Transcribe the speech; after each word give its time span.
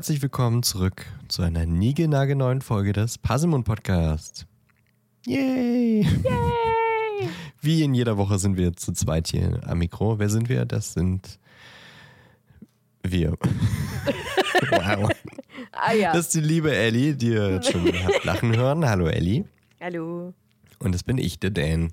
herzlich 0.00 0.22
willkommen 0.22 0.62
zurück 0.62 1.04
zu 1.28 1.42
einer 1.42 1.66
niegelnagelneuen 1.66 2.62
Folge 2.62 2.94
des 2.94 3.18
Puzzlemund 3.18 3.66
Podcast. 3.66 4.46
Yay! 5.26 6.00
Yay! 6.00 7.28
Wie 7.60 7.82
in 7.82 7.92
jeder 7.92 8.16
Woche 8.16 8.38
sind 8.38 8.56
wir 8.56 8.72
zu 8.72 8.94
zweit 8.94 9.28
hier 9.28 9.60
am 9.66 9.76
Mikro. 9.76 10.18
Wer 10.18 10.30
sind 10.30 10.48
wir? 10.48 10.64
Das 10.64 10.94
sind 10.94 11.38
wir. 13.02 13.32
wow. 14.70 15.10
Ah 15.72 15.92
ja. 15.92 16.14
Das 16.14 16.28
ist 16.28 16.34
die 16.34 16.40
liebe 16.40 16.74
Ellie, 16.74 17.14
die 17.14 17.32
ihr 17.32 17.50
jetzt 17.50 17.70
schon 17.70 17.84
habt 18.06 18.24
lachen 18.24 18.56
hören. 18.56 18.88
Hallo 18.88 19.06
Ellie. 19.06 19.44
Hallo. 19.82 20.32
Und 20.78 20.94
das 20.94 21.02
bin 21.02 21.18
ich, 21.18 21.40
der 21.40 21.50
Dan. 21.50 21.92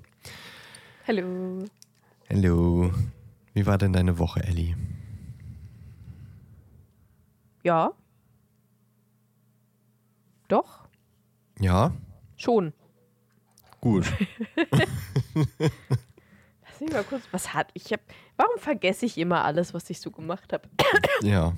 Hallo. 1.06 1.62
Hallo. 2.30 2.90
Wie 3.52 3.66
war 3.66 3.76
denn 3.76 3.92
deine 3.92 4.18
Woche, 4.18 4.42
Ellie? 4.44 4.76
Ja. 7.62 7.92
Doch, 10.48 10.88
Ja? 11.60 11.92
schon. 12.36 12.72
Gut. 13.80 14.06
Lass 15.58 16.80
mich 16.80 16.92
mal 16.92 17.04
kurz, 17.04 17.22
was 17.32 17.52
hat 17.54 17.70
ich 17.74 17.92
hab, 17.92 18.00
warum 18.36 18.58
vergesse 18.58 19.06
ich 19.06 19.18
immer 19.18 19.44
alles, 19.44 19.74
was 19.74 19.90
ich 19.90 20.00
so 20.00 20.10
gemacht 20.10 20.52
habe? 20.52 20.68
Ja. 21.22 21.52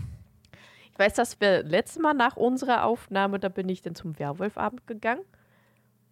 Ich 0.92 0.98
weiß, 0.98 1.14
dass 1.14 1.40
wir 1.40 1.62
letztes 1.62 2.00
Mal 2.02 2.14
nach 2.14 2.36
unserer 2.36 2.84
Aufnahme, 2.84 3.38
da 3.38 3.48
bin 3.48 3.68
ich 3.68 3.80
dann 3.82 3.94
zum 3.94 4.18
Werwolfabend 4.18 4.86
gegangen 4.86 5.22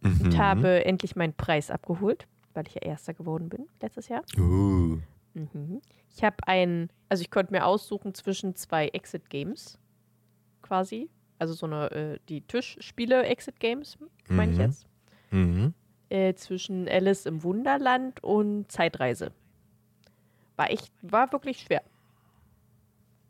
Mhm. 0.01 0.21
und 0.21 0.39
habe 0.39 0.85
endlich 0.85 1.17
meinen 1.17 1.35
Preis 1.35 1.73
abgeholt, 1.73 2.29
weil 2.55 2.69
ich 2.69 2.75
ja 2.77 2.83
Erster 2.83 3.15
geworden 3.15 3.49
bin 3.49 3.67
letztes 3.83 4.07
Jahr. 4.07 4.23
Uh. 4.37 4.99
Mhm. 5.35 5.83
Ich 6.15 6.23
habe 6.23 6.37
ein, 6.47 6.89
also 7.09 7.21
ich 7.23 7.33
konnte 7.33 7.53
mir 7.53 7.67
aussuchen 7.67 8.15
zwischen 8.15 8.55
zwei 8.55 8.87
Exit 8.91 9.29
Games, 9.29 9.77
quasi. 10.69 11.09
Also 11.39 11.55
so 11.55 11.67
eine, 11.67 11.91
äh, 11.93 12.19
die 12.29 12.43
Tischspiele 12.43 13.23
Exit 13.25 13.59
Games, 13.61 13.97
meine 14.29 14.53
ich 14.53 14.59
Mhm. 14.59 14.65
jetzt. 14.65 14.87
Mhm. 15.31 15.75
Äh, 16.11 16.35
zwischen 16.35 16.89
Alice 16.89 17.27
im 17.27 17.43
Wunderland 17.43 18.23
und 18.23 18.71
Zeitreise. 18.71 19.33
War 20.57 20.71
echt, 20.71 20.93
war 21.03 21.31
wirklich 21.33 21.61
schwer. 21.61 21.83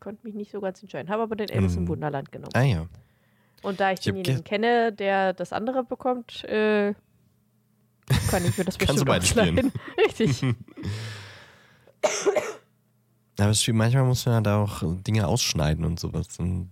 Konnte 0.00 0.24
mich 0.26 0.34
nicht 0.34 0.50
so 0.52 0.60
ganz 0.60 0.80
entscheiden. 0.82 1.10
Habe 1.10 1.22
aber 1.24 1.36
den 1.36 1.50
Alice 1.50 1.76
im 1.76 1.82
Mhm. 1.84 1.88
Wunderland 1.88 2.30
genommen. 2.32 2.52
Ah 2.54 2.62
ja. 2.62 2.86
Und 3.62 3.80
da 3.80 3.90
ich, 3.90 3.98
Ich 3.98 4.04
denjenigen 4.04 4.36
ge- 4.36 4.44
kenne, 4.44 4.92
der 4.92 5.32
das 5.34 5.52
andere 5.52 5.82
bekommt, 5.84 6.44
äh, 6.44 6.94
kann 8.30 8.44
ich 8.46 8.56
mir 8.56 8.64
das 8.64 8.78
Kannst 8.78 9.00
du 9.02 9.04
bestimmt 9.04 9.48
spielen. 9.58 9.72
Richtig. 9.98 10.42
Aber 13.40 13.50
es 13.50 13.60
ist, 13.66 13.74
manchmal 13.74 14.04
muss 14.04 14.24
man 14.26 14.34
ja 14.36 14.40
da 14.40 14.62
auch 14.62 14.82
Dinge 15.02 15.26
ausschneiden 15.26 15.84
und 15.84 16.00
sowas. 16.00 16.38
Und 16.38 16.70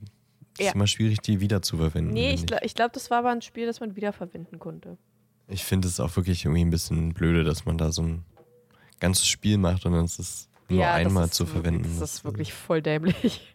Ja. 0.58 0.68
ist 0.68 0.74
immer 0.74 0.86
schwierig, 0.86 1.20
die 1.20 1.40
wieder 1.40 1.62
zu 1.62 1.76
verwenden. 1.76 2.12
Nee, 2.12 2.32
ich, 2.32 2.42
gla- 2.44 2.62
ich 2.62 2.74
glaube, 2.74 2.90
das 2.92 3.10
war 3.10 3.18
aber 3.18 3.30
ein 3.30 3.42
Spiel, 3.42 3.66
das 3.66 3.80
man 3.80 3.96
wiederverwenden 3.96 4.58
konnte. 4.58 4.96
ich 5.48 5.64
finde 5.64 5.88
es 5.88 6.00
auch 6.00 6.14
wirklich 6.16 6.44
irgendwie 6.44 6.64
ein 6.64 6.70
bisschen 6.70 7.12
blöde, 7.14 7.44
dass 7.44 7.64
man 7.66 7.78
da 7.78 7.92
so 7.92 8.02
ein 8.02 8.24
ganzes 9.00 9.26
Spiel 9.28 9.58
macht 9.58 9.84
und 9.86 9.92
dann 9.92 10.04
ist 10.04 10.18
es 10.18 10.48
nur 10.68 10.80
ja, 10.80 10.94
einmal 10.94 11.26
ist 11.26 11.34
zu 11.34 11.46
verwenden. 11.46 11.84
Das 12.00 12.14
ist 12.14 12.24
wirklich 12.24 12.52
voll 12.52 12.82
dämlich. 12.82 13.52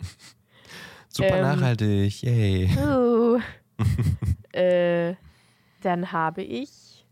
super 1.09 1.35
ähm, 1.37 1.41
nachhaltig. 1.41 2.21
Yay. 2.23 2.69
Oh. 2.77 3.39
äh, 4.57 5.15
dann 5.81 6.11
habe 6.11 6.43
ich. 6.43 7.05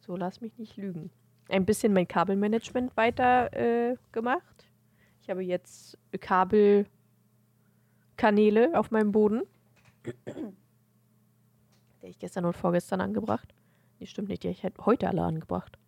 So, 0.00 0.16
lass 0.16 0.40
mich 0.40 0.56
nicht 0.58 0.76
lügen. 0.76 1.10
Ein 1.48 1.64
bisschen 1.64 1.92
mein 1.92 2.08
Kabelmanagement 2.08 2.96
weiter 2.96 3.52
äh, 3.52 3.96
gemacht. 4.12 4.66
Ich 5.22 5.30
habe 5.30 5.42
jetzt 5.42 5.98
Kabelkanäle 8.16 8.78
auf 8.78 8.90
meinem 8.90 9.12
Boden. 9.12 9.42
Der 12.02 12.10
ich 12.10 12.18
gestern 12.18 12.44
und 12.44 12.56
vorgestern 12.56 13.00
angebracht. 13.00 13.54
Nee, 13.98 14.06
stimmt 14.06 14.28
nicht. 14.28 14.42
Die 14.42 14.48
ich 14.48 14.62
halt 14.62 14.78
heute 14.84 15.08
alle 15.08 15.22
angebracht. 15.22 15.78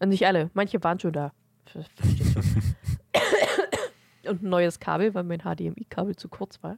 Und 0.00 0.10
nicht 0.10 0.26
alle. 0.26 0.50
Manche 0.54 0.82
waren 0.82 0.98
schon 1.00 1.12
da. 1.12 1.32
Und 4.26 4.42
ein 4.42 4.48
neues 4.50 4.78
Kabel, 4.78 5.14
weil 5.14 5.24
mein 5.24 5.40
HDMI-Kabel 5.40 6.14
zu 6.16 6.28
kurz 6.28 6.62
war. 6.62 6.76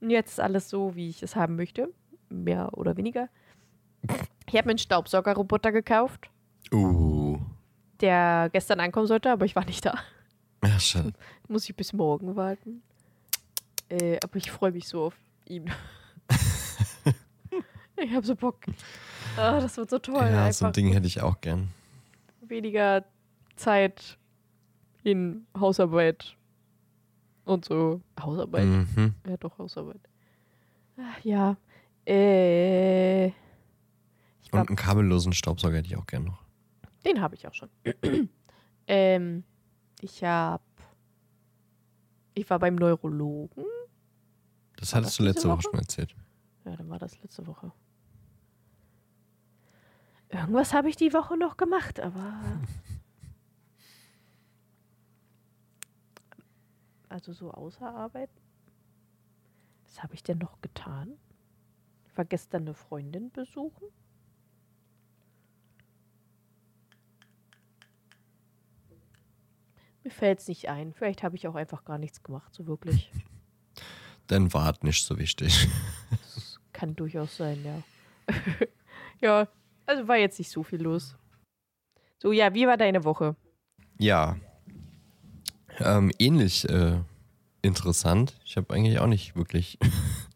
Und 0.00 0.10
jetzt 0.10 0.32
ist 0.32 0.40
alles 0.40 0.68
so, 0.68 0.94
wie 0.94 1.08
ich 1.08 1.22
es 1.22 1.34
haben 1.34 1.56
möchte. 1.56 1.90
Mehr 2.28 2.76
oder 2.76 2.98
weniger. 2.98 3.30
Ich 4.46 4.54
habe 4.56 4.66
mir 4.66 4.72
einen 4.72 4.78
Staubsaugerroboter 4.78 5.72
gekauft, 5.72 6.30
Uh. 6.72 7.38
der 8.00 8.50
gestern 8.52 8.80
ankommen 8.80 9.06
sollte, 9.06 9.30
aber 9.32 9.46
ich 9.46 9.56
war 9.56 9.64
nicht 9.64 9.86
da. 9.86 9.94
Ja, 10.62 10.78
schade. 10.78 11.12
Muss 11.48 11.68
ich 11.68 11.74
bis 11.76 11.92
morgen 11.94 12.36
warten. 12.36 12.82
Äh, 13.88 14.18
aber 14.22 14.36
ich 14.36 14.50
freue 14.50 14.72
mich 14.72 14.88
so 14.88 15.04
auf 15.06 15.14
ihn. 15.46 15.70
ich 17.96 18.12
habe 18.14 18.26
so 18.26 18.34
Bock. 18.34 18.58
Ah, 19.36 19.60
das 19.60 19.76
wird 19.76 19.90
so 19.90 19.98
toll. 19.98 20.14
Ja, 20.16 20.46
Einfach 20.46 20.52
so 20.52 20.66
ein 20.66 20.72
Ding 20.72 20.92
hätte 20.92 21.06
ich 21.06 21.20
auch 21.20 21.40
gern. 21.40 21.68
weniger 22.40 23.04
Zeit 23.56 24.18
in 25.02 25.46
Hausarbeit 25.58 26.36
und 27.44 27.64
so. 27.64 28.00
Hausarbeit? 28.20 28.64
Mhm. 28.64 29.14
Ja, 29.28 29.36
doch, 29.36 29.58
Hausarbeit. 29.58 30.00
Ach, 30.98 31.24
ja. 31.24 31.56
Äh, 32.06 33.26
ich 33.26 33.32
Und 33.32 34.50
glaub, 34.52 34.68
einen 34.68 34.76
kabellosen 34.76 35.32
Staubsauger 35.32 35.76
hätte 35.76 35.88
ich 35.88 35.96
auch 35.96 36.06
gern 36.06 36.24
noch. 36.24 36.42
den 37.04 37.20
habe 37.20 37.34
ich 37.34 37.46
auch 37.46 37.54
schon. 37.54 37.68
ähm, 38.88 39.44
ich 40.00 40.22
habe. 40.24 40.62
Ich 42.36 42.48
war 42.50 42.58
beim 42.58 42.74
Neurologen. 42.76 43.64
Das 44.76 44.92
War 44.92 44.98
hattest 44.98 45.12
das 45.12 45.16
du 45.16 45.22
letzte 45.24 45.48
Woche 45.48 45.56
Woche? 45.56 45.62
schon 45.62 45.78
erzählt. 45.80 46.14
Ja, 46.66 46.76
dann 46.76 46.90
war 46.90 46.98
das 46.98 47.18
letzte 47.22 47.46
Woche. 47.46 47.72
Irgendwas 50.28 50.74
habe 50.74 50.90
ich 50.90 50.96
die 50.96 51.14
Woche 51.14 51.36
noch 51.36 51.56
gemacht, 51.56 51.98
aber. 51.98 52.40
Also 57.08 57.32
so 57.32 57.50
außer 57.52 57.88
Arbeit. 57.88 58.28
Was 59.84 60.02
habe 60.02 60.12
ich 60.14 60.22
denn 60.22 60.36
noch 60.38 60.60
getan? 60.60 61.16
Ich 62.04 62.16
war 62.18 62.26
gestern 62.26 62.62
eine 62.62 62.74
Freundin 62.74 63.30
besuchen. 63.30 63.86
Mir 70.06 70.12
fällt 70.12 70.38
es 70.38 70.46
nicht 70.46 70.68
ein. 70.68 70.92
Vielleicht 70.92 71.24
habe 71.24 71.34
ich 71.34 71.48
auch 71.48 71.56
einfach 71.56 71.84
gar 71.84 71.98
nichts 71.98 72.22
gemacht, 72.22 72.54
so 72.54 72.68
wirklich. 72.68 73.10
Dann 74.28 74.54
wart 74.54 74.84
nicht 74.84 75.04
so 75.04 75.18
wichtig. 75.18 75.66
Das 76.12 76.60
kann 76.72 76.94
durchaus 76.94 77.36
sein, 77.36 77.58
ja. 77.64 77.82
ja, 79.20 79.48
also 79.84 80.06
war 80.06 80.16
jetzt 80.16 80.38
nicht 80.38 80.52
so 80.52 80.62
viel 80.62 80.80
los. 80.80 81.16
So, 82.22 82.30
ja, 82.30 82.54
wie 82.54 82.68
war 82.68 82.76
deine 82.76 83.02
Woche? 83.02 83.34
Ja. 83.98 84.36
Ähm, 85.80 86.12
ähnlich 86.20 86.68
äh, 86.68 87.00
interessant. 87.62 88.38
Ich 88.44 88.56
habe 88.56 88.72
eigentlich 88.72 89.00
auch 89.00 89.08
nicht 89.08 89.34
wirklich, 89.34 89.76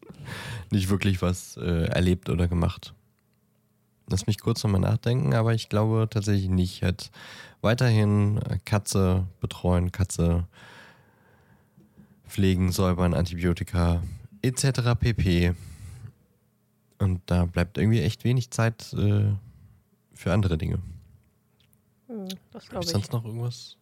nicht 0.69 0.89
wirklich 0.89 1.21
was 1.21 1.55
äh, 1.55 1.85
erlebt 1.85 2.27
oder 2.27 2.49
gemacht. 2.49 2.93
Lass 4.11 4.27
mich 4.27 4.41
kurz 4.41 4.61
nochmal 4.61 4.81
nachdenken, 4.81 5.33
aber 5.33 5.53
ich 5.53 5.69
glaube 5.69 6.05
tatsächlich 6.09 6.49
nicht. 6.49 6.75
Ich 6.75 6.81
hätte 6.81 7.09
weiterhin 7.61 8.39
äh, 8.39 8.59
Katze 8.65 9.25
betreuen, 9.39 9.93
Katze 9.93 10.45
pflegen, 12.27 12.73
säubern, 12.73 13.13
Antibiotika 13.13 14.03
etc. 14.41 14.99
pp. 14.99 15.55
Und 16.99 17.21
da 17.25 17.45
bleibt 17.45 17.77
irgendwie 17.77 18.01
echt 18.01 18.25
wenig 18.25 18.51
Zeit 18.51 18.91
äh, 18.93 19.31
für 20.13 20.33
andere 20.33 20.57
Dinge. 20.57 20.79
Hm, 22.07 22.27
das 22.51 22.67
glaube 22.67 22.83
ich 22.83 22.89
ich. 22.89 22.93
sonst 22.93 23.13
noch 23.13 23.23
irgendwas? 23.23 23.77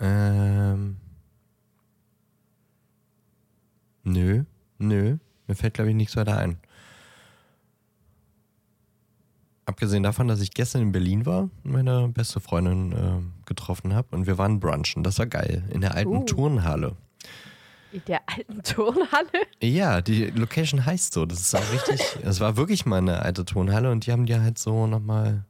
Ähm. 0.00 0.98
Nö, 4.04 4.44
nö. 4.78 5.16
Mir 5.50 5.56
fällt, 5.56 5.74
glaube 5.74 5.90
ich, 5.90 5.96
nichts 5.96 6.14
weiter 6.14 6.36
ein. 6.36 6.58
Abgesehen 9.66 10.04
davon, 10.04 10.28
dass 10.28 10.40
ich 10.40 10.52
gestern 10.52 10.82
in 10.82 10.92
Berlin 10.92 11.26
war 11.26 11.42
und 11.64 11.72
meine 11.72 12.06
beste 12.06 12.38
Freundin 12.38 12.92
äh, 12.92 13.46
getroffen 13.46 13.92
habe 13.94 14.14
und 14.14 14.28
wir 14.28 14.38
waren 14.38 14.60
brunchen. 14.60 15.02
Das 15.02 15.18
war 15.18 15.26
geil. 15.26 15.64
In 15.72 15.80
der 15.80 15.96
alten 15.96 16.18
Uh. 16.18 16.24
Turnhalle. 16.24 16.96
In 17.90 18.02
der 18.06 18.20
alten 18.28 18.62
Turnhalle? 18.62 19.28
Ja, 19.60 20.00
die 20.02 20.26
Location 20.26 20.86
heißt 20.86 21.12
so. 21.14 21.26
Das 21.26 21.40
ist 21.40 21.54
auch 21.56 21.72
richtig. 21.72 22.00
Es 22.22 22.38
war 22.38 22.56
wirklich 22.56 22.86
mal 22.86 22.98
eine 22.98 23.22
alte 23.22 23.44
Turnhalle 23.44 23.90
und 23.90 24.06
die 24.06 24.12
haben 24.12 24.26
die 24.26 24.36
halt 24.38 24.56
so 24.56 24.86
nochmal 24.86 25.44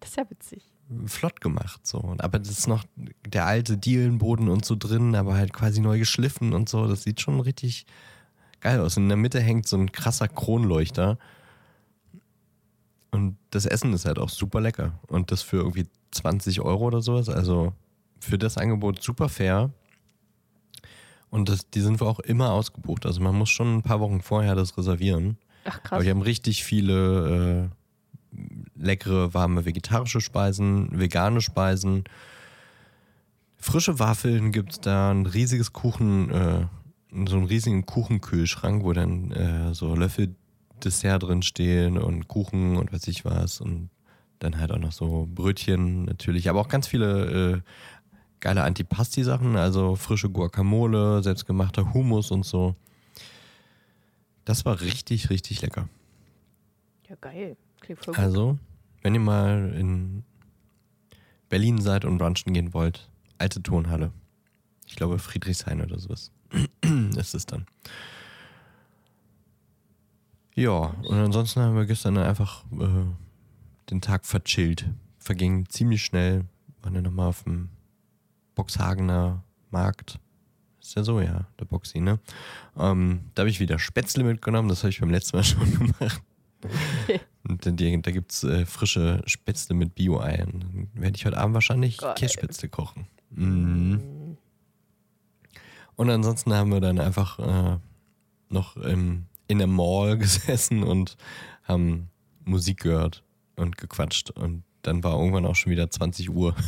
Das 0.00 0.10
ist 0.10 0.16
ja 0.16 0.28
witzig. 0.28 0.62
flott 1.06 1.40
gemacht. 1.40 1.86
So. 1.86 2.16
Aber 2.18 2.38
das 2.38 2.50
ist 2.50 2.68
noch 2.68 2.84
der 3.26 3.46
alte 3.46 3.78
Dielenboden 3.78 4.50
und 4.50 4.66
so 4.66 4.76
drin, 4.76 5.14
aber 5.14 5.36
halt 5.36 5.54
quasi 5.54 5.80
neu 5.80 5.98
geschliffen 5.98 6.52
und 6.52 6.68
so. 6.68 6.86
Das 6.86 7.02
sieht 7.04 7.22
schon 7.22 7.40
richtig 7.40 7.86
geil 8.60 8.80
aus. 8.80 8.96
Und 8.96 9.04
in 9.04 9.08
der 9.08 9.16
Mitte 9.18 9.40
hängt 9.40 9.66
so 9.66 9.76
ein 9.76 9.92
krasser 9.92 10.28
Kronleuchter. 10.28 11.18
Und 13.10 13.36
das 13.50 13.66
Essen 13.66 13.92
ist 13.92 14.04
halt 14.04 14.18
auch 14.18 14.28
super 14.28 14.60
lecker. 14.60 14.98
Und 15.06 15.30
das 15.32 15.42
für 15.42 15.58
irgendwie 15.58 15.86
20 16.10 16.60
Euro 16.60 16.86
oder 16.86 17.00
sowas. 17.00 17.28
Also 17.28 17.72
für 18.20 18.38
das 18.38 18.58
Angebot 18.58 19.02
super 19.02 19.28
fair. 19.28 19.70
Und 21.30 21.48
das, 21.48 21.68
die 21.70 21.80
sind 21.80 22.00
wir 22.00 22.06
auch 22.06 22.20
immer 22.20 22.52
ausgebucht. 22.52 23.06
Also 23.06 23.20
man 23.20 23.34
muss 23.34 23.50
schon 23.50 23.76
ein 23.76 23.82
paar 23.82 24.00
Wochen 24.00 24.20
vorher 24.22 24.54
das 24.54 24.76
reservieren. 24.76 25.36
Ach, 25.64 25.78
Aber 25.78 25.88
krass. 25.88 26.04
die 26.04 26.10
haben 26.10 26.22
richtig 26.22 26.64
viele 26.64 27.70
äh, 28.34 28.38
leckere, 28.76 29.34
warme 29.34 29.64
vegetarische 29.64 30.20
Speisen, 30.20 30.98
vegane 30.98 31.40
Speisen. 31.40 32.04
Frische 33.56 33.98
Waffeln 33.98 34.52
gibt 34.52 34.72
es 34.72 34.80
da, 34.80 35.10
ein 35.10 35.26
riesiges 35.26 35.72
Kuchen, 35.72 36.30
äh, 36.30 36.66
so 37.10 37.36
einen 37.36 37.46
riesigen 37.46 37.86
Kuchenkühlschrank, 37.86 38.84
wo 38.84 38.92
dann 38.92 39.30
äh, 39.32 39.74
so 39.74 39.94
Löffel 39.94 40.34
Dessert 40.84 41.24
drin 41.24 41.42
stehen 41.42 41.98
und 41.98 42.28
Kuchen 42.28 42.76
und 42.76 42.92
weiß 42.92 43.08
ich 43.08 43.24
was. 43.24 43.60
Und 43.60 43.90
dann 44.38 44.58
halt 44.58 44.70
auch 44.70 44.78
noch 44.78 44.92
so 44.92 45.28
Brötchen 45.32 46.04
natürlich, 46.04 46.48
aber 46.48 46.60
auch 46.60 46.68
ganz 46.68 46.86
viele 46.86 47.54
äh, 47.56 47.60
geile 48.40 48.62
Antipasti-Sachen, 48.62 49.56
also 49.56 49.96
frische 49.96 50.30
Guacamole, 50.30 51.22
selbstgemachter 51.22 51.92
Hummus 51.92 52.30
und 52.30 52.44
so. 52.44 52.76
Das 54.44 54.64
war 54.64 54.80
richtig, 54.80 55.30
richtig 55.30 55.60
lecker. 55.62 55.88
Ja, 57.08 57.16
geil. 57.20 57.56
Klingt 57.80 58.04
voll 58.04 58.14
gut. 58.14 58.22
Also, 58.22 58.58
wenn 59.02 59.14
ihr 59.14 59.20
mal 59.20 59.74
in 59.74 60.24
Berlin 61.48 61.80
seid 61.80 62.04
und 62.04 62.18
brunchen 62.18 62.52
gehen 62.52 62.72
wollt, 62.74 63.08
alte 63.38 63.62
Tonhalle. 63.62 64.12
Ich 64.86 64.96
glaube 64.96 65.18
Friedrichshain 65.18 65.82
oder 65.82 65.98
sowas. 65.98 66.30
ist 67.16 67.34
es 67.34 67.46
dann. 67.46 67.66
Ja, 70.54 70.72
und 70.72 71.16
ansonsten 71.16 71.60
haben 71.60 71.76
wir 71.76 71.86
gestern 71.86 72.16
dann 72.16 72.26
einfach 72.26 72.64
äh, 72.72 73.04
den 73.90 74.00
Tag 74.00 74.26
verchillt. 74.26 74.90
Verging 75.18 75.68
ziemlich 75.68 76.04
schnell. 76.04 76.46
Waren 76.82 76.94
dann 76.94 77.04
nochmal 77.04 77.28
auf 77.28 77.44
dem 77.44 77.68
Boxhagener 78.54 79.44
Markt. 79.70 80.18
Ist 80.80 80.94
ja 80.96 81.04
so, 81.04 81.20
ja, 81.20 81.46
der 81.60 81.64
Boxy, 81.64 82.00
ne? 82.00 82.18
Ähm, 82.76 83.20
da 83.34 83.42
habe 83.42 83.50
ich 83.50 83.60
wieder 83.60 83.78
Spätzle 83.78 84.24
mitgenommen, 84.24 84.68
das 84.68 84.82
habe 84.82 84.90
ich 84.90 85.00
beim 85.00 85.10
letzten 85.10 85.36
Mal 85.36 85.42
schon 85.44 85.70
gemacht. 85.70 86.22
Und 87.48 87.66
da 87.66 88.10
gibt 88.10 88.32
es 88.32 88.44
äh, 88.44 88.66
frische 88.66 89.22
Spätzle 89.26 89.74
mit 89.74 89.94
Bio-Ei. 89.94 90.44
Und 90.44 90.62
Dann 90.62 90.88
werde 90.94 91.16
ich 91.16 91.24
heute 91.24 91.38
Abend 91.38 91.54
wahrscheinlich. 91.54 91.98
Kässpätzle 92.16 92.68
kochen. 92.68 93.06
Mhm. 93.30 94.27
Und 95.98 96.08
ansonsten 96.10 96.54
haben 96.54 96.70
wir 96.70 96.80
dann 96.80 97.00
einfach 97.00 97.40
äh, 97.40 97.78
noch 98.50 98.76
im, 98.76 99.26
in 99.48 99.58
der 99.58 99.66
Mall 99.66 100.16
gesessen 100.18 100.84
und 100.84 101.16
haben 101.64 102.08
Musik 102.44 102.80
gehört 102.82 103.24
und 103.56 103.76
gequatscht. 103.76 104.30
Und 104.30 104.62
dann 104.82 105.02
war 105.02 105.18
irgendwann 105.18 105.44
auch 105.44 105.56
schon 105.56 105.72
wieder 105.72 105.90
20 105.90 106.30
Uhr. 106.30 106.54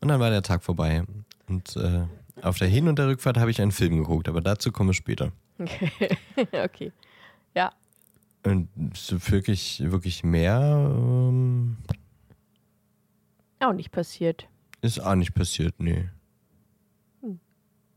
Und 0.00 0.08
dann 0.08 0.20
war 0.20 0.28
der 0.28 0.42
Tag 0.42 0.62
vorbei. 0.62 1.04
Und 1.48 1.74
äh, 1.76 2.04
auf 2.42 2.58
der 2.58 2.68
Hin- 2.68 2.86
und 2.86 2.98
der 2.98 3.08
Rückfahrt 3.08 3.38
habe 3.38 3.50
ich 3.50 3.62
einen 3.62 3.72
Film 3.72 3.96
geguckt, 3.96 4.28
aber 4.28 4.42
dazu 4.42 4.70
komme 4.70 4.90
ich 4.90 4.98
später. 4.98 5.32
okay. 6.52 6.92
Ja. 7.54 7.72
Und 8.44 8.68
wirklich, 9.30 9.82
wirklich 9.90 10.22
mehr 10.22 10.90
ähm, 10.94 11.78
Auch 13.58 13.72
nicht 13.72 13.90
passiert. 13.90 14.46
ist 14.82 15.00
auch 15.00 15.14
nicht 15.14 15.34
passiert, 15.34 15.74
nee. 15.78 16.10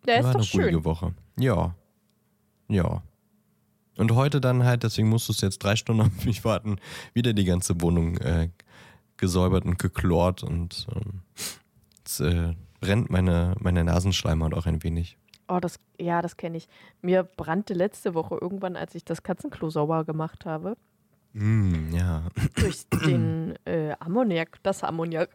Der 0.05 0.19
ist 0.19 0.25
war 0.25 0.33
doch 0.33 0.39
eine 0.53 0.63
ruhige 0.63 0.77
schön. 0.77 0.85
Woche. 0.85 1.13
Ja. 1.37 1.75
Ja. 2.67 3.03
Und 3.97 4.13
heute 4.13 4.39
dann 4.39 4.63
halt, 4.63 4.83
deswegen 4.83 5.09
musstest 5.09 5.41
du 5.41 5.45
jetzt 5.45 5.59
drei 5.59 5.75
Stunden 5.75 6.01
auf 6.05 6.25
mich 6.25 6.43
warten, 6.45 6.77
wieder 7.13 7.33
die 7.33 7.45
ganze 7.45 7.81
Wohnung 7.81 8.17
äh, 8.17 8.49
gesäubert 9.17 9.65
und 9.65 9.77
geklort 9.77 10.43
und 10.43 10.87
ähm, 10.95 11.21
jetzt 11.97 12.21
äh, 12.21 12.55
brennt 12.79 13.09
meine, 13.09 13.55
meine 13.59 13.83
Nasenschleimhaut 13.83 14.53
auch 14.53 14.65
ein 14.65 14.83
wenig. 14.83 15.17
Oh, 15.49 15.59
das, 15.59 15.79
ja, 15.99 16.21
das 16.21 16.37
kenne 16.37 16.57
ich. 16.57 16.69
Mir 17.01 17.23
brannte 17.23 17.73
letzte 17.73 18.13
Woche 18.13 18.37
irgendwann, 18.39 18.75
als 18.75 18.95
ich 18.95 19.03
das 19.03 19.23
Katzenklo 19.23 19.69
sauber 19.69 20.05
gemacht 20.05 20.45
habe, 20.45 20.77
Mm, 21.33 21.93
ja. 21.93 22.23
durch 22.55 22.87
den 23.05 23.53
äh, 23.65 23.93
Ammoniak, 23.99 24.57
das 24.63 24.83
Ammoniak. 24.83 25.29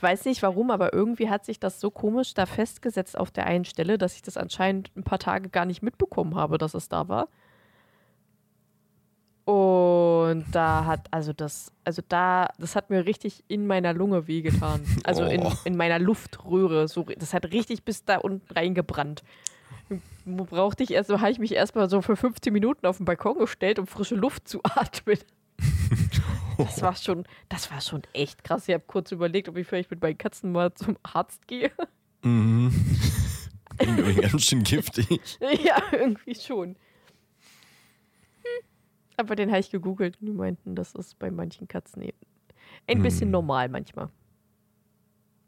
Ich 0.00 0.02
weiß 0.02 0.24
nicht 0.24 0.40
warum, 0.42 0.70
aber 0.70 0.94
irgendwie 0.94 1.28
hat 1.28 1.44
sich 1.44 1.60
das 1.60 1.78
so 1.78 1.90
komisch 1.90 2.32
da 2.32 2.46
festgesetzt 2.46 3.18
auf 3.18 3.30
der 3.30 3.44
einen 3.44 3.66
Stelle, 3.66 3.98
dass 3.98 4.14
ich 4.14 4.22
das 4.22 4.38
anscheinend 4.38 4.90
ein 4.96 5.02
paar 5.02 5.18
Tage 5.18 5.50
gar 5.50 5.66
nicht 5.66 5.82
mitbekommen 5.82 6.36
habe, 6.36 6.56
dass 6.56 6.72
es 6.72 6.88
da 6.88 7.08
war. 7.08 7.28
Und 9.44 10.46
da 10.52 10.86
hat, 10.86 11.08
also 11.10 11.34
das, 11.34 11.70
also 11.84 12.00
da, 12.08 12.48
das 12.58 12.76
hat 12.76 12.88
mir 12.88 13.04
richtig 13.04 13.44
in 13.48 13.66
meiner 13.66 13.92
Lunge 13.92 14.26
wehgetan. 14.26 14.80
Also 15.04 15.24
in, 15.24 15.42
Oh. 15.42 15.52
in 15.64 15.76
meiner 15.76 15.98
Luftröhre. 15.98 16.88
So, 16.88 17.02
das 17.02 17.34
hat 17.34 17.44
richtig 17.52 17.84
bis 17.84 18.02
da 18.06 18.16
unten 18.16 18.50
reingebrannt. 18.54 19.22
Wo 20.24 20.44
brauchte 20.44 20.82
ich 20.82 20.92
erst, 20.92 21.10
habe 21.10 21.30
ich 21.30 21.38
mich 21.38 21.52
erstmal 21.52 21.90
so 21.90 22.00
für 22.00 22.16
15 22.16 22.50
Minuten 22.54 22.86
auf 22.86 22.96
den 22.96 23.04
Balkon 23.04 23.36
gestellt, 23.36 23.78
um 23.78 23.86
frische 23.86 24.14
Luft 24.14 24.48
zu 24.48 24.60
atmen. 24.64 25.18
Das 26.64 26.82
war 26.82 26.96
schon, 26.96 27.24
das 27.48 27.70
war 27.70 27.80
schon 27.80 28.02
echt 28.12 28.44
krass. 28.44 28.68
Ich 28.68 28.74
habe 28.74 28.84
kurz 28.86 29.12
überlegt, 29.12 29.48
ob 29.48 29.56
ich 29.56 29.66
vielleicht 29.66 29.90
mit 29.90 30.00
meinen 30.02 30.18
Katzen 30.18 30.52
mal 30.52 30.72
zum 30.74 30.96
Arzt 31.02 31.46
gehe. 31.46 31.70
Mhm. 32.22 32.72
Irgendwie 33.80 34.14
ganz 34.14 34.42
schön 34.44 34.62
giftig. 34.62 35.38
ja, 35.64 35.82
irgendwie 35.92 36.34
schon. 36.34 36.76
Hm. 38.42 38.64
Aber 39.16 39.36
den 39.36 39.48
habe 39.50 39.60
ich 39.60 39.70
gegoogelt 39.70 40.18
und 40.20 40.26
die 40.26 40.32
meinten, 40.32 40.74
das 40.74 40.94
ist 40.94 41.18
bei 41.18 41.30
manchen 41.30 41.66
Katzen 41.68 42.02
eben 42.02 42.18
ein 42.86 43.00
bisschen 43.02 43.28
Hm. 43.28 43.30
normal 43.30 43.68
manchmal. 43.70 44.10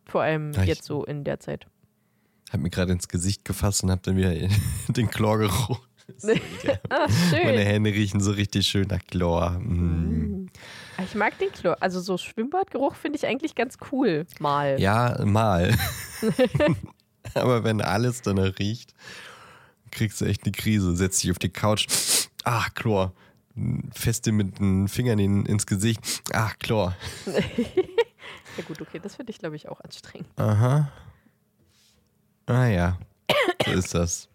Vor 0.07 0.23
allem 0.23 0.53
Ja, 0.53 0.63
jetzt 0.65 0.85
so 0.85 1.05
in 1.05 1.25
der 1.25 1.41
Zeit. 1.41 1.67
Hab 2.51 2.61
mir 2.61 2.71
gerade 2.71 2.93
ins 2.93 3.09
Gesicht 3.09 3.45
gefasst 3.45 3.83
und 3.85 3.91
hab 3.91 4.03
dann 4.03 4.17
wieder 4.17 4.33
den 4.89 5.09
Chlorgeruch. 5.11 5.81
Ah, 6.91 7.07
Meine 7.31 7.59
schön. 7.59 7.59
Hände 7.59 7.91
riechen 7.91 8.21
so 8.21 8.33
richtig 8.33 8.67
schön 8.67 8.89
nach 8.89 8.99
Chlor. 9.07 9.51
Mm. 9.61 10.22
Mm. 10.99 11.03
Ich 11.05 11.15
mag 11.15 11.39
den 11.39 11.51
Chlor. 11.53 11.77
Also 11.81 12.01
so 12.01 12.19
Schwimmbadgeruch 12.19 12.95
finde 12.95 13.17
ich 13.19 13.27
eigentlich 13.27 13.55
ganz 13.55 13.77
cool. 13.91 14.27
Mal. 14.39 14.81
Ja, 14.81 15.21
mal. 15.25 15.75
Aber 17.35 17.65
wenn 17.65 17.81
alles 17.81 18.23
danach 18.23 18.59
riecht, 18.59 18.95
kriegst 19.91 20.21
du 20.21 20.25
echt 20.25 20.45
eine 20.45 20.53
Krise. 20.53 20.95
Setz 20.97 21.21
dich 21.21 21.31
auf 21.31 21.39
die 21.39 21.49
Couch. 21.51 21.87
Ah, 22.45 22.67
Chlor. 22.75 23.13
Feste 23.93 24.33
mit 24.33 24.59
den 24.59 24.89
Fingern 24.89 25.19
in, 25.19 25.47
ins 25.47 25.67
Gesicht. 25.67 26.01
Ah, 26.33 26.51
Chlor. 26.59 26.95
Ja 28.59 28.65
gut, 28.65 28.81
okay, 28.83 29.01
das 29.03 29.17
finde 29.17 29.33
ich, 29.33 29.39
glaube 29.39 29.57
ich, 29.57 29.69
auch 29.69 29.81
anstrengend. 29.81 30.29
Aha. 30.37 30.93
Ah 32.47 32.67
ja. 32.67 32.99
So 33.65 33.73
ist 33.73 33.95
das. 33.95 34.29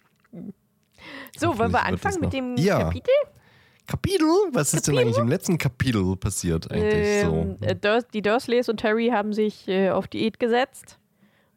So, 1.38 1.58
wollen 1.58 1.72
wir 1.72 1.84
anfangen 1.84 2.20
mit 2.22 2.34
dem 2.34 2.58
Ja. 2.58 2.80
Kapitel? 2.80 3.14
Kapitel? 3.88 4.28
Was 4.52 4.74
ist 4.74 4.88
denn 4.88 4.98
eigentlich 4.98 5.18
im 5.18 5.28
letzten 5.30 5.58
Kapitel 5.58 6.16
passiert 6.18 6.70
eigentlich 6.72 7.24
Ähm, 7.24 7.58
so? 7.60 7.66
äh, 7.66 7.76
Durs 7.76 8.08
die 8.10 8.22
Dursleys 8.22 8.70
und 8.70 8.84
Harry 8.84 9.08
haben 9.08 9.34
sich 9.34 9.68
äh, 9.68 9.90
auf 9.92 10.08
Diät 10.08 10.40
gesetzt 10.40 11.00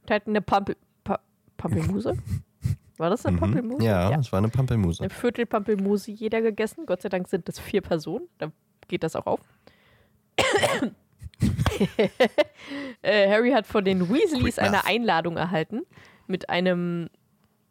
und 0.03 0.11
hatten 0.13 0.31
eine 0.31 0.41
Pampel 0.41 0.77
pa 1.05 1.19
Pampelmuse. 1.57 2.17
War 2.97 3.11
das 3.11 3.25
eine 3.27 3.37
Mhm. 3.37 3.41
Pampelmuse? 3.41 3.85
Ja, 3.85 4.19
es 4.19 4.31
war 4.33 4.39
eine 4.39 4.49
Pampelmuse. 4.49 5.03
Eine 5.03 5.11
Viertel 5.11 5.47
Pampelmuse 5.47 6.11
jeder 6.13 6.41
gegessen. 6.43 6.87
Gott 6.87 7.03
sei 7.03 7.09
Dank 7.09 7.29
sind 7.29 7.49
das 7.49 7.59
vier 7.59 7.81
Personen. 7.81 8.29
Da 8.39 8.53
geht 8.89 9.03
das 9.03 9.17
auch 9.17 9.27
auf. 9.27 9.41
äh, 13.03 13.29
Harry 13.31 13.51
hat 13.53 13.67
von 13.67 13.85
den 13.85 14.09
Weasleys 14.09 14.59
eine. 14.59 14.85
Einladung 14.85 15.37
erhalten 15.37 15.83
mit 16.27 16.49
einem 16.51 17.09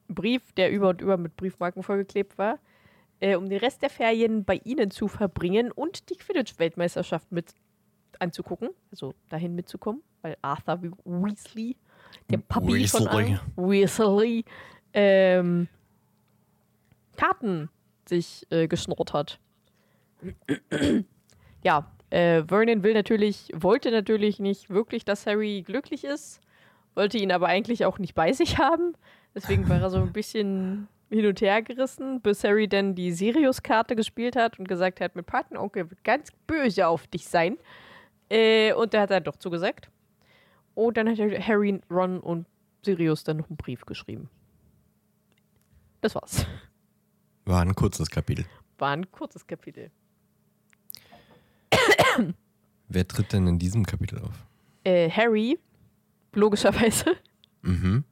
Brief, 0.07 0.41
der 0.53 0.71
über 0.71 0.89
und 0.89 1.01
über 1.01 1.17
mit 1.17 1.35
Briefmarken 1.37 1.83
vollgeklebt 1.83 2.37
war, 2.37 2.57
äh, 3.19 3.35
um 3.35 3.49
den 3.49 3.59
Rest 3.59 3.81
der 3.81 3.89
Ferien 3.89 4.45
bei 4.45 4.61
ihnen 4.63 4.91
zu 4.91 5.07
verbringen 5.07 5.71
und 5.71 6.09
die 6.09 6.15
Quidditch-Weltmeisterschaft 6.15 7.31
mit 7.31 7.53
anzugucken, 8.19 8.69
also 8.91 9.13
dahin 9.29 9.55
mitzukommen, 9.55 10.01
weil 10.21 10.37
Arthur 10.41 10.81
Weasley, 11.05 11.77
der 12.29 12.37
Papi 12.37 12.87
von 12.87 13.05
Weasley. 13.05 13.07
allen, 13.07 13.39
Weasley, 13.55 14.45
ähm, 14.93 15.67
Karten 17.15 17.69
sich 18.07 18.47
äh, 18.49 18.67
geschnurrt 18.67 19.13
hat. 19.13 19.39
ja, 21.63 21.91
äh, 22.09 22.43
Vernon 22.43 22.83
will 22.83 22.93
natürlich, 22.93 23.51
wollte 23.53 23.91
natürlich 23.91 24.39
nicht 24.39 24.69
wirklich, 24.69 25.05
dass 25.05 25.25
Harry 25.25 25.61
glücklich 25.61 26.03
ist, 26.03 26.41
wollte 26.95 27.17
ihn 27.17 27.31
aber 27.31 27.47
eigentlich 27.47 27.85
auch 27.85 27.99
nicht 27.99 28.15
bei 28.15 28.33
sich 28.33 28.57
haben. 28.57 28.93
Deswegen 29.35 29.69
war 29.69 29.79
er 29.79 29.89
so 29.89 29.99
ein 29.99 30.11
bisschen 30.11 30.87
hin 31.09 31.25
und 31.25 31.41
her 31.41 31.61
gerissen, 31.61 32.21
bis 32.21 32.43
Harry 32.43 32.67
dann 32.67 32.95
die 32.95 33.11
Sirius-Karte 33.11 33.95
gespielt 33.95 34.35
hat 34.35 34.59
und 34.59 34.67
gesagt 34.67 35.01
hat, 35.01 35.15
mit 35.15 35.25
Patenonkel 35.25 35.89
wird 35.89 36.03
ganz 36.03 36.29
böse 36.47 36.87
auf 36.87 37.07
dich 37.07 37.27
sein. 37.27 37.57
Äh, 38.29 38.73
und 38.73 38.93
der 38.93 39.01
hat 39.01 39.11
dann 39.11 39.23
doch 39.23 39.37
zugesagt. 39.37 39.89
Und 40.75 40.97
dann 40.97 41.09
hat 41.09 41.17
Harry, 41.17 41.81
Ron 41.89 42.19
und 42.19 42.45
Sirius 42.83 43.23
dann 43.23 43.37
noch 43.37 43.49
einen 43.49 43.57
Brief 43.57 43.85
geschrieben. 43.85 44.29
Das 46.01 46.15
war's. 46.15 46.45
War 47.45 47.61
ein 47.61 47.75
kurzes 47.75 48.09
Kapitel. 48.09 48.45
War 48.77 48.91
ein 48.91 49.11
kurzes 49.11 49.45
Kapitel. 49.45 49.91
Wer 52.87 53.07
tritt 53.07 53.33
denn 53.33 53.47
in 53.47 53.59
diesem 53.59 53.85
Kapitel 53.85 54.19
auf? 54.19 54.45
Äh, 54.83 55.09
Harry, 55.09 55.59
logischerweise. 56.33 57.15
Mhm. 57.61 58.03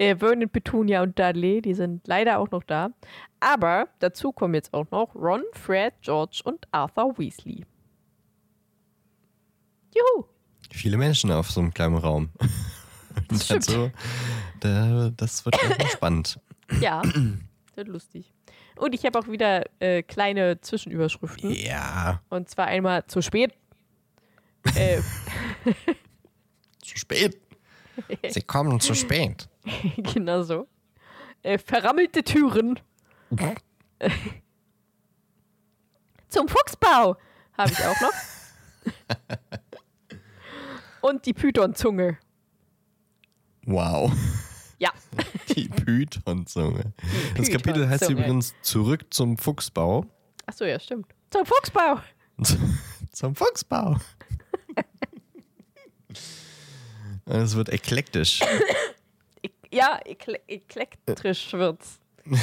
Äh, 0.00 0.16
Vernon, 0.16 0.48
Petunia 0.48 1.02
und 1.02 1.18
Dudley, 1.18 1.60
die 1.60 1.74
sind 1.74 2.08
leider 2.08 2.38
auch 2.38 2.50
noch 2.50 2.64
da. 2.64 2.88
Aber 3.38 3.88
dazu 3.98 4.32
kommen 4.32 4.54
jetzt 4.54 4.72
auch 4.72 4.90
noch 4.90 5.14
Ron, 5.14 5.42
Fred, 5.52 5.92
George 6.00 6.40
und 6.44 6.66
Arthur 6.72 7.18
Weasley. 7.18 7.66
Juhu! 9.94 10.24
Viele 10.72 10.96
Menschen 10.96 11.30
auf 11.30 11.50
so 11.50 11.60
einem 11.60 11.74
kleinen 11.74 11.96
Raum. 11.96 12.30
Das 13.28 13.44
stimmt. 13.44 13.64
so, 13.64 13.90
da, 14.60 15.10
das 15.16 15.44
wird 15.44 15.56
spannend. 15.92 16.38
Ja, 16.80 17.02
das 17.02 17.76
wird 17.76 17.88
lustig. 17.88 18.32
Und 18.76 18.94
ich 18.94 19.04
habe 19.04 19.18
auch 19.18 19.26
wieder 19.26 19.64
äh, 19.80 20.04
kleine 20.04 20.60
Zwischenüberschriften. 20.60 21.50
Ja, 21.50 22.22
Und 22.30 22.48
zwar 22.48 22.66
einmal 22.66 23.04
zu 23.08 23.20
spät. 23.20 23.52
äh, 24.76 25.00
zu 26.80 26.96
spät. 26.96 27.40
Sie 28.28 28.42
kommen 28.42 28.78
zu 28.78 28.94
spät. 28.94 29.49
genau 30.14 30.42
so. 30.42 30.66
Äh, 31.42 31.58
verrammelte 31.58 32.22
Türen. 32.22 32.78
Zum 36.28 36.48
Fuchsbau 36.48 37.16
habe 37.56 37.72
ich 37.72 37.78
auch 37.84 38.00
noch. 38.00 38.12
Und 41.02 41.24
die 41.26 41.32
Python-Zunge. 41.32 42.18
Wow. 43.64 44.12
Ja, 44.78 44.90
Die 45.54 45.68
Pythonzunge. 45.68 46.94
Das 47.36 47.50
Kapitel 47.50 47.88
heißt 47.88 48.08
übrigens 48.08 48.54
Zurück 48.62 49.12
zum 49.12 49.36
Fuchsbau. 49.36 50.06
achso, 50.46 50.64
ja, 50.64 50.80
stimmt. 50.80 51.06
Zum 51.30 51.44
Fuchsbau. 51.44 52.00
zum 53.12 53.34
Fuchsbau. 53.34 53.96
Es 57.26 57.54
wird 57.54 57.68
eklektisch. 57.68 58.40
Ja, 59.72 59.98
ekle 60.04 60.40
eklektrisch 60.48 61.52
wird's. 61.52 62.00
Schönes 62.24 62.38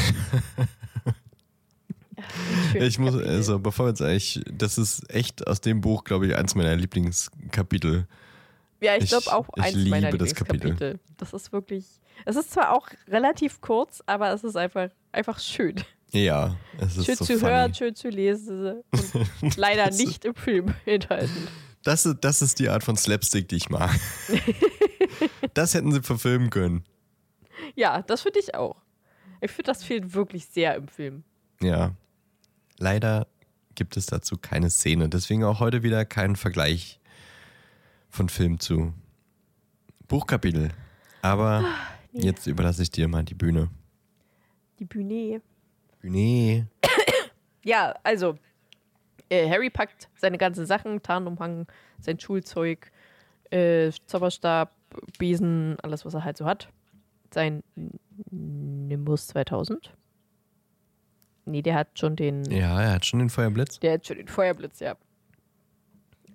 Ich 2.73 2.99
muss, 2.99 3.13
Kapitel. 3.13 3.29
also 3.31 3.59
bevor 3.59 3.85
wir 3.85 3.89
jetzt 3.89 4.01
eigentlich, 4.01 4.41
das 4.51 4.77
ist 4.77 5.09
echt 5.13 5.45
aus 5.47 5.61
dem 5.61 5.81
Buch, 5.81 6.03
glaube 6.03 6.27
ich, 6.27 6.35
eins 6.35 6.55
meiner 6.55 6.75
Lieblingskapitel. 6.75 8.07
Ja, 8.81 8.95
ich 8.95 9.03
Ich- 9.05 9.09
glaube 9.09 9.31
auch 9.33 9.47
eins 9.57 9.75
meiner 9.87 10.07
liebe 10.11 10.17
das 10.17 10.33
Kapitel. 10.35 10.71
Lieblingskapitel. 10.71 10.99
Das 11.17 11.33
ist 11.33 11.51
wirklich. 11.51 11.85
Es 12.25 12.35
ist 12.35 12.51
zwar 12.51 12.73
auch 12.75 12.87
relativ 13.07 13.61
kurz, 13.61 14.01
aber 14.07 14.33
es 14.33 14.43
ist 14.43 14.55
einfach, 14.57 14.89
einfach 15.11 15.39
schön. 15.39 15.75
Ja, 16.11 16.55
es 16.79 16.97
ist 16.97 17.05
schön 17.05 17.15
so 17.17 17.25
zu 17.25 17.37
funny. 17.39 17.51
hören, 17.51 17.73
schön 17.75 17.95
zu 17.95 18.09
lesen 18.09 18.81
und 19.41 19.55
leider 19.57 19.91
nicht 19.91 20.25
im 20.25 20.33
Film 20.35 20.73
enthalten. 20.85 21.47
Das 21.83 22.05
ist, 22.05 22.17
das 22.21 22.41
ist 22.41 22.59
die 22.59 22.69
Art 22.69 22.83
von 22.83 22.95
Slapstick, 22.97 23.47
die 23.49 23.57
ich 23.57 23.69
mag. 23.69 23.91
das 25.53 25.73
hätten 25.73 25.91
sie 25.91 26.01
verfilmen 26.01 26.49
können. 26.49 26.83
Ja, 27.75 28.01
das 28.01 28.21
finde 28.21 28.39
ich 28.39 28.55
auch. 28.55 28.75
Ich 29.41 29.51
finde, 29.51 29.71
das 29.71 29.83
fehlt 29.83 30.13
wirklich 30.13 30.47
sehr 30.47 30.75
im 30.75 30.87
Film. 30.87 31.23
Ja. 31.61 31.93
Leider 32.79 33.27
gibt 33.75 33.97
es 33.97 34.07
dazu 34.07 34.37
keine 34.37 34.69
Szene. 34.69 35.09
Deswegen 35.09 35.43
auch 35.43 35.59
heute 35.59 35.83
wieder 35.83 36.05
kein 36.05 36.35
Vergleich 36.35 36.99
von 38.09 38.29
Film 38.29 38.59
zu 38.59 38.93
Buchkapitel. 40.07 40.69
Aber 41.21 41.63
nee. 42.11 42.25
jetzt 42.25 42.47
überlasse 42.47 42.83
ich 42.83 42.91
dir 42.91 43.07
mal 43.07 43.23
die 43.23 43.35
Bühne. 43.35 43.69
Die 44.79 44.85
Bühne. 44.85 45.41
Bühne. 46.01 46.67
Ja, 47.63 47.95
also, 48.01 48.37
äh, 49.27 49.49
Harry 49.49 49.69
packt 49.69 50.07
seine 50.15 50.37
ganzen 50.37 50.65
Sachen, 50.65 51.03
Tarnumhang, 51.03 51.67
sein 51.99 52.17
Schulzeug, 52.17 52.93
äh, 53.49 53.91
Zauberstab, 54.05 54.71
Besen, 55.17 55.77
alles, 55.81 56.05
was 56.05 56.13
er 56.13 56.23
halt 56.23 56.37
so 56.37 56.45
hat. 56.45 56.69
Sein 57.33 57.63
Nimbus 58.31 59.27
2000. 59.27 59.93
Nee, 61.45 61.61
der 61.61 61.75
hat 61.75 61.97
schon 61.97 62.15
den. 62.15 62.43
Ja, 62.51 62.81
er 62.81 62.93
hat 62.93 63.05
schon 63.05 63.19
den 63.19 63.29
Feuerblitz. 63.29 63.79
Der 63.79 63.93
hat 63.93 64.05
schon 64.05 64.17
den 64.17 64.27
Feuerblitz, 64.27 64.79
ja. 64.79 64.95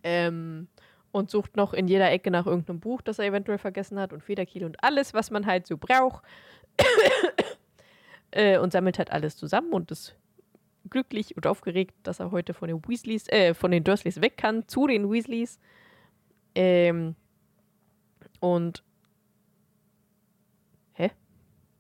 Ähm, 0.02 0.68
und 1.12 1.30
sucht 1.30 1.56
noch 1.56 1.75
in 1.75 1.87
jeder 1.87 2.11
Ecke 2.11 2.30
nach 2.30 2.46
irgendeinem 2.46 2.80
Buch, 2.80 3.02
das 3.02 3.18
er 3.18 3.26
eventuell 3.26 3.58
vergessen 3.58 4.00
hat 4.00 4.12
und 4.12 4.22
Federkiel 4.22 4.64
und 4.64 4.82
alles, 4.82 5.12
was 5.12 5.30
man 5.30 5.46
halt 5.46 5.66
so 5.66 5.76
braucht. 5.76 6.25
äh, 8.30 8.58
und 8.58 8.72
sammelt 8.72 8.99
halt 8.99 9.12
alles 9.12 9.37
zusammen 9.37 9.72
und 9.72 9.90
ist 9.90 10.16
glücklich 10.88 11.37
und 11.37 11.46
aufgeregt, 11.46 11.94
dass 12.02 12.20
er 12.20 12.30
heute 12.30 12.54
von 12.54 12.68
den 12.68 12.82
Weasleys, 12.87 13.28
äh, 13.28 13.54
von 13.54 13.70
den 13.70 13.84
Dursleys 13.84 14.20
weg 14.20 14.37
kann, 14.37 14.66
zu 14.66 14.87
den 14.87 15.11
Weasleys. 15.11 15.58
Ähm, 16.54 17.14
und? 18.40 18.82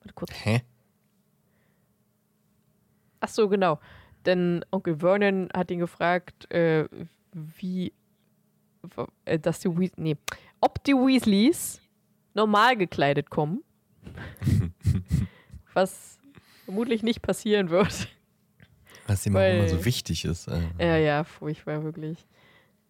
Warte 0.02 0.14
kurz. 0.14 0.32
Hä? 0.44 0.62
Ach 3.20 3.28
so, 3.28 3.48
genau. 3.48 3.78
Denn 4.26 4.64
Onkel 4.70 4.98
Vernon 4.98 5.48
hat 5.54 5.70
ihn 5.70 5.78
gefragt, 5.78 6.50
äh, 6.52 6.88
wie, 7.32 7.92
äh, 9.24 9.38
dass 9.38 9.60
die 9.60 9.68
Weas 9.68 9.92
nee, 9.96 10.16
ob 10.60 10.82
die 10.84 10.92
Weasleys 10.92 11.80
normal 12.34 12.76
gekleidet 12.76 13.30
kommen. 13.30 13.62
was 15.72 16.18
vermutlich 16.64 17.02
nicht 17.02 17.22
passieren 17.22 17.70
wird. 17.70 18.08
Was 19.06 19.26
ihm 19.26 19.36
auch 19.36 19.40
immer 19.40 19.68
so 19.68 19.84
wichtig 19.84 20.24
ist. 20.24 20.48
Äh, 20.48 20.62
Ja, 20.78 20.96
ja, 20.96 21.24
furchtbar, 21.24 21.82
wirklich. 21.82 22.26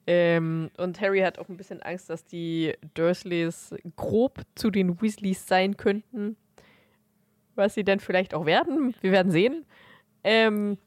Ähm, 0.07 0.71
und 0.79 1.01
Harry 1.01 1.21
hat 1.21 1.39
auch 1.39 1.49
ein 1.49 1.57
bisschen 1.57 1.81
Angst, 1.83 2.11
dass 2.11 2.25
die 2.25 2.75
Dursleys 2.95 3.75
grob 3.97 4.43
zu 4.55 4.71
den 4.71 5.01
Weasleys 5.01 5.47
sein 5.47 5.77
könnten. 5.77 6.37
Was 7.55 7.75
sie 7.75 7.85
dann 7.85 8.01
vielleicht 8.01 8.35
auch 8.35 8.47
werden. 8.47 8.95
Wir 9.01 9.13
werden 9.13 9.33
sehen. 9.33 9.67
Ähm, 10.25 10.79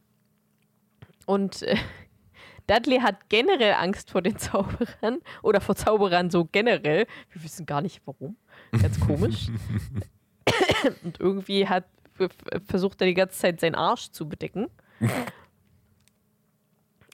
und 1.26 1.62
äh, 1.64 1.78
Dudley 2.68 3.00
hat 3.00 3.30
generell 3.30 3.74
Angst 3.74 4.12
vor 4.12 4.22
den 4.22 4.38
Zauberern 4.38 5.20
oder 5.44 5.62
vor 5.62 5.76
Zauberern 5.76 6.30
so 6.30 6.46
generell. 6.46 7.08
Wir 7.32 7.44
wissen 7.44 7.66
gar 7.66 7.82
nicht 7.82 8.02
warum. 8.06 8.38
Ganz 8.72 9.00
komisch. 9.00 9.50
und 11.04 11.20
irgendwie 11.20 11.68
hat 11.68 11.86
versucht 12.66 13.02
er 13.02 13.08
die 13.08 13.14
ganze 13.14 13.38
Zeit 13.38 13.60
seinen 13.60 13.76
Arsch 13.76 14.10
zu 14.12 14.30
bedecken. 14.30 14.68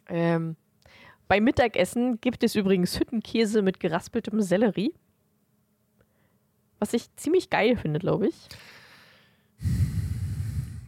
ähm, 0.09 0.55
beim 1.27 1.43
Mittagessen 1.43 2.21
gibt 2.21 2.43
es 2.43 2.55
übrigens 2.55 2.99
Hüttenkäse 2.99 3.61
mit 3.61 3.79
geraspeltem 3.79 4.41
Sellerie. 4.41 4.93
Was 6.77 6.93
ich 6.93 7.15
ziemlich 7.15 7.49
geil 7.49 7.77
finde, 7.77 7.99
glaube 7.99 8.27
ich. 8.27 8.35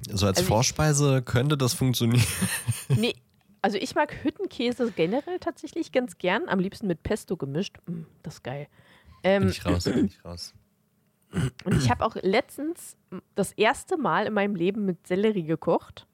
So 0.08 0.26
als 0.28 0.38
also 0.38 0.42
ich- 0.42 0.48
Vorspeise 0.48 1.22
könnte 1.22 1.58
das 1.58 1.74
funktionieren. 1.74 2.24
Nee, 2.90 3.16
also 3.62 3.78
ich 3.78 3.96
mag 3.96 4.14
Hüttenkäse 4.24 4.92
generell 4.92 5.40
tatsächlich 5.40 5.92
ganz 5.92 6.18
gern. 6.18 6.48
Am 6.50 6.60
liebsten 6.60 6.86
mit 6.88 7.02
Pesto 7.02 7.38
gemischt. 7.38 7.78
Mm, 7.88 8.02
das 8.22 8.36
ist 8.36 8.44
geil. 8.44 8.68
Ähm, 9.24 9.44
Bin 9.44 9.50
ich 9.52 9.66
raus, 9.66 9.84
bin 9.86 10.06
ich 10.06 10.24
raus. 10.26 10.54
und 11.64 11.78
ich 11.78 11.90
habe 11.90 12.06
auch 12.06 12.16
letztens 12.22 12.96
das 13.36 13.54
erste 13.54 13.98
Mal 13.98 14.28
in 14.28 14.34
meinem 14.34 14.56
Leben 14.56 14.86
mit 14.86 15.08
Sellerie 15.08 15.44
gekocht. 15.44 16.06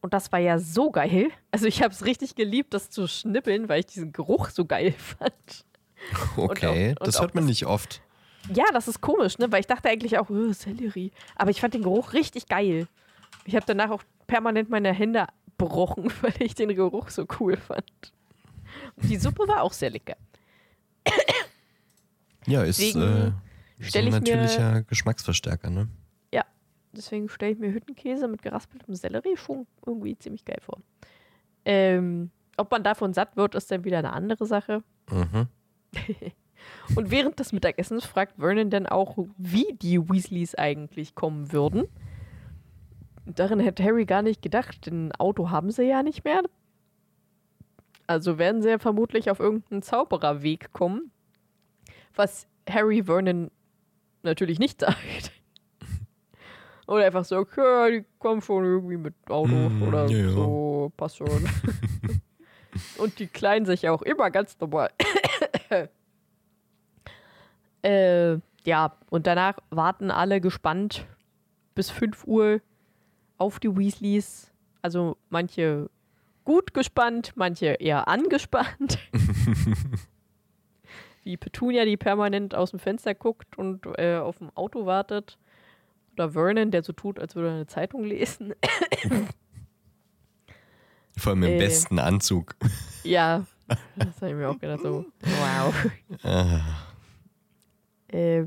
Und 0.00 0.12
das 0.14 0.30
war 0.32 0.38
ja 0.38 0.58
so 0.58 0.90
geil. 0.90 1.30
Also 1.50 1.66
ich 1.66 1.82
habe 1.82 1.92
es 1.92 2.04
richtig 2.04 2.34
geliebt, 2.34 2.74
das 2.74 2.90
zu 2.90 3.06
schnippeln, 3.08 3.68
weil 3.68 3.80
ich 3.80 3.86
diesen 3.86 4.12
Geruch 4.12 4.50
so 4.50 4.64
geil 4.66 4.92
fand. 4.98 5.64
Okay, 6.36 6.94
auch- 6.94 7.00
und 7.00 7.06
das 7.08 7.20
hört 7.20 7.34
man 7.34 7.44
das- 7.44 7.48
nicht 7.48 7.66
oft. 7.66 8.02
Ja, 8.52 8.64
das 8.72 8.88
ist 8.88 9.00
komisch, 9.00 9.38
ne? 9.38 9.50
Weil 9.50 9.60
ich 9.60 9.66
dachte 9.66 9.88
eigentlich 9.88 10.18
auch, 10.18 10.28
oh, 10.28 10.52
Sellerie. 10.52 11.12
Aber 11.36 11.50
ich 11.50 11.60
fand 11.60 11.74
den 11.74 11.82
Geruch 11.82 12.12
richtig 12.12 12.46
geil. 12.46 12.86
Ich 13.46 13.54
habe 13.56 13.64
danach 13.66 13.90
auch 13.90 14.02
permanent 14.26 14.68
meine 14.70 14.92
Hände 14.92 15.26
gebrochen, 15.58 16.12
weil 16.22 16.34
ich 16.40 16.54
den 16.54 16.74
Geruch 16.74 17.08
so 17.10 17.26
cool 17.40 17.56
fand. 17.56 18.12
Und 18.96 19.08
die 19.08 19.16
Suppe 19.16 19.46
war 19.48 19.62
auch 19.62 19.72
sehr 19.72 19.90
lecker. 19.90 20.16
Ja, 22.46 22.62
ist 22.62 22.78
Deswegen 22.78 23.00
äh, 23.00 23.04
so 23.04 23.18
ein 23.30 23.34
ich 23.78 23.94
mir- 23.94 24.10
natürlicher 24.10 24.82
Geschmacksverstärker, 24.82 25.70
ne? 25.70 25.88
Ja, 26.32 26.44
deswegen 26.92 27.28
stelle 27.28 27.52
ich 27.52 27.58
mir 27.58 27.72
Hüttenkäse 27.72 28.28
mit 28.28 28.42
geraspeltem 28.42 28.94
Sellerie 28.94 29.36
schon 29.36 29.66
irgendwie 29.86 30.18
ziemlich 30.18 30.44
geil 30.44 30.58
vor. 30.60 30.78
Ähm, 31.64 32.30
ob 32.56 32.70
man 32.70 32.82
davon 32.84 33.14
satt 33.14 33.36
wird, 33.36 33.54
ist 33.54 33.70
dann 33.70 33.84
wieder 33.84 33.98
eine 33.98 34.12
andere 34.12 34.44
Sache. 34.46 34.82
Mhm. 35.10 35.48
Und 36.94 37.10
während 37.10 37.38
des 37.38 37.52
Mittagessens 37.52 38.04
fragt 38.04 38.36
Vernon 38.38 38.70
dann 38.70 38.86
auch, 38.86 39.16
wie 39.36 39.74
die 39.80 40.08
Weasleys 40.08 40.54
eigentlich 40.54 41.14
kommen 41.14 41.52
würden. 41.52 41.88
Darin 43.26 43.60
hätte 43.60 43.82
Harry 43.82 44.04
gar 44.04 44.22
nicht 44.22 44.42
gedacht, 44.42 44.86
denn 44.86 45.08
ein 45.08 45.12
Auto 45.12 45.50
haben 45.50 45.70
sie 45.70 45.84
ja 45.84 46.02
nicht 46.02 46.24
mehr. 46.24 46.42
Also 48.06 48.38
werden 48.38 48.62
sie 48.62 48.68
ja 48.68 48.78
vermutlich 48.78 49.30
auf 49.30 49.40
irgendeinen 49.40 49.82
Zaubererweg 49.82 50.72
kommen. 50.72 51.10
Was 52.14 52.46
Harry 52.68 53.04
Vernon 53.04 53.50
natürlich 54.22 54.58
nicht 54.58 54.80
sagt. 54.82 55.32
Oder 56.86 57.06
einfach 57.06 57.24
so, 57.24 57.46
ja, 57.56 57.88
die 57.88 58.04
kommen 58.18 58.42
schon 58.42 58.64
irgendwie 58.64 58.98
mit 58.98 59.14
Auto 59.28 59.48
Hm, 59.50 59.82
oder 59.82 60.06
ja, 60.06 60.18
ja. 60.18 60.30
so, 60.30 60.92
passt 60.96 61.16
schon. 61.16 61.28
Und 62.98 63.18
die 63.20 63.26
Kleinen 63.26 63.64
sich 63.66 63.88
auch 63.88 64.02
immer 64.02 64.30
ganz 64.30 64.58
normal. 64.60 64.90
Äh, 67.84 68.38
ja, 68.66 68.96
und 69.10 69.26
danach 69.26 69.58
warten 69.70 70.10
alle 70.10 70.40
gespannt 70.40 71.06
bis 71.74 71.90
5 71.90 72.24
Uhr 72.26 72.60
auf 73.36 73.60
die 73.60 73.74
Weasleys. 73.76 74.50
Also 74.82 75.16
manche 75.30 75.90
gut 76.44 76.74
gespannt, 76.74 77.32
manche 77.36 77.66
eher 77.66 78.08
angespannt. 78.08 78.98
Wie 81.24 81.36
Petunia, 81.38 81.84
die 81.84 81.96
permanent 81.96 82.54
aus 82.54 82.70
dem 82.70 82.78
Fenster 82.78 83.14
guckt 83.14 83.56
und 83.56 83.86
äh, 83.98 84.16
auf 84.16 84.38
dem 84.38 84.50
Auto 84.54 84.84
wartet. 84.86 85.38
Oder 86.12 86.30
Vernon, 86.30 86.70
der 86.70 86.82
so 86.82 86.92
tut, 86.92 87.18
als 87.18 87.34
würde 87.34 87.48
er 87.48 87.54
eine 87.54 87.66
Zeitung 87.66 88.04
lesen. 88.04 88.52
Vor 91.16 91.32
allem 91.32 91.44
im 91.44 91.52
Äh. 91.52 91.58
besten 91.58 91.98
Anzug. 91.98 92.56
ja, 93.04 93.44
das 93.96 94.16
habe 94.16 94.28
ich 94.30 94.34
mir 94.34 94.48
auch 94.50 94.58
gedacht. 94.58 94.82
So, 94.82 95.06
wow. 95.22 95.74
Ah, 96.22 96.60
Äh, 98.14 98.46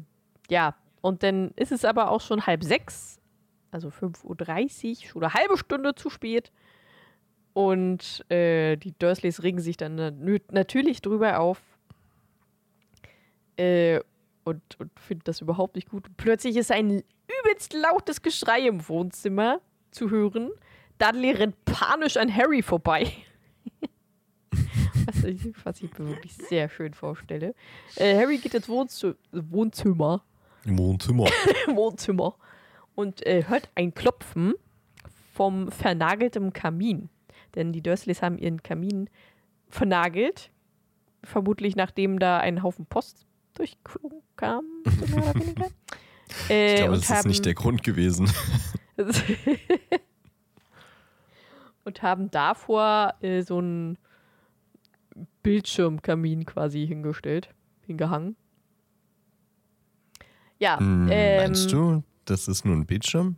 ja, 0.50 0.76
und 1.02 1.24
dann 1.24 1.52
ist 1.56 1.72
es 1.72 1.84
aber 1.84 2.10
auch 2.10 2.22
schon 2.22 2.46
halb 2.46 2.64
sechs, 2.64 3.20
also 3.70 3.90
5.30 3.90 4.24
Uhr, 4.90 5.06
schon 5.06 5.24
eine 5.24 5.34
halbe 5.34 5.58
Stunde 5.58 5.94
zu 5.94 6.10
spät. 6.10 6.52
Und 7.54 8.24
äh, 8.32 8.78
die 8.78 8.94
Dursleys 8.98 9.44
regen 9.44 9.60
sich 9.60 9.78
dann 9.78 9.96
natürlich 10.52 11.02
drüber 11.02 11.40
auf 11.40 11.62
äh, 13.58 14.00
und, 14.44 14.62
und 14.80 14.92
finden 15.00 15.24
das 15.26 15.42
überhaupt 15.42 15.76
nicht 15.76 15.90
gut. 15.90 16.06
Plötzlich 16.16 16.56
ist 16.56 16.72
ein 16.72 17.04
übelst 17.42 17.74
lautes 17.74 18.22
Geschrei 18.22 18.68
im 18.68 18.88
Wohnzimmer 18.88 19.60
zu 19.92 20.10
hören. 20.10 20.52
Dudley 21.00 21.32
rennt 21.32 21.66
panisch 21.66 22.16
an 22.16 22.34
Harry 22.34 22.62
vorbei. 22.62 23.12
Was, 25.28 25.46
ich, 25.46 25.66
was 25.66 25.82
ich 25.82 25.98
mir 25.98 26.08
wirklich 26.08 26.34
sehr 26.36 26.70
schön 26.70 26.94
vorstelle. 26.94 27.54
Äh, 27.96 28.16
Harry 28.18 28.38
geht 28.38 28.54
ins 28.54 28.70
Wohnzimmer, 28.70 30.24
Im 30.66 30.78
Wohnzimmer. 30.78 31.26
Wohnzimmer 31.68 32.36
und 32.96 33.26
äh, 33.26 33.44
hört 33.48 33.70
ein 33.76 33.94
Klopfen 33.94 34.54
vom 35.34 35.72
vernagelten 35.72 36.54
Kamin. 36.54 37.10
Denn 37.56 37.72
die 37.72 37.82
Dursleys 37.82 38.22
haben 38.22 38.38
ihren 38.38 38.64
Kamin 38.64 39.10
vernagelt. 39.70 40.52
Vermutlich 41.24 41.76
nachdem 41.76 42.20
da 42.20 42.40
ein 42.40 42.64
Haufen 42.64 42.86
Post 42.86 43.26
durchgeflogen 43.54 44.22
kam. 44.36 44.66
Äh, 46.50 46.74
Ich 46.74 46.80
glaube, 46.82 46.98
das 46.98 47.10
ist 47.10 47.26
nicht 47.26 47.46
der 47.46 47.54
Grund 47.54 47.84
gewesen. 47.84 48.30
und 51.86 52.02
haben 52.02 52.30
davor 52.32 53.14
äh, 53.22 53.44
so 53.44 53.60
einen 53.60 53.98
Bildschirmkamin 55.48 56.46
quasi 56.46 56.86
hingestellt, 56.86 57.56
hingehangen. 57.86 58.36
Ja, 60.60 60.78
Hm, 60.78 61.08
ähm, 61.10 61.36
Meinst 61.38 61.72
du, 61.72 62.04
das 62.26 62.50
ist 62.50 62.66
nur 62.66 62.76
ein 62.76 62.86
Bildschirm? 62.86 63.38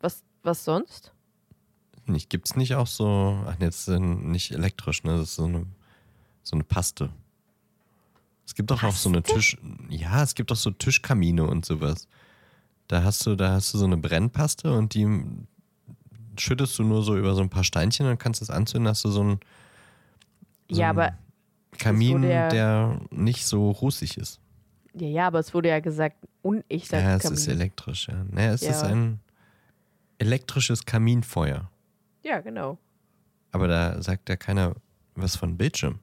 Was, 0.00 0.24
was 0.42 0.64
sonst? 0.64 1.12
Nicht, 2.06 2.30
gibt's 2.30 2.56
nicht 2.56 2.74
auch 2.74 2.88
so, 2.88 3.40
ach 3.46 3.56
nee, 3.60 3.66
das 3.66 3.86
ist 3.86 4.00
nicht 4.00 4.50
elektrisch, 4.50 5.04
ne? 5.04 5.18
Das 5.18 5.28
ist 5.28 5.34
so 5.36 5.44
eine, 5.44 5.66
so 6.42 6.56
eine 6.56 6.64
Paste. 6.64 7.10
Es 8.44 8.56
gibt 8.56 8.72
doch 8.72 8.82
auch 8.82 8.96
so 8.96 9.08
eine 9.08 9.22
Tisch, 9.22 9.56
ja, 9.88 10.20
es 10.24 10.34
gibt 10.34 10.50
doch 10.50 10.56
so 10.56 10.72
Tischkamine 10.72 11.44
und 11.46 11.64
sowas. 11.64 12.08
Da 12.88 13.04
hast 13.04 13.24
du, 13.24 13.36
da 13.36 13.52
hast 13.52 13.72
du 13.72 13.78
so 13.78 13.84
eine 13.84 13.98
Brennpaste 13.98 14.72
und 14.72 14.94
die 14.94 15.06
schüttest 16.36 16.76
du 16.80 16.82
nur 16.82 17.04
so 17.04 17.16
über 17.16 17.36
so 17.36 17.42
ein 17.42 17.50
paar 17.50 17.62
Steinchen 17.62 18.08
und 18.08 18.18
kannst 18.18 18.40
das 18.40 18.50
anzünden, 18.50 18.88
hast 18.88 19.04
du 19.04 19.10
so 19.10 19.22
So 19.22 19.38
ja, 20.78 20.90
aber 20.90 21.12
Kamin, 21.78 22.22
ja- 22.22 22.48
der 22.48 23.00
nicht 23.10 23.46
so 23.46 23.70
rußig 23.70 24.18
ist. 24.18 24.40
ja, 24.94 25.06
ja, 25.08 25.26
aber 25.26 25.38
es 25.38 25.52
wurde 25.54 25.68
ja 25.70 25.80
gesagt, 25.80 26.16
unechter 26.42 27.00
Ja, 27.00 27.16
es 27.16 27.22
Kamin. 27.22 27.38
ist 27.38 27.48
elektrisch, 27.48 28.08
ja. 28.08 28.24
Naja, 28.30 28.52
es 28.52 28.60
Ja. 28.62 28.70
ist 28.70 28.82
ein 28.84 29.20
elektrisches 30.18 30.84
Kaminfeuer. 30.84 31.70
ja, 32.22 32.40
genau. 32.40 32.78
Aber 33.54 33.68
da 33.68 34.00
sagt 34.02 34.28
ja 34.30 34.36
keiner 34.36 34.74
was 35.14 35.36
von 35.36 35.56
Bildschirm. 35.58 35.98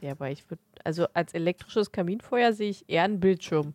Ja, 0.00 0.12
aber 0.12 0.30
ich 0.30 0.48
würde, 0.50 0.62
also 0.84 1.06
als 1.14 1.32
elektrisches 1.34 1.92
Kaminfeuer 1.92 2.52
sehe 2.52 2.70
ich 2.70 2.88
eher 2.88 3.04
einen 3.04 3.20
Bildschirm. 3.20 3.74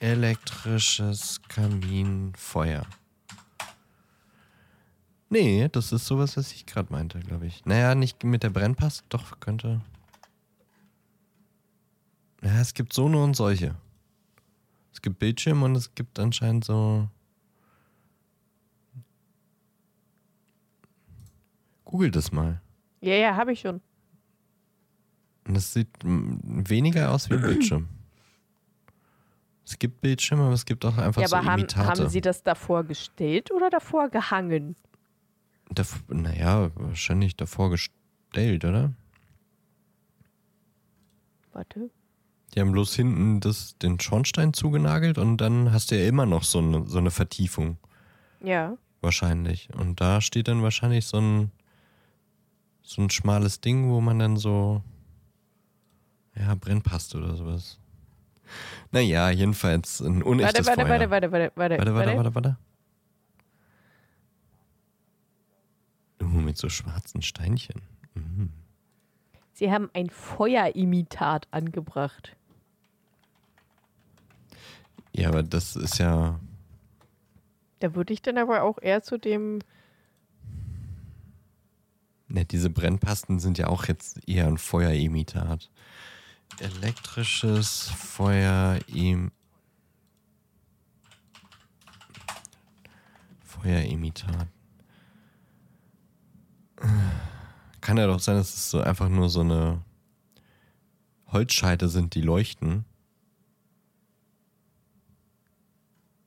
Elektrisches 0.00 1.40
Kaminfeuer. 1.48 2.82
Nee, 5.30 5.68
das 5.70 5.92
ist 5.92 6.06
sowas, 6.06 6.36
was 6.36 6.52
ich 6.52 6.66
gerade 6.66 6.92
meinte, 6.92 7.20
glaube 7.20 7.46
ich. 7.46 7.64
Naja, 7.64 7.94
nicht 7.94 8.24
mit 8.24 8.42
der 8.42 8.50
Brennpaste, 8.50 9.04
doch, 9.08 9.38
könnte. 9.38 9.80
Ja, 12.42 12.60
es 12.60 12.74
gibt 12.74 12.92
so 12.92 13.08
nur 13.08 13.22
und 13.22 13.34
solche. 13.34 13.76
Es 14.92 15.00
gibt 15.00 15.20
Bildschirm 15.20 15.62
und 15.62 15.76
es 15.76 15.94
gibt 15.94 16.18
anscheinend 16.18 16.64
so. 16.64 17.08
Google 21.84 22.10
das 22.10 22.32
mal. 22.32 22.60
Ja, 23.00 23.14
ja, 23.14 23.36
habe 23.36 23.52
ich 23.52 23.60
schon. 23.60 23.80
Und 25.46 25.54
das 25.54 25.72
sieht 25.72 25.88
weniger 26.02 27.12
aus 27.12 27.30
wie 27.30 27.34
ein 27.34 27.42
Bildschirm. 27.42 27.88
Es 29.64 29.78
gibt 29.78 30.00
Bildschirme, 30.00 30.42
aber 30.42 30.54
es 30.54 30.64
gibt 30.64 30.84
auch 30.84 30.98
einfach 30.98 31.22
ja, 31.22 31.28
so 31.28 31.36
aber 31.36 31.46
haben, 31.46 31.60
Imitate. 31.60 31.88
haben 31.88 32.08
Sie 32.08 32.20
das 32.20 32.42
davor 32.42 32.82
gestellt 32.82 33.52
oder 33.52 33.70
davor 33.70 34.08
gehangen? 34.08 34.74
Dav 35.70 36.02
naja, 36.08 36.70
wahrscheinlich 36.74 37.36
davor 37.36 37.70
gestellt, 37.70 38.64
oder? 38.64 38.92
Warte. 41.52 41.90
Die 42.54 42.60
haben 42.60 42.72
bloß 42.72 42.94
hinten 42.94 43.40
das, 43.40 43.76
den 43.78 44.00
Schornstein 44.00 44.52
zugenagelt 44.52 45.18
und 45.18 45.36
dann 45.36 45.72
hast 45.72 45.90
du 45.90 46.00
ja 46.00 46.08
immer 46.08 46.26
noch 46.26 46.42
so 46.42 46.58
eine, 46.58 46.86
so 46.86 46.98
eine 46.98 47.12
Vertiefung. 47.12 47.78
Ja. 48.42 48.76
Wahrscheinlich. 49.00 49.68
Und 49.74 50.00
da 50.00 50.20
steht 50.20 50.48
dann 50.48 50.62
wahrscheinlich 50.62 51.06
so 51.06 51.18
ein, 51.18 51.52
so 52.82 53.02
ein 53.02 53.10
schmales 53.10 53.60
Ding, 53.60 53.88
wo 53.90 54.00
man 54.00 54.18
dann 54.18 54.36
so, 54.36 54.82
ja, 56.34 56.54
Brennpaste 56.56 57.18
oder 57.18 57.36
sowas. 57.36 57.78
Naja, 58.90 59.30
jedenfalls 59.30 60.00
ein 60.00 60.16
Warte, 60.16 60.28
unechtes 60.28 60.66
warte, 60.66 60.80
Feuer. 60.82 60.88
warte, 60.90 61.10
warte, 61.10 61.32
warte, 61.32 61.52
warte, 61.54 61.78
Warte, 61.78 61.94
warte, 61.94 62.16
warte, 62.16 62.34
warte. 62.34 62.56
Uh, 66.20 66.26
mit 66.26 66.56
so 66.56 66.68
schwarzen 66.68 67.22
Steinchen. 67.22 67.80
Mhm. 68.14 68.50
Sie 69.52 69.70
haben 69.70 69.90
ein 69.94 70.10
Feuerimitat 70.10 71.48
angebracht. 71.50 72.36
Ja, 75.12 75.28
aber 75.28 75.42
das 75.42 75.76
ist 75.76 75.98
ja. 75.98 76.38
Da 77.80 77.94
würde 77.94 78.12
ich 78.12 78.22
dann 78.22 78.38
aber 78.38 78.62
auch 78.62 78.78
eher 78.80 79.02
zu 79.02 79.18
dem. 79.18 79.60
Ne, 82.28 82.44
diese 82.44 82.70
Brennpasten 82.70 83.40
sind 83.40 83.58
ja 83.58 83.66
auch 83.66 83.86
jetzt 83.86 84.26
eher 84.28 84.46
ein 84.46 84.58
Feuerimitat. 84.58 85.70
Elektrisches 86.58 87.90
Feuerim. 87.90 89.32
Feuerimitat. 93.42 94.46
Kann 97.80 97.96
ja 97.96 98.06
doch 98.06 98.20
sein, 98.20 98.36
dass 98.36 98.54
es 98.54 98.70
so 98.70 98.80
einfach 98.80 99.08
nur 99.08 99.28
so 99.28 99.40
eine 99.40 99.82
Holzscheite 101.28 101.88
sind, 101.88 102.14
die 102.14 102.20
leuchten. 102.22 102.84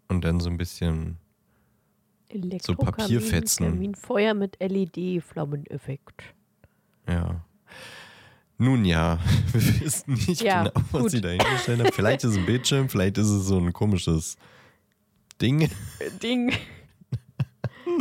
Und 0.08 0.24
dann 0.24 0.40
so 0.40 0.50
ein 0.50 0.58
bisschen. 0.58 1.18
Elektrokamin, 2.30 2.96
Papierfetzen. 2.96 3.68
Kaminfeuer 3.68 4.34
mit 4.34 4.58
LED-Flammeneffekt. 4.60 6.24
Ja. 7.08 7.44
Nun 8.58 8.86
ja, 8.86 9.20
wir 9.52 9.82
wissen 9.82 10.14
nicht 10.14 10.42
Ja, 10.42 10.64
genau, 10.64 10.86
was 10.92 11.02
gut. 11.02 11.12
sie 11.12 11.22
da 11.22 11.30
hingestellt 11.30 11.80
haben. 11.82 11.92
Vielleicht 11.92 12.24
ist 12.24 12.32
es 12.32 12.38
ein 12.38 12.46
Bildschirm, 12.46 12.90
vielleicht 12.90 13.18
ist 13.18 13.28
es 13.30 13.46
so 13.46 13.58
ein 13.60 13.74
komisches 13.74 14.38
Ding. 15.42 15.70
Ding. 16.22 16.54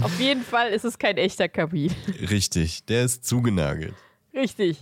Auf 0.02 0.18
jeden 0.20 0.42
Fall 0.42 0.70
ist 0.70 0.84
es 0.84 0.98
kein 0.98 1.16
echter 1.16 1.48
Kamin. 1.48 1.92
Richtig, 2.30 2.84
der 2.86 3.04
ist 3.04 3.24
zugenagelt. 3.24 3.94
Richtig. 4.34 4.78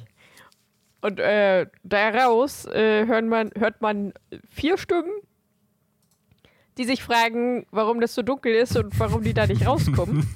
Und 1.01 1.19
äh, 1.19 1.67
daraus 1.83 2.67
äh, 2.67 3.07
hört, 3.07 3.25
man, 3.25 3.51
hört 3.59 3.81
man 3.81 4.13
vier 4.51 4.77
Stimmen, 4.79 5.11
die 6.79 6.85
sich 6.85 7.03
fragen, 7.03 7.67
warum 7.71 8.01
das 8.01 8.15
so 8.15 8.23
dunkel 8.23 8.55
ist 8.55 8.77
und 8.77 8.99
warum 9.01 9.23
die 9.23 9.35
da 9.35 9.47
nicht 9.47 9.67
rauskommen. 9.67 10.27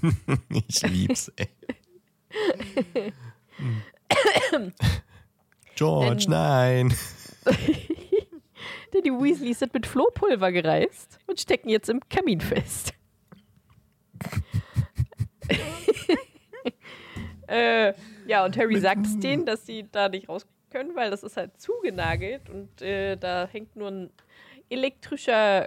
Ich 0.68 0.82
lieb's, 0.82 1.32
ey. 1.36 1.48
George, 5.74 6.24
Denn- 6.24 6.30
nein. 6.30 6.94
Denn 8.94 9.02
die 9.02 9.10
Weasleys 9.10 9.58
sind 9.58 9.74
mit 9.74 9.86
Flohpulver 9.86 10.52
gereist 10.52 11.18
und 11.26 11.40
stecken 11.40 11.68
jetzt 11.68 11.88
im 11.88 12.00
Kamin 12.08 12.40
fest. 12.40 12.94
Äh, 17.54 17.94
ja, 18.26 18.44
und 18.44 18.56
Harry 18.56 18.80
sagt 18.80 19.06
es 19.06 19.18
denen, 19.20 19.46
dass 19.46 19.64
sie 19.64 19.86
da 19.90 20.08
nicht 20.08 20.28
raus 20.28 20.46
können, 20.70 20.96
weil 20.96 21.10
das 21.10 21.22
ist 21.22 21.36
halt 21.36 21.60
zugenagelt 21.60 22.50
und 22.50 22.82
äh, 22.82 23.16
da 23.16 23.46
hängt 23.50 23.76
nur 23.76 23.88
ein 23.88 24.10
elektrischer, 24.68 25.66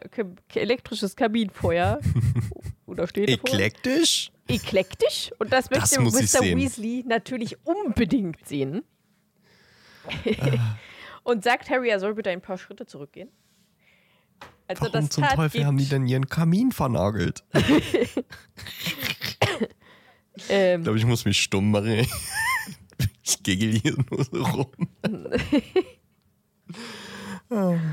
elektrisches 0.53 1.15
Kabinenfeuer. 1.15 1.99
Oder 2.85 3.07
steht 3.07 3.29
Eklektisch? 3.29 4.31
Eklektisch. 4.47 5.31
Und 5.39 5.53
das 5.53 5.69
möchte 5.69 6.03
Das 6.03 6.33
Mr. 6.41 6.41
Weasley 6.43 7.03
natürlich 7.07 7.57
unbedingt 7.65 8.45
sehen. 8.45 8.83
Ah. 10.39 10.77
und 11.23 11.43
sagt 11.43 11.69
Harry, 11.69 11.89
er 11.89 11.99
soll 11.99 12.15
bitte 12.15 12.29
ein 12.29 12.39
paar 12.41 12.57
Schritte 12.57 12.85
zurückgehen. 12.85 13.29
Als 14.67 14.81
Warum 14.81 15.09
zum 15.09 15.23
tat, 15.23 15.35
Teufel 15.35 15.65
haben 15.65 15.77
die 15.77 15.87
denn 15.87 16.07
ihren 16.07 16.27
Kamin 16.27 16.71
vernagelt? 16.71 17.43
Ich 20.37 20.45
ähm, 20.49 20.83
glaube, 20.83 20.97
ich 20.97 21.05
muss 21.05 21.25
mich 21.25 21.39
stumm 21.39 21.71
machen. 21.71 22.05
Ich 23.29 23.43
gegel 23.43 23.73
hier 23.73 23.93
nur 24.09 24.23
so 24.23 24.41
rum. 24.41 24.71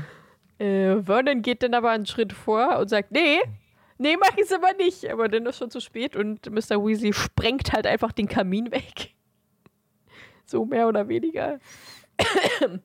Äh, 0.57 1.01
Vernon 1.01 1.41
geht 1.41 1.63
dann 1.63 1.73
aber 1.73 1.91
einen 1.91 2.05
Schritt 2.05 2.31
vor 2.31 2.79
und 2.79 2.89
sagt, 2.89 3.11
nee, 3.11 3.39
nee, 3.97 4.15
mach 4.17 4.37
ich's 4.37 4.53
aber 4.53 4.73
nicht. 4.73 5.09
Aber 5.11 5.27
dann 5.27 5.45
ist 5.45 5.57
schon 5.57 5.69
zu 5.69 5.81
spät 5.81 6.15
und 6.15 6.49
Mr. 6.49 6.83
Weasley 6.83 7.13
sprengt 7.13 7.73
halt 7.73 7.85
einfach 7.87 8.11
den 8.11 8.27
Kamin 8.27 8.71
weg. 8.71 9.11
So 10.47 10.63
mehr 10.63 10.87
oder 10.87 11.07
weniger. 11.09 11.59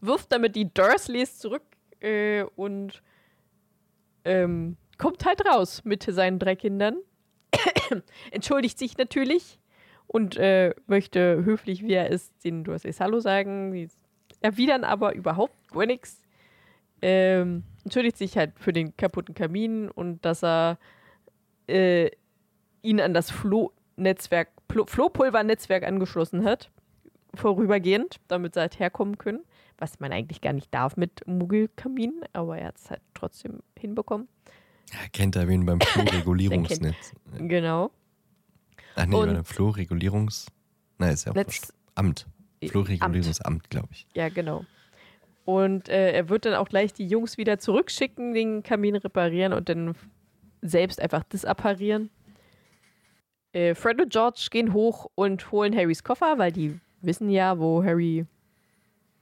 Wirft 0.00 0.32
damit 0.32 0.56
die 0.56 0.74
Dursleys 0.74 1.38
zurück 1.38 1.62
äh, 2.00 2.42
und 2.56 3.00
ähm, 4.24 4.76
kommt 4.98 5.24
halt 5.24 5.46
raus 5.46 5.82
mit 5.84 6.02
seinen 6.02 6.40
drei 6.40 6.56
Kindern. 6.56 6.96
Entschuldigt 8.30 8.78
sich 8.78 8.96
natürlich 8.96 9.58
und 10.06 10.36
äh, 10.36 10.74
möchte 10.86 11.44
höflich, 11.44 11.82
wie 11.82 11.94
er 11.94 12.10
ist, 12.10 12.32
den 12.44 12.64
Dursleys 12.64 13.00
Hallo 13.00 13.20
sagen. 13.20 13.72
Die 13.72 13.88
erwidern 14.40 14.84
aber 14.84 15.14
überhaupt 15.14 15.54
gar 15.72 15.86
nichts. 15.86 16.20
Ähm, 17.02 17.64
entschuldigt 17.84 18.16
sich 18.16 18.36
halt 18.36 18.52
für 18.58 18.72
den 18.72 18.96
kaputten 18.96 19.34
Kamin 19.34 19.90
und 19.90 20.24
dass 20.24 20.42
er 20.42 20.78
äh, 21.66 22.10
ihn 22.82 23.00
an 23.00 23.14
das 23.14 23.30
Floh-Netzwerk, 23.30 24.48
Flohpulver-Netzwerk 24.86 25.84
angeschlossen 25.84 26.44
hat, 26.44 26.70
vorübergehend, 27.34 28.20
damit 28.28 28.54
sie 28.54 28.60
halt 28.60 28.78
herkommen 28.78 29.18
können. 29.18 29.44
Was 29.78 29.98
man 29.98 30.12
eigentlich 30.12 30.40
gar 30.40 30.52
nicht 30.52 30.72
darf 30.72 30.96
mit 30.96 31.26
Muggelkaminen, 31.26 32.22
aber 32.32 32.58
er 32.58 32.68
hat 32.68 32.76
es 32.76 32.90
halt 32.90 33.02
trotzdem 33.12 33.60
hinbekommen. 33.76 34.28
Ja, 34.92 34.98
kennt 35.12 35.36
er 35.36 35.48
wen 35.48 35.66
beim 35.66 35.80
Flurregulierungsnetz? 35.80 37.12
Genau. 37.38 37.90
Ach 38.96 39.06
nee, 39.06 39.16
Und- 39.16 39.26
bei 39.26 39.32
dem 39.34 39.44
Flurregulierungs... 39.44 40.46
Nein, 40.98 41.12
ist 41.14 41.24
ja 41.24 41.32
auch 41.32 41.36
Netz. 41.36 41.72
Amt. 41.96 42.26
Flurregulierungsamt, 42.64 43.68
glaube 43.70 43.88
ich. 43.92 44.06
Ja, 44.14 44.28
genau. 44.28 44.64
Und 45.44 45.88
äh, 45.88 46.12
er 46.12 46.28
wird 46.28 46.46
dann 46.46 46.54
auch 46.54 46.68
gleich 46.68 46.92
die 46.92 47.06
Jungs 47.06 47.36
wieder 47.36 47.58
zurückschicken, 47.58 48.32
den 48.32 48.62
Kamin 48.62 48.96
reparieren 48.96 49.52
und 49.52 49.68
dann 49.68 49.94
selbst 50.62 51.00
einfach 51.00 51.22
disapparieren. 51.24 52.10
Äh, 53.52 53.74
Fred 53.74 54.00
und 54.00 54.10
George 54.10 54.48
gehen 54.50 54.72
hoch 54.72 55.10
und 55.14 55.52
holen 55.52 55.76
Harrys 55.76 56.02
Koffer, 56.02 56.38
weil 56.38 56.52
die 56.52 56.78
wissen 57.02 57.28
ja, 57.28 57.58
wo 57.58 57.84
Harry 57.84 58.24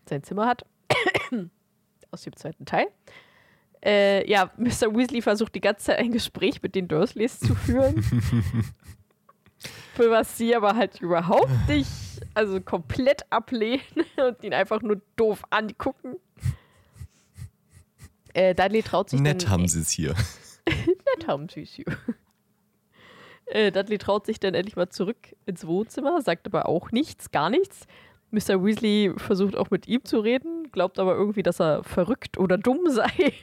sein 0.08 0.22
Zimmer 0.22 0.46
hat. 0.46 0.64
Aus 2.12 2.22
dem 2.22 2.36
zweiten 2.36 2.64
Teil. 2.66 2.86
Äh, 3.84 4.28
ja, 4.30 4.50
Mr. 4.56 4.94
Weasley 4.94 5.22
versucht 5.22 5.54
die 5.54 5.60
ganze 5.60 5.86
Zeit 5.86 5.98
ein 5.98 6.12
Gespräch 6.12 6.62
mit 6.62 6.74
den 6.74 6.88
Dursleys 6.88 7.40
zu 7.40 7.54
führen. 7.54 8.02
Für 9.94 10.10
was 10.10 10.38
sie 10.38 10.56
aber 10.56 10.74
halt 10.74 11.00
überhaupt 11.00 11.68
nicht, 11.68 11.90
also 12.34 12.60
komplett 12.60 13.30
ablehnen 13.30 13.82
und 14.16 14.42
ihn 14.42 14.54
einfach 14.54 14.80
nur 14.80 15.00
doof 15.16 15.42
angucken. 15.50 16.16
Äh, 18.32 18.54
Dudley 18.54 18.82
traut 18.82 19.10
sich 19.10 19.20
Nett 19.20 19.42
dann, 19.42 19.50
haben 19.50 19.68
sie 19.68 19.80
es 19.80 19.90
hier. 19.90 20.14
Nett 20.66 21.28
haben 21.28 21.48
sie 21.48 21.62
es 21.62 21.72
hier. 21.72 21.84
Äh, 23.46 23.70
Dudley 23.70 23.98
traut 23.98 24.24
sich 24.24 24.40
dann 24.40 24.54
endlich 24.54 24.76
mal 24.76 24.88
zurück 24.88 25.36
ins 25.44 25.66
Wohnzimmer, 25.66 26.22
sagt 26.22 26.46
aber 26.46 26.66
auch 26.66 26.90
nichts, 26.90 27.30
gar 27.30 27.50
nichts. 27.50 27.86
Mr. 28.32 28.64
Weasley 28.64 29.12
versucht 29.18 29.56
auch 29.56 29.70
mit 29.70 29.86
ihm 29.86 30.04
zu 30.04 30.18
reden, 30.18 30.72
glaubt 30.72 30.98
aber 30.98 31.14
irgendwie, 31.14 31.42
dass 31.42 31.60
er 31.60 31.84
verrückt 31.84 32.38
oder 32.38 32.56
dumm 32.56 32.88
sei. 32.88 33.06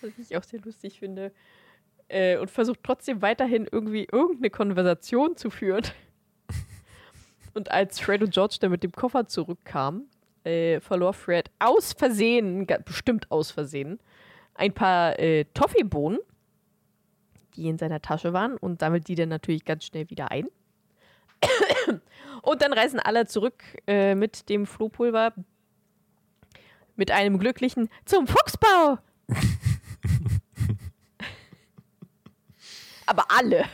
Was 0.00 0.10
ich 0.18 0.34
auch 0.36 0.42
sehr 0.42 0.60
lustig 0.62 0.98
finde. 0.98 1.30
Äh, 2.08 2.38
und 2.38 2.50
versucht 2.50 2.80
trotzdem 2.82 3.20
weiterhin 3.20 3.68
irgendwie 3.70 4.08
irgendeine 4.10 4.50
Konversation 4.50 5.36
zu 5.36 5.50
führen. 5.50 5.84
Und 7.54 7.70
als 7.70 8.00
Fred 8.00 8.22
und 8.22 8.34
George 8.34 8.56
dann 8.60 8.70
mit 8.72 8.82
dem 8.82 8.92
Koffer 8.92 9.26
zurückkamen, 9.26 10.08
äh, 10.42 10.80
verlor 10.80 11.14
Fred 11.14 11.50
aus 11.58 11.92
Versehen, 11.92 12.66
bestimmt 12.84 13.30
aus 13.30 13.52
Versehen, 13.52 14.00
ein 14.54 14.72
paar 14.72 15.18
äh, 15.18 15.44
Toffeebohnen, 15.54 16.18
die 17.56 17.68
in 17.68 17.78
seiner 17.78 18.02
Tasche 18.02 18.32
waren 18.32 18.56
und 18.56 18.80
sammelt 18.80 19.06
die 19.08 19.14
dann 19.14 19.28
natürlich 19.28 19.64
ganz 19.64 19.84
schnell 19.84 20.10
wieder 20.10 20.30
ein. 20.30 20.48
Und 22.42 22.62
dann 22.62 22.72
reisen 22.72 23.00
alle 23.00 23.26
zurück 23.26 23.62
äh, 23.86 24.14
mit 24.14 24.48
dem 24.48 24.66
Flohpulver 24.66 25.34
mit 26.96 27.10
einem 27.10 27.38
glücklichen 27.38 27.88
zum 28.04 28.26
Fuchsbau. 28.26 28.98
Aber 33.06 33.26
alle. 33.28 33.64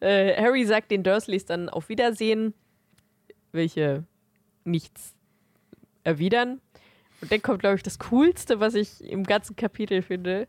Äh, 0.00 0.40
Harry 0.40 0.64
sagt 0.64 0.90
den 0.90 1.02
Dursleys 1.02 1.44
dann 1.46 1.68
auf 1.68 1.88
Wiedersehen, 1.88 2.54
welche 3.52 4.04
nichts 4.64 5.14
erwidern. 6.04 6.60
Und 7.20 7.30
dann 7.30 7.40
kommt, 7.40 7.60
glaube 7.60 7.76
ich, 7.76 7.82
das 7.84 8.00
Coolste, 8.00 8.58
was 8.58 8.74
ich 8.74 9.02
im 9.04 9.22
ganzen 9.22 9.54
Kapitel 9.54 10.02
finde, 10.02 10.48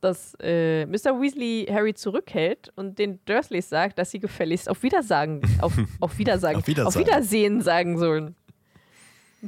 dass 0.00 0.34
äh, 0.40 0.86
Mr. 0.86 1.20
Weasley 1.20 1.66
Harry 1.70 1.94
zurückhält 1.94 2.72
und 2.76 2.98
den 2.98 3.18
Dursleys 3.24 3.68
sagt, 3.68 3.98
dass 3.98 4.10
sie 4.10 4.20
gefälligst 4.20 4.68
auf 4.68 4.82
Wiedersagen, 4.82 5.40
auf, 5.60 5.72
auf 6.00 6.18
Wiedersagen, 6.18 6.58
Auf 6.60 6.66
Wiedersagen. 6.66 6.86
auf 7.00 7.06
Wiedersehen 7.06 7.60
sagen 7.60 7.98
sollen. 7.98 8.36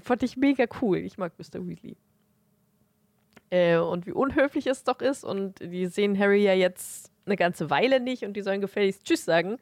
Fand 0.03 0.23
ich 0.23 0.37
mega 0.37 0.65
cool. 0.83 0.99
Ich 0.99 1.19
mag 1.19 1.33
Mr. 1.39 1.67
Weasley. 1.67 1.97
Äh, 3.51 3.79
und 3.79 4.07
wie 4.07 4.13
unhöflich 4.13 4.67
es 4.67 4.85
doch 4.85 5.01
ist. 5.01 5.25
Und 5.25 5.59
die 5.61 5.87
sehen 5.87 6.19
Harry 6.19 6.45
ja 6.45 6.55
jetzt 6.55 7.11
eine 7.27 7.37
ganze 7.37 7.71
Weile 7.71 8.01
nicht 8.01 8.25
und 8.25 8.35
die 8.35 8.43
sollen 8.43 8.61
gefälligst 8.61 9.05
Tschüss 9.05 9.25
sagen. 9.25 9.59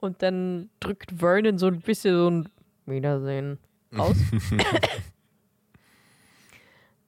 Und 0.00 0.22
dann 0.22 0.70
drückt 0.80 1.12
Vernon 1.18 1.58
so 1.58 1.66
ein 1.68 1.80
bisschen 1.80 2.16
so 2.16 2.28
ein 2.30 2.48
Wiedersehen 2.86 3.58
aus. 3.96 4.16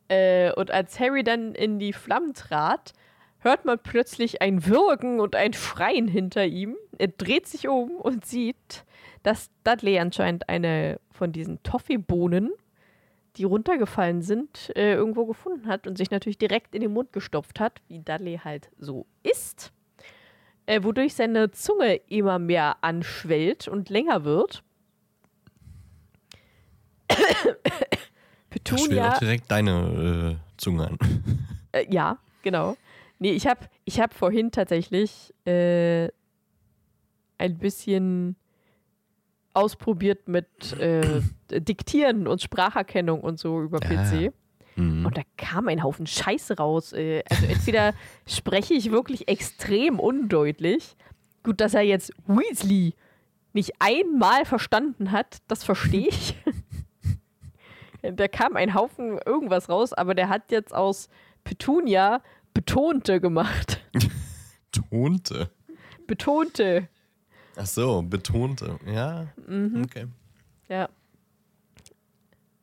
äh, 0.09 0.53
und 0.53 0.71
als 0.71 0.99
Harry 1.01 1.25
dann 1.25 1.55
in 1.55 1.79
die 1.79 1.93
Flammen 1.93 2.35
trat, 2.35 2.93
hört 3.39 3.65
man 3.65 3.79
plötzlich 3.79 4.43
ein 4.43 4.67
Würgen 4.67 5.21
und 5.21 5.37
ein 5.37 5.53
Schreien 5.53 6.09
hinter 6.09 6.45
ihm. 6.45 6.77
Er 6.99 7.09
dreht 7.09 7.47
sich 7.47 7.69
um 7.69 7.93
und 7.93 8.25
sieht, 8.27 8.85
dass 9.23 9.51
Dudley 9.65 9.99
anscheinend 9.99 10.49
eine 10.49 11.01
von 11.11 11.33
diesen 11.33 11.63
Toffeebohnen, 11.63 12.53
die 13.37 13.45
runtergefallen 13.45 14.23
sind, 14.23 14.73
äh, 14.77 14.95
irgendwo 14.95 15.27
gefunden 15.27 15.69
hat 15.69 15.87
und 15.87 15.99
sich 15.99 16.11
natürlich 16.11 16.39
direkt 16.39 16.75
in 16.75 16.81
den 16.81 16.93
Mund 16.93 17.13
gestopft 17.13 17.61
hat, 17.61 17.81
wie 17.89 18.01
Dudley 18.01 18.41
halt 18.43 18.71
so 18.79 19.07
ist. 19.23 19.73
Äh, 20.67 20.83
wodurch 20.83 21.15
seine 21.15 21.51
Zunge 21.53 21.97
immer 22.09 22.39
mehr 22.39 22.79
anschwellt 22.81 23.69
und 23.69 23.89
länger 23.91 24.25
wird. 24.25 24.65
Petunia. 28.65 29.13
auch 29.15 29.19
direkt 29.19 29.51
deine 29.51 30.39
äh, 30.39 30.57
Zunge 30.57 30.89
an. 30.89 30.99
Äh, 31.73 31.93
ja, 31.93 32.17
genau. 32.43 32.77
Nee, 33.19 33.33
ich 33.33 33.47
habe 33.47 33.67
ich 33.85 34.01
hab 34.01 34.15
vorhin 34.15 34.51
tatsächlich 34.51 35.35
äh, 35.45 36.09
ein 37.39 37.59
bisschen 37.59 38.37
ausprobiert 39.53 40.29
mit 40.29 40.73
äh, 40.79 41.21
Diktieren 41.51 42.29
und 42.29 42.41
Spracherkennung 42.41 43.21
und 43.21 43.39
so 43.39 43.61
über. 43.61 43.79
PC. 43.81 44.33
Mhm. 44.77 45.07
Und 45.07 45.17
da 45.17 45.23
kam 45.37 45.69
ein 45.69 45.83
Haufen 45.83 46.07
Scheiße 46.07 46.57
raus. 46.57 46.93
Äh, 46.93 47.23
also 47.29 47.47
entweder 47.47 47.95
spreche 48.27 48.75
ich 48.75 48.91
wirklich 48.91 49.29
extrem 49.29 49.99
undeutlich. 49.99 50.97
Gut, 51.43 51.61
dass 51.61 51.75
er 51.75 51.83
jetzt 51.83 52.13
Weasley 52.27 52.95
nicht 53.53 53.73
einmal 53.79 54.45
verstanden 54.45 55.13
hat, 55.13 55.39
das 55.49 55.65
verstehe 55.65 56.09
ich. 56.09 56.37
Da 58.13 58.29
kam 58.29 58.57
ein 58.57 58.75
Haufen 58.75 59.19
irgendwas 59.25 59.69
raus, 59.69 59.93
aber 59.93 60.15
der 60.15 60.29
hat 60.29 60.51
jetzt 60.51 60.75
aus 60.75 61.09
Petunia 61.45 62.23
betonte 62.55 63.21
gemacht. 63.21 63.81
Betonte. 64.73 65.51
Betonte. 66.07 66.89
Ach 67.57 67.67
so, 67.67 68.03
betonte. 68.03 68.79
Ja, 68.87 69.27
Mhm. 69.47 69.83
okay. 69.85 70.07
Ja. 70.69 70.89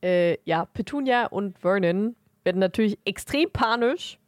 Äh, 0.03 0.37
ja, 0.45 0.65
Petunia 0.65 1.27
und 1.27 1.57
Vernon 1.59 2.15
werden 2.43 2.59
natürlich 2.59 2.99
extrem 3.05 3.49
panisch 3.51 4.19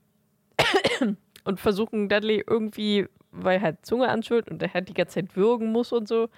und 1.43 1.59
versuchen 1.59 2.09
Dudley 2.09 2.43
irgendwie 2.47 3.07
weil 3.37 3.59
halt 3.61 3.85
Zunge 3.85 4.07
anschwillt 4.07 4.49
und 4.49 4.61
er 4.63 4.73
halt 4.73 4.87
die 4.87 4.93
ganze 4.93 5.15
Zeit 5.15 5.35
würgen 5.35 5.73
muss 5.73 5.91
und 5.91 6.07
so. 6.07 6.29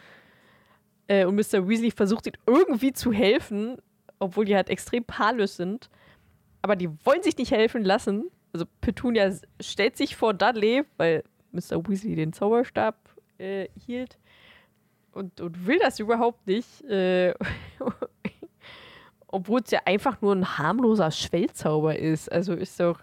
Äh, 1.08 1.26
und 1.26 1.36
Mr. 1.36 1.68
Weasley 1.70 1.92
versucht 1.92 2.26
ihm 2.26 2.34
irgendwie 2.48 2.92
zu 2.92 3.12
helfen, 3.14 3.78
obwohl 4.20 4.46
die 4.46 4.56
halt 4.56 4.70
extrem 4.70 5.04
paarlos 5.04 5.56
sind. 5.58 5.90
Aber 6.62 6.76
die 6.76 6.90
wollen 7.06 7.24
sich 7.24 7.38
nicht 7.38 7.52
helfen 7.52 7.84
lassen. 7.84 8.30
Also 8.54 8.66
Petunia 8.82 9.32
stellt 9.62 9.98
sich 9.98 10.16
vor 10.16 10.34
Dudley, 10.34 10.84
weil 10.98 11.24
Mr. 11.52 11.88
Weasley 11.88 12.16
den 12.16 12.34
Zauberstab 12.34 12.96
äh, 13.38 13.68
hielt 13.86 14.18
und, 15.12 15.40
und 15.42 15.66
will 15.68 15.80
das 15.80 16.00
überhaupt 16.00 16.46
nicht. 16.48 16.82
Äh, 16.86 17.34
obwohl 19.28 19.62
es 19.64 19.72
ja 19.72 19.80
einfach 19.86 20.22
nur 20.22 20.34
ein 20.34 20.58
harmloser 20.58 21.12
Schwellzauber 21.12 21.98
ist. 21.98 22.32
Also 22.32 22.54
ist 22.54 22.80
doch 22.80 23.00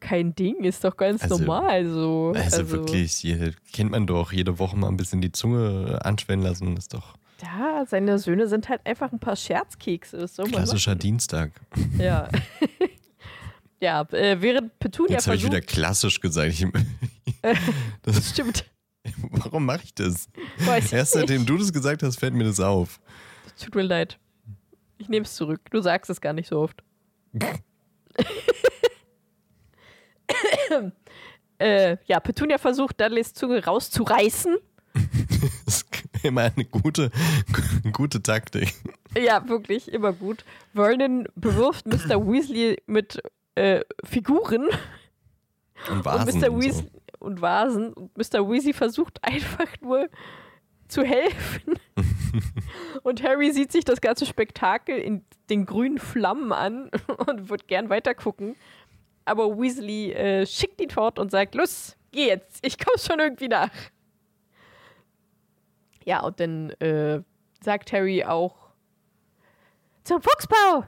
kein 0.00 0.34
Ding, 0.34 0.62
ist 0.64 0.84
doch 0.84 0.96
ganz 0.96 1.22
Also- 1.22 1.38
normal 1.38 1.86
so. 1.86 2.32
Also, 2.36 2.70
wirklich, 2.70 3.12
hier 3.12 3.52
kennt 3.72 3.90
man 3.90 4.06
doch 4.06 4.32
jede 4.32 4.58
Woche 4.58 4.76
mal 4.76 4.88
ein 4.88 4.96
bisschen 4.98 5.20
die 5.22 5.32
Zunge 5.32 5.98
anschwellen 6.04 6.42
lassen. 6.42 6.76
Ist 6.76 6.92
doch 6.92 7.14
Ja, 7.44 7.84
seine 7.86 8.18
Söhne 8.18 8.46
sind 8.48 8.68
halt 8.68 8.80
einfach 8.86 9.12
ein 9.12 9.18
paar 9.18 9.36
Scherzkekse. 9.36 10.26
Man 10.38 10.50
klassischer 10.50 10.92
machen. 10.92 11.00
Dienstag. 11.00 11.52
Ja. 11.98 12.28
ja, 13.80 14.02
äh, 14.12 14.40
während 14.40 14.78
Petunia 14.78 15.12
Jetzt 15.14 15.26
habe 15.26 15.36
ich 15.36 15.44
wieder 15.44 15.60
klassisch 15.60 16.20
gesagt. 16.20 16.48
Ich, 16.48 16.66
das, 18.02 18.30
Stimmt. 18.30 18.64
warum 19.30 19.66
mache 19.66 19.82
ich 19.84 19.94
das? 19.94 20.28
Weiß 20.58 20.86
ich 20.86 20.92
Erst 20.94 21.14
nicht. 21.14 21.28
seitdem 21.28 21.44
du 21.44 21.58
das 21.58 21.72
gesagt 21.72 22.02
hast, 22.02 22.18
fällt 22.18 22.34
mir 22.34 22.44
das 22.44 22.60
auf. 22.60 22.98
Tut 23.62 23.74
mir 23.74 23.82
leid. 23.82 24.18
Ich 24.98 25.08
nehme 25.08 25.26
es 25.26 25.34
zurück. 25.34 25.60
Du 25.70 25.82
sagst 25.82 26.08
es 26.10 26.20
gar 26.20 26.32
nicht 26.32 26.48
so 26.48 26.60
oft. 26.60 26.82
äh, 31.58 31.96
ja, 32.06 32.20
Petunia 32.20 32.58
versucht, 32.58 33.00
Dudleys 33.00 33.34
Zunge 33.34 33.62
rauszureißen. 33.64 34.56
Immer 36.28 36.52
eine 36.56 36.64
gute, 36.64 37.10
gute 37.92 38.22
Taktik. 38.22 38.74
Ja, 39.16 39.46
wirklich, 39.46 39.92
immer 39.92 40.12
gut. 40.12 40.44
Vernon 40.72 41.28
bewirft 41.36 41.86
Mr. 41.86 42.26
Weasley 42.26 42.82
mit 42.86 43.22
äh, 43.54 43.82
Figuren 44.02 44.68
Und 45.90 46.04
Vasen 46.04 46.34
und 46.34 46.40
Mr. 46.40 46.50
und 46.50 46.62
so. 46.62 46.68
Weasley 46.68 46.90
und 47.18 47.42
Vasen. 47.42 47.92
Und 47.92 48.16
Mr. 48.16 48.48
Weasley 48.48 48.72
versucht 48.72 49.18
einfach 49.22 49.68
nur 49.82 50.08
zu 50.88 51.02
helfen. 51.02 51.74
und 53.02 53.22
Harry 53.22 53.52
sieht 53.52 53.70
sich 53.70 53.84
das 53.84 54.00
ganze 54.00 54.26
Spektakel 54.26 54.98
in 54.98 55.24
den 55.50 55.66
grünen 55.66 55.98
Flammen 55.98 56.52
an 56.52 56.90
und 57.26 57.50
wird 57.50 57.68
gern 57.68 57.90
weitergucken. 57.90 58.56
Aber 59.26 59.58
Weasley 59.58 60.12
äh, 60.12 60.46
schickt 60.46 60.80
ihn 60.80 60.90
fort 60.90 61.18
und 61.18 61.30
sagt: 61.30 61.54
Los, 61.54 61.96
geh 62.12 62.26
jetzt, 62.28 62.64
ich 62.66 62.78
komm 62.78 62.98
schon 62.98 63.20
irgendwie 63.20 63.48
nach. 63.48 63.70
Ja, 66.04 66.20
und 66.22 66.38
dann 66.40 66.70
äh, 66.80 67.22
sagt 67.62 67.92
Harry 67.92 68.24
auch: 68.24 68.70
Zum 70.04 70.20
Fuchsbau! 70.22 70.84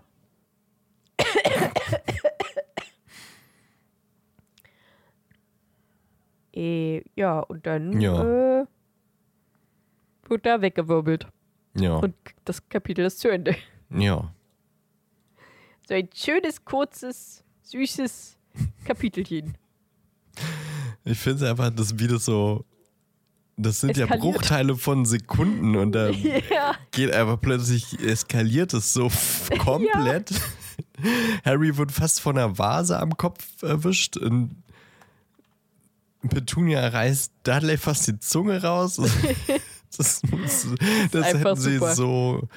Äh, 6.53 7.03
ja, 7.17 7.41
und 7.41 7.67
dann 7.67 8.01
Ja. 8.01 8.61
Äh, 8.63 8.67
wird 10.29 10.45
da 10.47 10.61
weggewirbelt. 10.61 11.27
Ja, 11.75 11.97
Und 11.97 12.15
das 12.45 12.67
Kapitel 12.69 13.05
ist 13.05 13.21
zu 13.21 13.29
Ende. 13.29 13.55
ja. 13.91 14.33
So 15.89 15.95
ein 15.95 16.09
schönes, 16.13 16.65
kurzes, 16.65 17.45
süßes 17.63 18.37
Kapitelchen. 18.85 19.57
Ich 21.05 21.17
finde 21.19 21.45
es 21.45 21.51
einfach, 21.51 21.71
dass 21.71 21.97
wie 21.97 22.09
das 22.09 22.25
so. 22.25 22.65
Das 23.57 23.81
sind 23.81 23.97
ja 23.97 24.05
Eskaliert. 24.05 24.23
Bruchteile 24.23 24.77
von 24.77 25.07
Sekunden 25.07 25.77
und 25.77 25.93
da 25.93 26.09
ja. 26.11 26.75
geht 26.91 27.13
einfach 27.13 27.41
plötzlich, 27.41 27.99
eskaliert 28.01 28.75
es 28.75 28.93
so 28.93 29.11
komplett. 29.59 30.31
Harry 31.45 31.77
wird 31.77 31.91
fast 31.91 32.21
von 32.21 32.37
einer 32.37 32.59
Vase 32.59 32.99
am 32.99 33.17
Kopf 33.17 33.63
erwischt 33.63 34.19
und 34.19 34.63
Petunia 36.29 36.87
reißt 36.89 37.33
Dudley 37.45 37.79
fast 37.79 38.07
die 38.09 38.19
Zunge 38.19 38.63
raus. 38.63 39.01
Das, 39.97 40.23
muss, 40.31 40.67
das 41.11 41.27
hätten 41.27 41.57
sie 41.57 41.79
super. 41.79 41.95
so, 41.95 42.49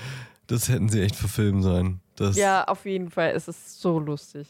das 0.47 0.69
hätten 0.69 0.89
sie 0.89 1.01
echt 1.01 1.15
verfilmen 1.15 1.61
sollen. 1.61 2.01
Das, 2.15 2.35
ja, 2.35 2.65
auf 2.65 2.85
jeden 2.85 3.09
Fall. 3.09 3.31
Es 3.31 3.47
ist 3.47 3.79
so 3.79 3.99
lustig. 3.99 4.47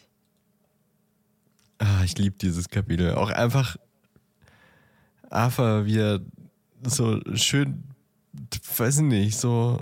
Ah, 1.78 2.04
ich 2.04 2.18
liebe 2.18 2.36
dieses 2.38 2.70
Kapitel. 2.70 3.14
Auch 3.14 3.30
einfach 3.30 3.78
Arthur, 5.30 5.86
wie 5.86 6.00
er 6.00 6.22
so 6.84 7.20
schön, 7.36 7.84
weiß 8.78 8.98
ich 8.98 9.04
nicht, 9.04 9.38
so 9.38 9.82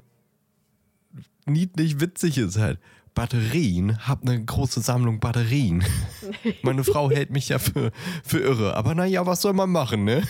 niedlich 1.46 2.00
witzig 2.00 2.38
ist 2.38 2.58
halt. 2.58 2.80
Batterien, 3.14 4.08
hab 4.08 4.22
eine 4.22 4.46
große 4.46 4.82
Sammlung 4.82 5.20
Batterien. 5.20 5.84
Meine 6.62 6.84
Frau 6.84 7.10
hält 7.10 7.32
mich 7.32 7.50
ja 7.50 7.58
für, 7.58 7.92
für 8.24 8.40
irre. 8.40 8.76
Aber 8.76 8.94
naja, 8.94 9.26
was 9.26 9.42
soll 9.42 9.54
man 9.54 9.72
machen, 9.72 10.04
ne? 10.04 10.22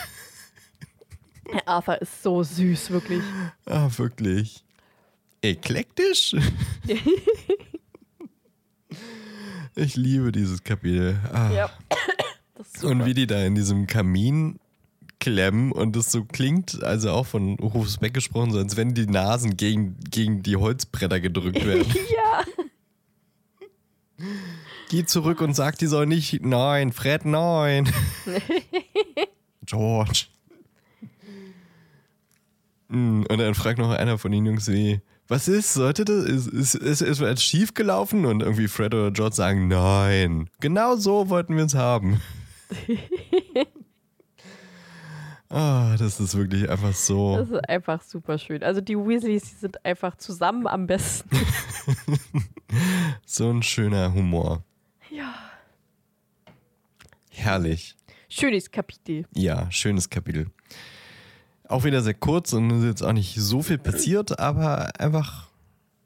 Arthur 1.65 2.01
ist 2.01 2.23
so 2.23 2.43
süß, 2.43 2.91
wirklich. 2.91 3.21
Ah, 3.65 3.89
wirklich. 3.97 4.63
Eklektisch? 5.41 6.33
ich 9.75 9.97
liebe 9.97 10.31
dieses 10.31 10.63
Kapitel. 10.63 11.19
Ah. 11.33 11.51
Ja. 11.51 11.69
Das 12.55 12.67
ist 12.67 12.79
super. 12.79 12.93
Und 12.93 13.05
wie 13.05 13.13
die 13.13 13.27
da 13.27 13.43
in 13.43 13.55
diesem 13.55 13.85
Kamin 13.85 14.59
klemmen 15.19 15.71
und 15.71 15.95
das 15.95 16.11
so 16.11 16.23
klingt, 16.25 16.83
also 16.83 17.11
auch 17.11 17.25
von 17.25 17.55
Rufus 17.59 17.97
Beck 17.97 18.13
gesprochen, 18.13 18.51
so 18.51 18.59
als 18.59 18.77
wenn 18.77 18.93
die 18.93 19.07
Nasen 19.07 19.57
gegen, 19.57 19.97
gegen 20.11 20.43
die 20.43 20.55
Holzbretter 20.57 21.19
gedrückt 21.19 21.65
werden. 21.65 21.85
ja. 22.15 22.43
Geh 24.89 25.05
zurück 25.05 25.41
und 25.41 25.53
sag, 25.53 25.77
die 25.77 25.87
soll 25.87 26.05
nicht, 26.05 26.43
nein, 26.45 26.91
Fred, 26.91 27.25
nein. 27.25 27.89
George. 29.65 30.25
Mm, 32.87 33.23
Und 33.29 33.37
dann 33.37 33.53
fragt 33.53 33.79
noch 33.79 33.91
einer 33.91 34.17
von 34.17 34.31
den 34.31 34.45
Jungs 34.45 34.67
wie, 34.71 35.01
was 35.27 35.49
ist, 35.49 35.73
sollte 35.73 36.05
das, 36.05 36.23
ist, 36.23 36.47
ist, 36.47 36.75
ist, 36.75 37.01
ist 37.01 37.19
etwas 37.19 37.43
schief 37.43 37.73
gelaufen? 37.73 38.25
Und 38.25 38.41
irgendwie 38.41 38.69
Fred 38.69 38.93
oder 38.93 39.11
George 39.11 39.35
sagen, 39.35 39.67
nein. 39.67 40.49
Genau 40.61 40.95
so 40.95 41.29
wollten 41.29 41.57
wir 41.57 41.65
es 41.65 41.75
haben. 41.75 42.21
Ah, 45.49 45.95
das 45.97 46.19
ist 46.19 46.35
wirklich 46.35 46.69
einfach 46.69 46.93
so. 46.93 47.37
Das 47.37 47.49
ist 47.49 47.69
einfach 47.69 48.01
super 48.01 48.37
schön. 48.37 48.63
Also 48.63 48.81
die 48.81 48.97
Weasleys, 48.97 49.43
die 49.43 49.55
sind 49.55 49.85
einfach 49.85 50.17
zusammen 50.17 50.67
am 50.67 50.87
besten. 50.87 51.29
So 53.25 53.49
ein 53.49 53.63
schöner 53.63 54.13
Humor. 54.13 54.63
Ja. 55.09 55.33
Herrlich. 57.29 57.95
Schönes 58.29 58.71
Kapitel. 58.71 59.25
Ja, 59.33 59.71
schönes 59.71 60.09
Kapitel. 60.09 60.47
Auch 61.67 61.83
wieder 61.83 62.01
sehr 62.01 62.13
kurz 62.13 62.53
und 62.53 62.71
es 62.71 62.79
ist 62.79 62.85
jetzt 62.85 63.03
auch 63.03 63.13
nicht 63.13 63.35
so 63.35 63.61
viel 63.61 63.77
passiert, 63.77 64.39
aber 64.39 64.99
einfach, 64.99 65.47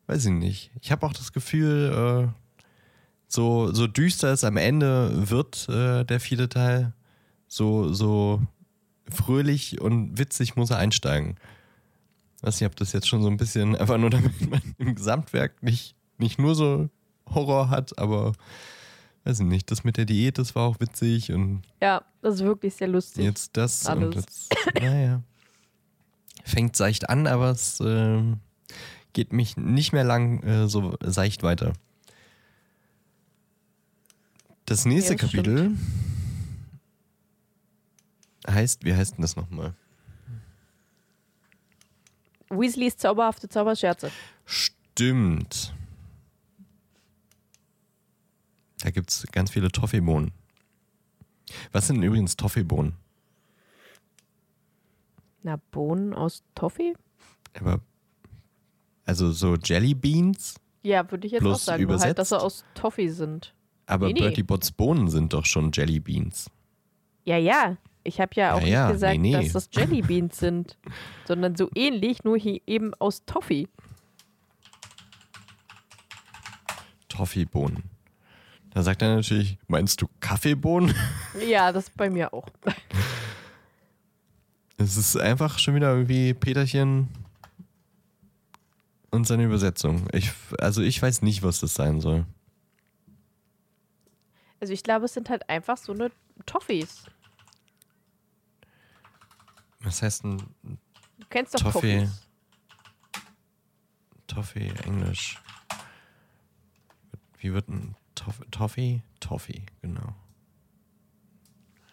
weiß 0.08 0.26
ich 0.26 0.32
nicht. 0.32 0.72
Ich 0.82 0.92
habe 0.92 1.06
auch 1.06 1.14
das 1.14 1.32
Gefühl, 1.32 2.30
äh, 2.30 2.42
so, 3.28 3.72
so 3.74 3.88
düster 3.88 4.34
es 4.34 4.44
am 4.44 4.58
Ende 4.58 5.30
wird, 5.30 5.68
äh, 5.70 6.04
der 6.04 6.20
vierte 6.20 6.50
Teil, 6.50 6.94
so, 7.48 7.94
so 7.94 8.42
fröhlich 9.10 9.82
und 9.82 10.18
witzig 10.18 10.56
muss 10.56 10.70
er 10.70 10.78
einsteigen. 10.78 11.36
Weiß 12.42 12.60
nicht, 12.60 12.68
ob 12.68 12.76
das 12.76 12.94
jetzt 12.94 13.08
schon 13.08 13.22
so 13.22 13.30
ein 13.30 13.38
bisschen, 13.38 13.76
einfach 13.78 13.98
nur 13.98 14.10
damit 14.10 14.50
man 14.50 14.62
im 14.78 14.96
Gesamtwerk 14.96 15.62
nicht, 15.64 15.96
nicht 16.18 16.40
nur 16.40 16.56
so 16.56 16.90
Horror 17.30 17.70
hat, 17.70 17.98
aber 17.98 18.34
weiß 19.24 19.42
ich 19.42 19.46
nicht, 19.46 19.70
das 19.72 19.84
mit 19.84 19.98
der 19.98 20.06
Diät, 20.06 20.38
das 20.38 20.56
war 20.56 20.64
auch 20.64 20.80
witzig 20.80 21.32
und 21.32 21.62
Ja, 21.82 22.04
das 22.22 22.36
ist 22.36 22.44
wirklich 22.44 22.74
sehr 22.74 22.88
lustig. 22.88 23.24
Jetzt 23.24 23.56
das 23.56 23.86
und 23.88 24.04
Alles. 24.04 24.16
jetzt, 24.16 24.56
naja. 24.82 25.22
Fängt 26.44 26.76
seicht 26.76 27.10
an, 27.10 27.28
aber 27.28 27.52
es 27.52 27.80
ähm, 27.86 28.40
geht 29.14 29.32
mich 29.32 29.58
nicht 29.58 29.94
mehr 29.94 30.04
lang 30.04 30.42
äh, 30.44 30.68
so 30.68 30.98
seicht 31.04 31.44
weiter. 31.44 31.74
Das 34.66 34.86
nächste 34.86 35.14
Ja, 35.14 35.20
das 35.20 35.32
Kapitel 35.32 35.78
heißt, 38.50 38.84
wie 38.84 38.94
heißt 38.94 39.16
denn 39.16 39.22
das 39.22 39.36
nochmal? 39.36 39.76
Weasleys 42.50 42.98
zauberhafte 42.98 43.48
Zauberscherze. 43.48 44.12
Stimmt. 44.46 45.74
Da 48.84 48.90
gibt 48.90 49.10
es 49.10 49.26
ganz 49.32 49.52
viele 49.52 49.72
Toffeebohnen. 49.72 50.32
Was 51.72 51.88
sind 51.88 51.98
denn 51.98 52.04
übrigens 52.04 52.36
Toffeebohnen? 52.36 52.96
Na, 55.44 55.58
Bohnen 55.72 56.14
aus 56.14 56.44
Toffee? 56.56 56.94
Aber, 57.60 57.80
also 59.06 59.32
so 59.32 59.56
Jelly 59.56 59.94
Beans? 59.94 60.56
Ja, 60.84 61.10
würde 61.10 61.28
ich 61.28 61.34
jetzt 61.34 61.46
auch 61.46 61.56
sagen. 61.56 61.84
Nur 61.84 62.00
halt, 62.00 62.18
dass 62.18 62.30
sie 62.30 62.36
übersetzt? 62.36 62.46
aus 62.46 62.66
Toffee 62.74 63.10
sind. 63.10 63.54
Aber 63.86 64.08
Nee, 64.08 64.14
nee. 64.14 64.20
Bertie 64.22 64.44
Botts 64.44 64.72
Bohnen 64.72 65.10
sind 65.10 65.34
doch 65.34 65.46
schon 65.46 65.72
Jelly 65.74 66.00
Beans. 66.00 66.50
Ja, 67.26 67.38
ja. 67.38 67.78
Ich 68.04 68.20
habe 68.20 68.32
ja 68.36 68.54
auch 68.54 68.62
Ja, 68.62 68.68
ja, 68.68 68.86
nicht 68.86 68.94
gesagt, 68.94 69.20
nee, 69.20 69.36
nee. 69.38 69.44
dass 69.44 69.54
das 69.54 69.70
Jellybeans 69.72 70.38
sind, 70.38 70.78
sondern 71.26 71.56
so 71.56 71.70
ähnlich, 71.76 72.24
nur 72.24 72.38
hier 72.38 72.60
eben 72.66 72.94
aus 72.96 73.26
Toffee. 73.26 73.68
Toffeebohnen. 77.10 77.84
Da 78.74 78.84
sagt 78.84 79.02
er 79.02 79.16
natürlich, 79.16 79.58
meinst 79.68 80.02
du 80.02 80.08
Kaffeebohnen? 80.20 80.96
Ja, 81.48 81.72
das 81.72 81.90
bei 81.90 82.10
mir 82.10 82.34
auch. 82.34 82.48
Es 84.78 84.98
ist 84.98 85.16
einfach 85.16 85.60
schon 85.60 85.76
wieder 85.76 85.92
irgendwie 85.94 86.34
Peterchen 86.34 87.08
und 89.12 89.28
seine 89.28 89.44
Übersetzung. 89.46 90.08
Ich, 90.12 90.32
also 90.58 90.82
ich 90.82 91.02
weiß 91.02 91.22
nicht, 91.22 91.44
was 91.44 91.60
das 91.60 91.74
sein 91.74 92.02
soll. 92.02 92.26
Also 94.60 94.74
ich 94.74 94.84
glaube, 94.84 95.06
es 95.06 95.14
sind 95.14 95.30
halt 95.30 95.50
einfach 95.50 95.78
so 95.78 95.94
eine 95.94 96.12
Toffees. 96.46 97.06
Was 99.84 100.02
heißt 100.02 100.24
ein 100.26 100.38
Du 100.64 101.28
kennst 101.30 101.54
doch 101.56 101.60
Toffee. 101.60 102.00
Toffees. 102.00 102.28
Toffee 104.28 104.74
Englisch? 104.86 105.38
Wie 107.38 107.54
wird 107.54 107.70
ein 107.70 107.96
Toff 108.16 108.42
Toffee? 108.52 109.02
Toffee, 109.20 109.66
genau. 109.82 110.16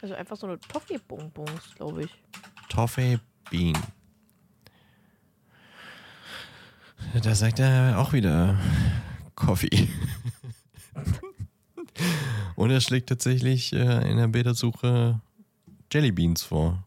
Also 0.01 0.14
einfach 0.14 0.37
so 0.37 0.46
eine 0.46 0.61
Toffee-Bonbons, 0.61 1.74
glaube 1.74 2.05
ich. 2.05 2.11
Toffee 2.68 3.18
Bean. 3.51 3.77
Da 7.22 7.35
sagt 7.35 7.59
er 7.59 7.98
auch 7.98 8.12
wieder 8.12 8.59
Coffee. 9.35 9.88
Und 12.57 12.70
er 12.70 12.81
schlägt 12.81 13.09
tatsächlich 13.09 13.72
äh, 13.72 14.11
in 14.11 14.16
der 14.16 14.29
Beta-Suche 14.29 15.20
Jelly 15.92 16.12
Beans 16.12 16.42
vor. 16.42 16.85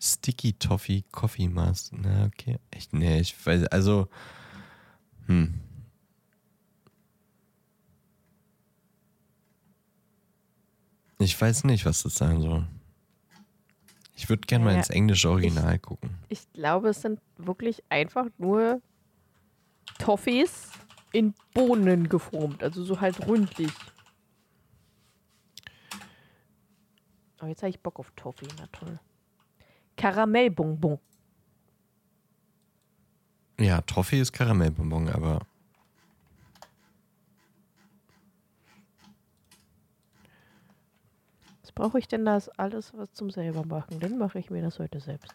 Sticky 0.00 0.52
Toffee 0.54 1.04
Coffee 1.10 1.48
Mask. 1.48 1.92
Na, 1.92 2.26
okay. 2.26 2.58
Echt, 2.70 2.92
nee, 2.92 3.20
ich 3.20 3.34
weiß, 3.46 3.64
also, 3.68 4.08
hm. 5.26 5.60
Ich 11.18 11.40
weiß 11.40 11.64
nicht, 11.64 11.86
was 11.86 12.02
das 12.02 12.14
sein 12.14 12.40
soll. 12.40 12.66
Ich 14.14 14.28
würde 14.28 14.42
gerne 14.46 14.64
mal 14.64 14.72
Ja, 14.72 14.78
ins 14.78 14.90
englische 14.90 15.30
Original 15.30 15.78
gucken. 15.78 16.10
Ich 16.28 16.50
glaube, 16.52 16.90
es 16.90 17.02
sind 17.02 17.20
wirklich 17.36 17.82
einfach 17.88 18.26
nur 18.38 18.80
Toffees 19.98 20.70
in 21.12 21.34
Bohnen 21.54 22.08
geformt. 22.08 22.62
Also 22.62 22.84
so 22.84 23.00
halt 23.00 23.26
rundlich. 23.26 23.72
Oh, 27.42 27.46
jetzt 27.46 27.62
habe 27.62 27.70
ich 27.70 27.80
Bock 27.80 27.98
auf 27.98 28.10
Toffee. 28.16 28.48
Na 28.58 28.66
toll. 28.72 28.98
Karamellbonbon. 29.96 30.98
Ja, 33.58 33.80
Toffee 33.82 34.20
ist 34.20 34.32
Karamellbonbon, 34.32 35.08
aber 35.08 35.40
Was 41.62 41.72
brauche 41.72 41.98
ich 41.98 42.06
denn 42.06 42.24
das 42.24 42.48
alles 42.50 42.94
was 42.94 43.12
zum 43.12 43.30
selber 43.30 43.64
machen? 43.66 43.98
Dann 44.00 44.18
mache 44.18 44.38
ich 44.38 44.50
mir 44.50 44.62
das 44.62 44.78
heute 44.78 45.00
selbst. 45.00 45.34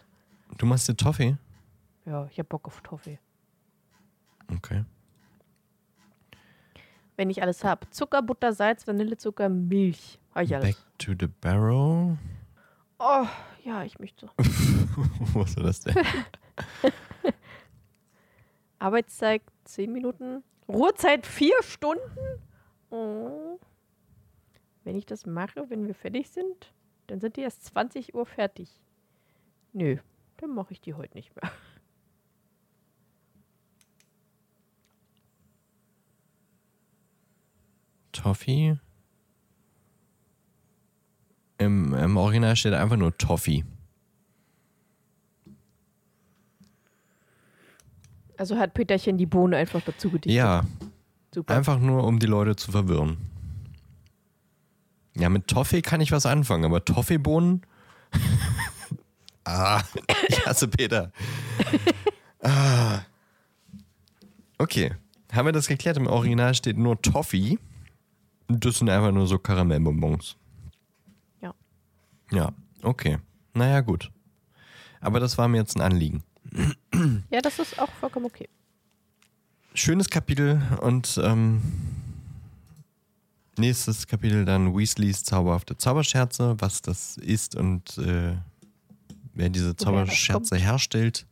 du 0.57 0.65
machst 0.65 0.87
dir 0.87 0.95
Toffee? 0.95 1.37
Ja, 2.05 2.25
ich 2.31 2.39
habe 2.39 2.47
Bock 2.47 2.67
auf 2.67 2.81
Toffee. 2.81 3.19
Okay. 4.55 4.85
Wenn 7.21 7.29
ich 7.29 7.43
alles 7.43 7.63
habe. 7.63 7.88
Zucker, 7.91 8.23
Butter, 8.23 8.51
Salz, 8.51 8.88
Vanillezucker, 8.88 9.47
Milch. 9.47 10.17
Habe 10.34 10.43
ich 10.43 10.55
alles. 10.55 10.75
Back 10.75 10.97
to 10.97 11.12
the 11.19 11.27
Barrel. 11.27 12.17
Oh, 12.97 13.27
ja, 13.63 13.84
ich 13.84 13.99
möchte. 13.99 14.27
Was 15.36 15.55
war 15.55 15.65
das 15.65 15.81
denn? 15.81 15.97
Arbeitszeit 18.79 19.43
10 19.65 19.93
Minuten. 19.93 20.43
Ruhezeit 20.67 21.27
4 21.27 21.62
Stunden? 21.62 22.01
Oh. 22.89 23.60
Wenn 24.84 24.95
ich 24.95 25.05
das 25.05 25.27
mache, 25.27 25.69
wenn 25.69 25.86
wir 25.86 25.93
fertig 25.93 26.27
sind, 26.27 26.73
dann 27.05 27.19
sind 27.19 27.36
die 27.36 27.41
erst 27.41 27.65
20 27.65 28.15
Uhr 28.15 28.25
fertig. 28.25 28.81
Nö, 29.73 29.97
dann 30.38 30.55
mache 30.55 30.73
ich 30.73 30.81
die 30.81 30.95
heute 30.95 31.13
nicht 31.13 31.36
mehr. 31.36 31.51
Toffee? 38.21 38.77
Im, 41.57 41.93
Im 41.93 42.17
Original 42.17 42.55
steht 42.55 42.73
einfach 42.73 42.97
nur 42.97 43.17
Toffee. 43.17 43.63
Also 48.38 48.57
hat 48.57 48.73
Peterchen 48.73 49.17
die 49.17 49.27
Bohne 49.27 49.57
einfach 49.57 49.81
dazu 49.81 50.10
gedichtet. 50.10 50.34
Ja, 50.34 50.65
Super. 51.34 51.55
einfach 51.55 51.79
nur, 51.79 52.03
um 52.03 52.19
die 52.19 52.25
Leute 52.25 52.55
zu 52.55 52.71
verwirren. 52.71 53.17
Ja, 55.15 55.29
mit 55.29 55.47
Toffee 55.47 55.81
kann 55.81 56.01
ich 56.01 56.12
was 56.12 56.25
anfangen, 56.25 56.65
aber 56.65 56.84
Toffeebohnen? 56.84 57.62
ah, 59.43 59.84
ich 60.27 60.45
hasse 60.45 60.67
Peter. 60.67 61.12
ah. 62.41 63.01
Okay, 64.57 64.95
haben 65.31 65.45
wir 65.45 65.53
das 65.53 65.67
geklärt? 65.67 65.97
Im 65.97 66.07
Original 66.07 66.55
steht 66.55 66.77
nur 66.77 67.01
Toffee. 67.01 67.60
Das 68.59 68.79
sind 68.79 68.89
einfach 68.89 69.11
nur 69.11 69.27
so 69.27 69.37
Karamellbonbons. 69.39 70.35
Ja. 71.41 71.53
Ja, 72.31 72.51
okay. 72.83 73.19
Naja, 73.53 73.81
gut. 73.81 74.11
Aber 74.99 75.19
das 75.19 75.37
war 75.37 75.47
mir 75.47 75.57
jetzt 75.57 75.75
ein 75.75 75.81
Anliegen. 75.81 76.23
Ja, 77.29 77.41
das 77.41 77.59
ist 77.59 77.79
auch 77.79 77.89
vollkommen 77.99 78.25
okay. 78.25 78.49
Schönes 79.73 80.09
Kapitel 80.09 80.61
und 80.81 81.19
ähm, 81.23 81.61
nächstes 83.57 84.05
Kapitel 84.07 84.43
dann 84.43 84.75
Weasleys 84.75 85.23
zauberhafte 85.23 85.77
Zauberscherze, 85.77 86.55
was 86.59 86.81
das 86.81 87.17
ist 87.17 87.55
und 87.55 87.97
äh, 87.99 88.35
wer 89.33 89.49
diese 89.49 89.75
Zauberscherze 89.75 90.57
herstellt. 90.57 91.25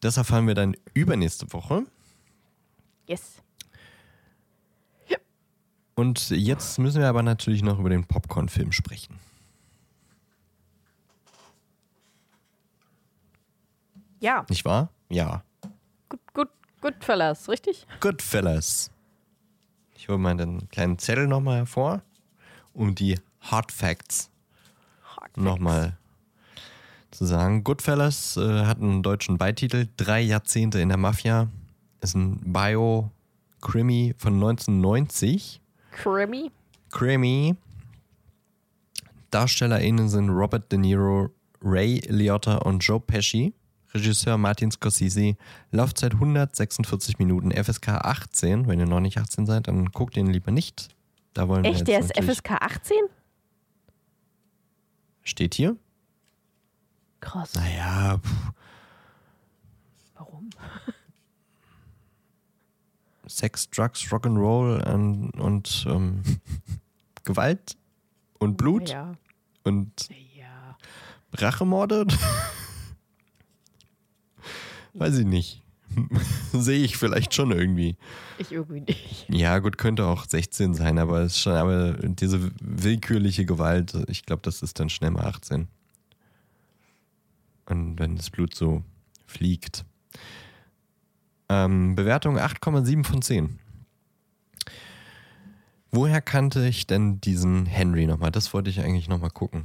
Das 0.00 0.16
erfahren 0.16 0.46
wir 0.46 0.54
dann 0.54 0.76
übernächste 0.94 1.52
Woche. 1.52 1.84
Yes. 3.06 3.42
Und 5.98 6.30
jetzt 6.30 6.78
müssen 6.78 7.00
wir 7.00 7.08
aber 7.08 7.24
natürlich 7.24 7.64
noch 7.64 7.80
über 7.80 7.90
den 7.90 8.04
Popcorn-Film 8.04 8.70
sprechen. 8.70 9.18
Ja, 14.20 14.46
Nicht 14.48 14.64
wahr? 14.64 14.90
Ja. 15.08 15.42
gut, 16.08 16.20
gut, 16.32 16.48
gut, 16.80 16.94
Fellas, 17.00 17.48
richtig? 17.48 17.84
Goodfellas. 17.98 18.92
Ich 19.96 20.08
hole 20.08 20.18
mal 20.18 20.36
den 20.36 20.68
kleinen 20.68 21.00
Zettel 21.00 21.26
nochmal 21.26 21.56
hervor, 21.56 22.02
um 22.74 22.94
die 22.94 23.18
Hard 23.40 23.72
Facts 23.72 24.30
nochmal 25.34 25.96
zu 27.10 27.24
sagen. 27.26 27.64
Goodfellas 27.64 28.36
äh, 28.36 28.66
hat 28.66 28.80
einen 28.80 29.02
deutschen 29.02 29.36
Beititel, 29.36 29.88
drei 29.96 30.20
Jahrzehnte 30.20 30.78
in 30.78 30.90
der 30.90 30.98
Mafia. 30.98 31.48
Ist 32.00 32.14
ein 32.14 32.52
Bio-Krimi 32.52 34.14
von 34.16 34.34
1990. 34.34 35.60
Creamy. 36.02 36.50
Krimi. 36.90 37.56
DarstellerInnen 39.30 40.08
sind 40.08 40.30
Robert 40.30 40.70
De 40.72 40.78
Niro, 40.78 41.30
Ray 41.62 42.00
Liotta 42.08 42.56
und 42.58 42.80
Joe 42.80 43.00
Pesci. 43.00 43.52
Regisseur 43.92 44.38
Martin 44.38 44.70
Scorsese. 44.70 45.36
Laufzeit 45.70 46.14
146 46.14 47.18
Minuten. 47.18 47.50
FSK 47.50 47.88
18. 47.88 48.68
Wenn 48.68 48.80
ihr 48.80 48.86
noch 48.86 49.00
nicht 49.00 49.18
18 49.18 49.46
seid, 49.46 49.66
dann 49.66 49.86
guckt 49.86 50.16
ihn 50.16 50.28
lieber 50.28 50.52
nicht. 50.52 50.88
Da 51.34 51.48
wollen 51.48 51.64
wir 51.64 51.70
Echt, 51.70 51.88
jetzt 51.88 52.14
der 52.14 52.24
ist 52.24 52.32
FSK 52.36 52.52
18? 52.60 52.96
Steht 55.22 55.54
hier? 55.54 55.76
Krass. 57.20 57.54
Naja, 57.54 58.18
pff, 58.18 58.52
Warum? 60.14 60.50
Sex, 63.28 63.68
Drugs, 63.70 64.02
Rock'n'Roll 64.10 64.82
und, 64.92 65.30
und 65.32 65.86
ähm, 65.88 66.22
Gewalt 67.24 67.76
und 68.38 68.56
Blut 68.56 68.90
Ja. 68.90 69.14
und 69.64 69.92
Ja. 70.36 70.76
Rachemorde? 71.34 72.06
Weiß 74.94 75.18
ich 75.18 75.26
nicht. 75.26 75.62
Sehe 76.52 76.84
ich 76.84 76.96
vielleicht 76.96 77.34
schon 77.34 77.50
irgendwie. 77.50 77.96
Ich 78.38 78.52
irgendwie 78.52 78.80
nicht. 78.82 79.26
Ja, 79.28 79.58
gut, 79.58 79.78
könnte 79.78 80.06
auch 80.06 80.24
16 80.26 80.74
sein, 80.74 80.98
aber 80.98 81.20
es 81.20 81.32
ist 81.32 81.40
schon, 81.40 81.54
aber 81.54 81.92
diese 81.94 82.50
willkürliche 82.60 83.44
Gewalt, 83.46 83.94
ich 84.08 84.24
glaube, 84.26 84.42
das 84.42 84.62
ist 84.62 84.78
dann 84.80 84.90
schnell 84.90 85.10
mal 85.10 85.24
18. 85.26 85.66
Und 87.66 87.98
wenn 87.98 88.16
das 88.16 88.30
Blut 88.30 88.54
so 88.54 88.82
fliegt. 89.26 89.84
Ähm, 91.48 91.94
Bewertung 91.94 92.38
8,7 92.38 93.04
von 93.04 93.22
10. 93.22 93.58
Woher 95.90 96.20
kannte 96.20 96.66
ich 96.66 96.86
denn 96.86 97.20
diesen 97.20 97.64
Henry 97.64 98.06
nochmal? 98.06 98.30
Das 98.30 98.52
wollte 98.52 98.68
ich 98.68 98.80
eigentlich 98.80 99.08
nochmal 99.08 99.30
gucken. 99.30 99.64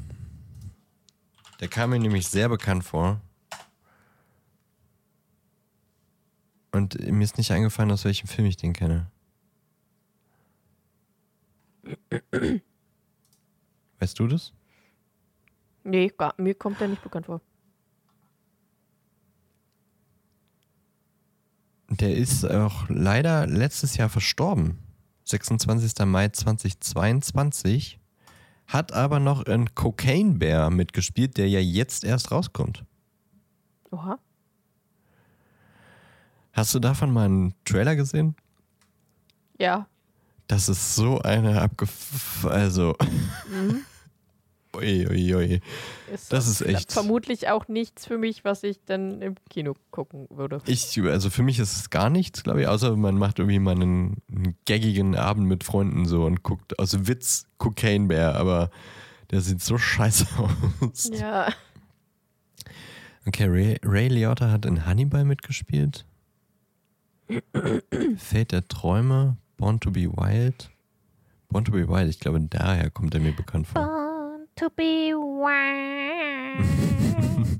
Der 1.60 1.68
kam 1.68 1.90
mir 1.90 2.00
nämlich 2.00 2.28
sehr 2.28 2.48
bekannt 2.48 2.86
vor. 2.86 3.20
Und 6.72 7.00
mir 7.00 7.24
ist 7.24 7.38
nicht 7.38 7.52
eingefallen, 7.52 7.92
aus 7.92 8.06
welchem 8.06 8.28
Film 8.28 8.48
ich 8.48 8.58
den 8.58 8.74
kenne. 8.74 9.12
Weißt 14.00 14.18
du 14.18 14.28
das? 14.28 14.54
Nee, 15.84 16.12
gar, 16.18 16.34
mir 16.38 16.56
kommt 16.56 16.80
der 16.80 16.88
nicht 16.88 17.04
bekannt 17.04 17.26
vor. 17.26 17.42
Der 21.90 22.16
ist 22.16 22.50
auch 22.50 22.90
leider 22.90 23.46
letztes 23.48 23.98
Jahr 23.98 24.10
verstorben. 24.10 24.80
26. 25.26 26.06
Mai 26.06 26.30
2022. 26.30 28.00
Hat 28.68 28.94
aber 28.94 29.20
noch 29.20 29.46
in 29.46 29.76
Cocaine 29.76 30.34
Bear 30.34 30.70
mitgespielt, 30.70 31.38
der 31.38 31.50
ja 31.50 31.60
jetzt 31.60 32.04
erst 32.04 32.32
rauskommt. 32.32 32.84
Oha. 33.92 34.18
Hast 36.54 36.74
du 36.74 36.80
davon 36.80 37.12
mal 37.12 37.26
einen 37.26 37.54
Trailer 37.66 37.96
gesehen? 37.96 38.36
Ja. 39.58 39.88
Das 40.48 40.70
ist 40.70 40.96
so 40.96 41.20
eine 41.22 41.62
abgef... 41.62 42.46
Also... 42.46 42.96
Mhm. 43.50 43.82
Ui, 44.76 45.08
ui, 45.08 45.36
ui. 45.36 45.62
Ist 46.12 46.34
Das 46.34 46.48
ist 46.48 46.62
echt- 46.62 46.92
Vermutlich 46.92 47.48
auch 47.50 47.68
nichts 47.68 48.08
für 48.08 48.18
mich, 48.18 48.44
was 48.44 48.64
ich 48.64 48.80
dann 48.86 49.22
im 49.22 49.36
Kino 49.50 49.76
gucken 49.92 50.28
würde. 50.32 50.62
Ich, 50.66 51.00
also 51.04 51.30
für 51.30 51.44
mich 51.44 51.60
ist 51.60 51.76
es 51.76 51.90
gar 51.92 52.10
nichts, 52.10 52.44
glaube 52.44 52.62
ich, 52.62 52.68
außer 52.68 52.96
man 52.96 53.16
macht 53.18 53.38
irgendwie 53.40 53.60
mal 53.60 53.76
einen, 53.76 54.18
einen 54.32 54.58
gaggigen 54.66 55.16
Abend 55.16 55.48
mit 55.48 55.64
Freunden 55.64 56.06
so 56.06 56.26
und 56.26 56.42
guckt 56.42 56.80
aus 56.80 57.08
Witz 57.08 57.46
Cocaine 57.60 58.08
Bear, 58.08 58.36
aber 58.36 58.72
der 59.30 59.42
sieht 59.42 59.62
so 59.62 59.78
scheiße 59.78 60.26
aus. 60.82 61.10
Ja. 61.14 61.54
Okay, 63.28 63.46
Ray, 63.48 63.78
Ray 63.84 64.08
Liotta 64.10 64.50
hat 64.52 64.66
in 64.66 64.86
Hannibal 64.86 65.24
mitgespielt. 65.24 66.06
Fate 68.18 68.52
der 68.52 68.68
Träume, 68.68 69.38
Born 69.58 69.80
to 69.80 69.92
be 69.92 70.12
Wild. 70.12 70.70
Born 71.50 71.64
to 71.64 71.72
be 71.72 71.88
Wild, 71.88 72.10
ich 72.10 72.20
glaube, 72.20 72.42
daher 72.42 72.90
kommt 72.90 73.14
er 73.14 73.22
mir 73.22 73.32
bekannt 73.36 73.68
vor. 73.68 74.03
To 74.56 74.70
be 74.70 75.14
wild. 75.14 76.64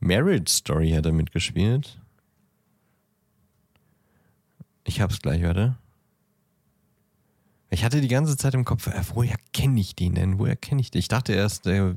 Marriage 0.00 0.50
Story 0.50 0.90
hat 0.90 1.06
er 1.06 1.12
mitgespielt. 1.12 1.98
Ich 4.84 5.00
hab's 5.00 5.20
gleich, 5.20 5.42
warte. 5.42 5.76
Ich 7.70 7.84
hatte 7.84 8.00
die 8.00 8.08
ganze 8.08 8.36
Zeit 8.36 8.54
im 8.54 8.64
Kopf, 8.64 8.86
äh, 8.86 9.02
woher 9.14 9.36
kenne 9.52 9.80
ich 9.80 9.94
den 9.94 10.14
denn? 10.14 10.38
Woher 10.38 10.56
kenne 10.56 10.80
ich 10.80 10.90
den? 10.90 11.00
Ich 11.00 11.08
dachte 11.08 11.32
erst, 11.32 11.66
der 11.66 11.96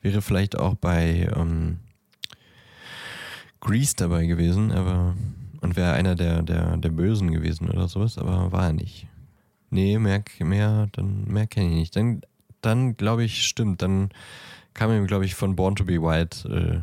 wäre 0.00 0.22
vielleicht 0.22 0.56
auch 0.56 0.74
bei 0.74 1.28
ähm, 1.34 1.78
Grease 3.60 3.94
dabei 3.96 4.26
gewesen, 4.26 4.70
aber 4.70 5.16
und 5.60 5.76
wäre 5.76 5.92
einer 5.92 6.14
der, 6.14 6.42
der, 6.42 6.76
der 6.76 6.90
Bösen 6.90 7.32
gewesen 7.32 7.68
oder 7.68 7.88
sowas, 7.88 8.16
aber 8.18 8.52
war 8.52 8.66
er 8.66 8.72
nicht. 8.72 9.06
Nee, 9.70 9.98
mehr, 9.98 10.22
mehr, 10.40 10.88
mehr 10.96 11.46
kenne 11.46 11.70
ich 11.70 11.74
nicht. 11.74 11.96
Dann, 11.96 12.22
dann 12.60 12.96
glaube 12.96 13.24
ich, 13.24 13.44
stimmt, 13.44 13.82
dann 13.82 14.10
kam 14.74 14.92
ihm, 14.92 15.06
glaube 15.06 15.24
ich, 15.24 15.34
von 15.34 15.56
Born 15.56 15.76
to 15.76 15.84
be 15.84 16.00
Wild 16.00 16.44
äh, 16.44 16.80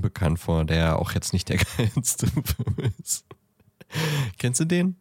bekannt 0.00 0.38
vor, 0.38 0.64
der 0.64 0.98
auch 0.98 1.12
jetzt 1.12 1.32
nicht 1.32 1.48
der 1.48 1.58
geilste 1.76 2.26
Film 2.26 2.92
ist. 2.98 3.26
Kennst 4.38 4.60
du 4.60 4.64
den? 4.64 4.96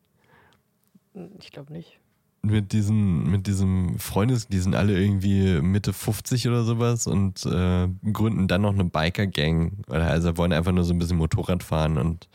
Ich 1.39 1.51
glaube 1.51 1.73
nicht. 1.73 1.99
Mit 2.43 2.71
diesem, 2.71 3.29
mit 3.29 3.47
diesem 3.47 3.99
Freundes, 3.99 4.47
die 4.47 4.59
sind 4.59 4.75
alle 4.75 4.97
irgendwie 4.99 5.59
Mitte 5.61 5.91
50 5.91 6.47
oder 6.47 6.63
sowas 6.63 7.07
und 7.07 7.45
äh, 7.45 7.87
gründen 8.13 8.47
dann 8.47 8.61
noch 8.61 8.73
eine 8.73 8.85
Biker-Gang. 8.85 9.83
Also 9.87 10.37
wollen 10.37 10.53
einfach 10.53 10.71
nur 10.71 10.83
so 10.83 10.93
ein 10.93 10.99
bisschen 10.99 11.17
Motorrad 11.17 11.63
fahren 11.63 11.97
und 11.97 12.29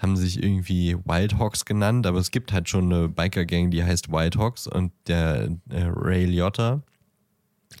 haben 0.00 0.16
sich 0.16 0.42
irgendwie 0.42 0.96
Wild 1.04 1.38
Hawks 1.38 1.64
genannt, 1.64 2.06
aber 2.06 2.18
es 2.18 2.30
gibt 2.30 2.52
halt 2.52 2.68
schon 2.68 2.92
eine 2.92 3.08
Biker-Gang, 3.08 3.70
die 3.70 3.84
heißt 3.84 4.10
Wild 4.10 4.36
Hawks 4.36 4.66
und 4.66 4.92
der 5.06 5.50
äh, 5.68 5.82
Ray 5.94 6.24
Liotta 6.26 6.82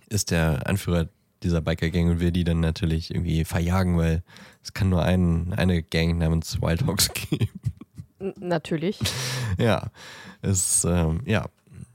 ist 0.08 0.30
der 0.30 0.66
Anführer 0.68 1.08
dieser 1.42 1.60
Biker-Gang 1.62 2.10
und 2.10 2.20
will 2.20 2.30
die 2.30 2.44
dann 2.44 2.60
natürlich 2.60 3.10
irgendwie 3.14 3.44
verjagen, 3.44 3.96
weil 3.96 4.22
es 4.62 4.74
kann 4.74 4.90
nur 4.90 5.02
einen, 5.02 5.52
eine 5.54 5.82
Gang 5.82 6.18
namens 6.18 6.60
Wild 6.60 6.86
Hawks 6.86 7.10
geben. 7.30 7.48
Natürlich. 8.38 8.98
Ja, 9.58 9.90
es, 10.40 10.84
ähm, 10.84 11.20
ja. 11.26 11.46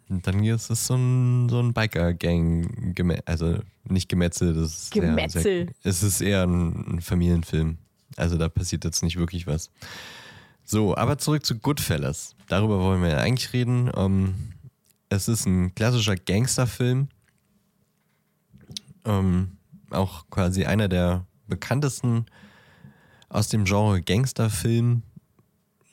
Und 0.09 0.27
dann 0.27 0.43
ist 0.43 0.69
es 0.69 0.85
so 0.85 0.95
ein, 0.95 1.49
so 1.49 1.59
ein 1.59 1.73
Biker-Gang, 1.73 2.93
also 3.25 3.57
nicht 3.85 4.07
Gemetzel, 4.09 4.53
das 4.53 4.71
ist 4.71 4.93
sehr- 4.93 5.01
Gemetzel. 5.01 5.41
Sehr, 5.41 5.67
es 5.83 6.03
ist 6.03 6.21
eher 6.21 6.43
ein, 6.43 6.95
ein 6.97 7.01
Familienfilm. 7.01 7.77
Also 8.17 8.37
da 8.37 8.49
passiert 8.49 8.83
jetzt 8.85 9.01
nicht 9.03 9.17
wirklich 9.17 9.47
was. 9.47 9.71
So, 10.65 10.97
aber 10.97 11.19
zurück 11.19 11.45
zu 11.45 11.59
Goodfellas. 11.59 12.35
Darüber 12.47 12.79
wollen 12.79 13.03
wir 13.03 13.09
ja 13.09 13.17
eigentlich 13.19 13.53
reden. 13.53 13.91
Ähm, 13.95 14.53
es 15.09 15.27
ist 15.27 15.45
ein 15.45 15.75
klassischer 15.75 16.15
Gangsterfilm. 16.15 17.07
Ähm, 19.05 19.57
auch 19.91 20.27
quasi 20.31 20.65
einer 20.65 20.87
der 20.87 21.27
bekanntesten 21.47 22.25
aus 23.29 23.49
dem 23.49 23.65
Genre 23.65 24.01
Gangsterfilm. 24.01 25.03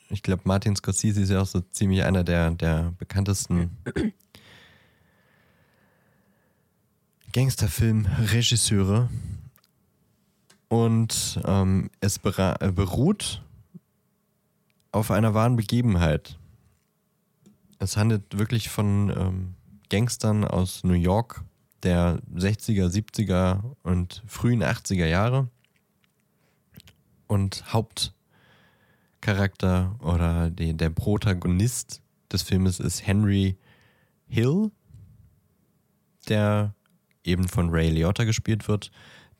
Ich 0.09 0.23
glaube, 0.23 0.41
Martin 0.45 0.75
Scorsese 0.75 1.21
ist 1.21 1.29
ja 1.29 1.41
auch 1.41 1.47
so 1.47 1.61
ziemlich 1.61 2.03
einer 2.03 2.23
der, 2.23 2.51
der 2.51 2.93
bekanntesten 2.97 3.77
Gangsterfilm-Regisseure. 7.31 9.09
Und 10.67 11.39
ähm, 11.45 11.91
es 11.99 12.17
äh, 12.17 12.71
beruht 12.71 13.42
auf 14.93 15.11
einer 15.11 15.33
wahren 15.33 15.57
Begebenheit. 15.57 16.39
Es 17.79 17.97
handelt 17.97 18.37
wirklich 18.37 18.69
von 18.69 19.09
ähm, 19.09 19.55
Gangstern 19.89 20.45
aus 20.45 20.85
New 20.85 20.93
York 20.93 21.43
der 21.81 22.19
60er, 22.33 22.87
70er 22.87 23.75
und 23.81 24.23
frühen 24.25 24.63
80er 24.63 25.05
Jahre. 25.05 25.49
Und 27.27 27.73
Hauptcharakter 27.73 29.97
oder 29.99 30.49
die, 30.49 30.77
der 30.77 30.91
Protagonist 30.91 32.01
des 32.31 32.43
Filmes 32.43 32.79
ist 32.79 33.05
Henry 33.05 33.57
Hill, 34.27 34.71
der 36.29 36.73
eben 37.23 37.49
von 37.49 37.69
Ray 37.69 37.89
Liotta 37.89 38.23
gespielt 38.23 38.69
wird, 38.69 38.91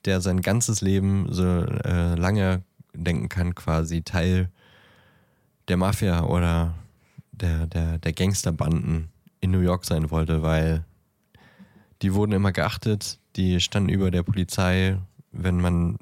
der 0.06 0.20
sein 0.20 0.42
ganzes 0.42 0.82
Leben 0.82 1.32
so 1.32 1.46
äh, 1.46 2.16
lange 2.16 2.64
denken 2.94 3.30
kann, 3.30 3.56
quasi 3.56 4.02
Teil 4.02 4.52
der 5.68 5.78
Mafia 5.78 6.24
oder 6.24 6.74
der, 7.32 7.68
der, 7.68 7.98
der 8.00 8.14
Gangsterbanden 8.14 9.10
in 9.42 9.52
New 9.52 9.60
York 9.60 9.86
sein 9.86 10.12
wollte, 10.12 10.42
weil 10.42 10.86
die 12.02 12.14
wurden 12.14 12.32
immer 12.32 12.52
geachtet, 12.52 13.20
die 13.36 13.60
standen 13.60 13.90
über 13.90 14.12
der 14.12 14.24
Polizei, 14.24 14.98
wenn 15.32 15.60
man 15.60 15.98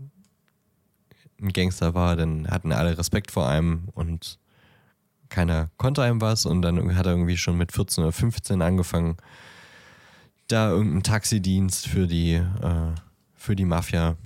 ein 1.42 1.54
Gangster 1.54 1.94
war, 1.94 2.16
dann 2.16 2.48
hatten 2.50 2.72
alle 2.72 2.98
Respekt 2.98 3.32
vor 3.32 3.48
einem 3.48 3.88
und 3.94 4.40
keiner 5.30 5.70
konnte 5.78 6.04
einem 6.04 6.22
was. 6.22 6.46
Und 6.46 6.62
dann 6.62 6.96
hat 6.96 7.06
er 7.06 7.14
irgendwie 7.14 7.38
schon 7.38 7.58
mit 7.58 7.72
14 7.72 8.04
oder 8.04 8.14
15 8.14 8.62
angefangen, 8.62 9.18
da 10.48 10.70
irgendeinen 10.70 11.04
Taxidienst 11.04 11.88
für 11.88 12.06
die, 12.08 12.34
äh, 12.34 12.94
für 13.34 13.56
die 13.56 13.66
Mafia 13.66 14.18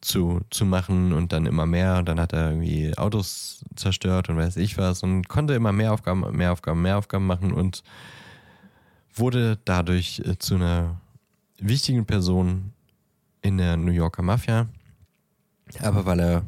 zu, 0.00 0.40
zu 0.50 0.64
machen 0.64 1.12
und 1.12 1.32
dann 1.32 1.46
immer 1.46 1.66
mehr. 1.66 2.02
Dann 2.02 2.20
hat 2.20 2.32
er 2.32 2.50
irgendwie 2.50 2.96
Autos 2.96 3.64
zerstört 3.76 4.28
und 4.28 4.36
weiß 4.36 4.56
ich 4.56 4.78
was 4.78 5.02
und 5.02 5.28
konnte 5.28 5.54
immer 5.54 5.72
mehr 5.72 5.92
Aufgaben, 5.92 6.36
mehr 6.36 6.52
Aufgaben, 6.52 6.82
mehr 6.82 6.98
Aufgaben 6.98 7.26
machen 7.26 7.52
und 7.52 7.82
wurde 9.14 9.58
dadurch 9.64 10.22
äh, 10.24 10.38
zu 10.38 10.56
einer 10.56 11.00
wichtigen 11.58 12.06
Person 12.06 12.72
in 13.42 13.58
der 13.58 13.76
New 13.76 13.92
Yorker 13.92 14.22
Mafia. 14.22 14.68
Aber 15.80 16.06
weil 16.06 16.20
er 16.20 16.46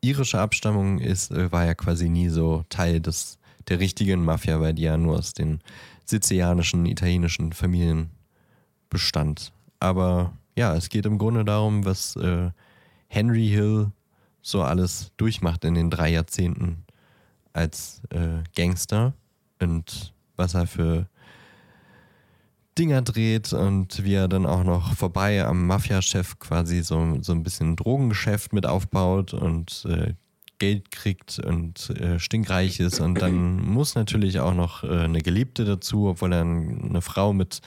irische 0.00 0.40
Abstammung 0.40 0.98
ist, 0.98 1.30
äh, 1.30 1.50
war 1.50 1.64
er 1.64 1.74
quasi 1.74 2.08
nie 2.08 2.28
so 2.28 2.64
Teil 2.68 3.00
des, 3.00 3.38
der 3.68 3.80
richtigen 3.80 4.24
Mafia, 4.24 4.60
weil 4.60 4.74
die 4.74 4.82
ja 4.82 4.96
nur 4.96 5.18
aus 5.18 5.32
den 5.32 5.60
sizilianischen, 6.04 6.86
italienischen 6.86 7.52
Familien 7.52 8.10
bestand. 8.90 9.52
Aber 9.80 10.32
ja, 10.56 10.74
es 10.74 10.88
geht 10.88 11.06
im 11.06 11.18
Grunde 11.18 11.44
darum, 11.44 11.84
was 11.84 12.16
äh, 12.16 12.50
Henry 13.08 13.48
Hill 13.48 13.92
so 14.42 14.62
alles 14.62 15.12
durchmacht 15.16 15.64
in 15.64 15.74
den 15.74 15.90
drei 15.90 16.10
Jahrzehnten 16.10 16.84
als 17.52 18.02
äh, 18.10 18.42
Gangster 18.54 19.14
und 19.60 20.12
was 20.36 20.54
er 20.54 20.66
für 20.66 21.06
Dinger 22.78 23.02
dreht 23.02 23.52
und 23.52 24.02
wie 24.02 24.14
er 24.14 24.28
dann 24.28 24.46
auch 24.46 24.64
noch 24.64 24.94
vorbei 24.94 25.44
am 25.44 25.66
Mafia-Chef 25.66 26.38
quasi 26.38 26.82
so, 26.82 27.18
so 27.20 27.32
ein 27.32 27.42
bisschen 27.42 27.76
Drogengeschäft 27.76 28.52
mit 28.52 28.66
aufbaut 28.66 29.34
und 29.34 29.86
äh, 29.88 30.14
Geld 30.58 30.90
kriegt 30.90 31.38
und 31.38 31.90
äh, 31.90 32.18
stinkreich 32.18 32.80
ist. 32.80 33.00
Und 33.00 33.20
dann 33.20 33.60
muss 33.60 33.94
natürlich 33.94 34.40
auch 34.40 34.54
noch 34.54 34.84
äh, 34.84 35.00
eine 35.00 35.20
Geliebte 35.20 35.64
dazu, 35.64 36.06
obwohl 36.06 36.32
er 36.32 36.42
eine 36.42 37.02
Frau 37.02 37.32
mit 37.32 37.60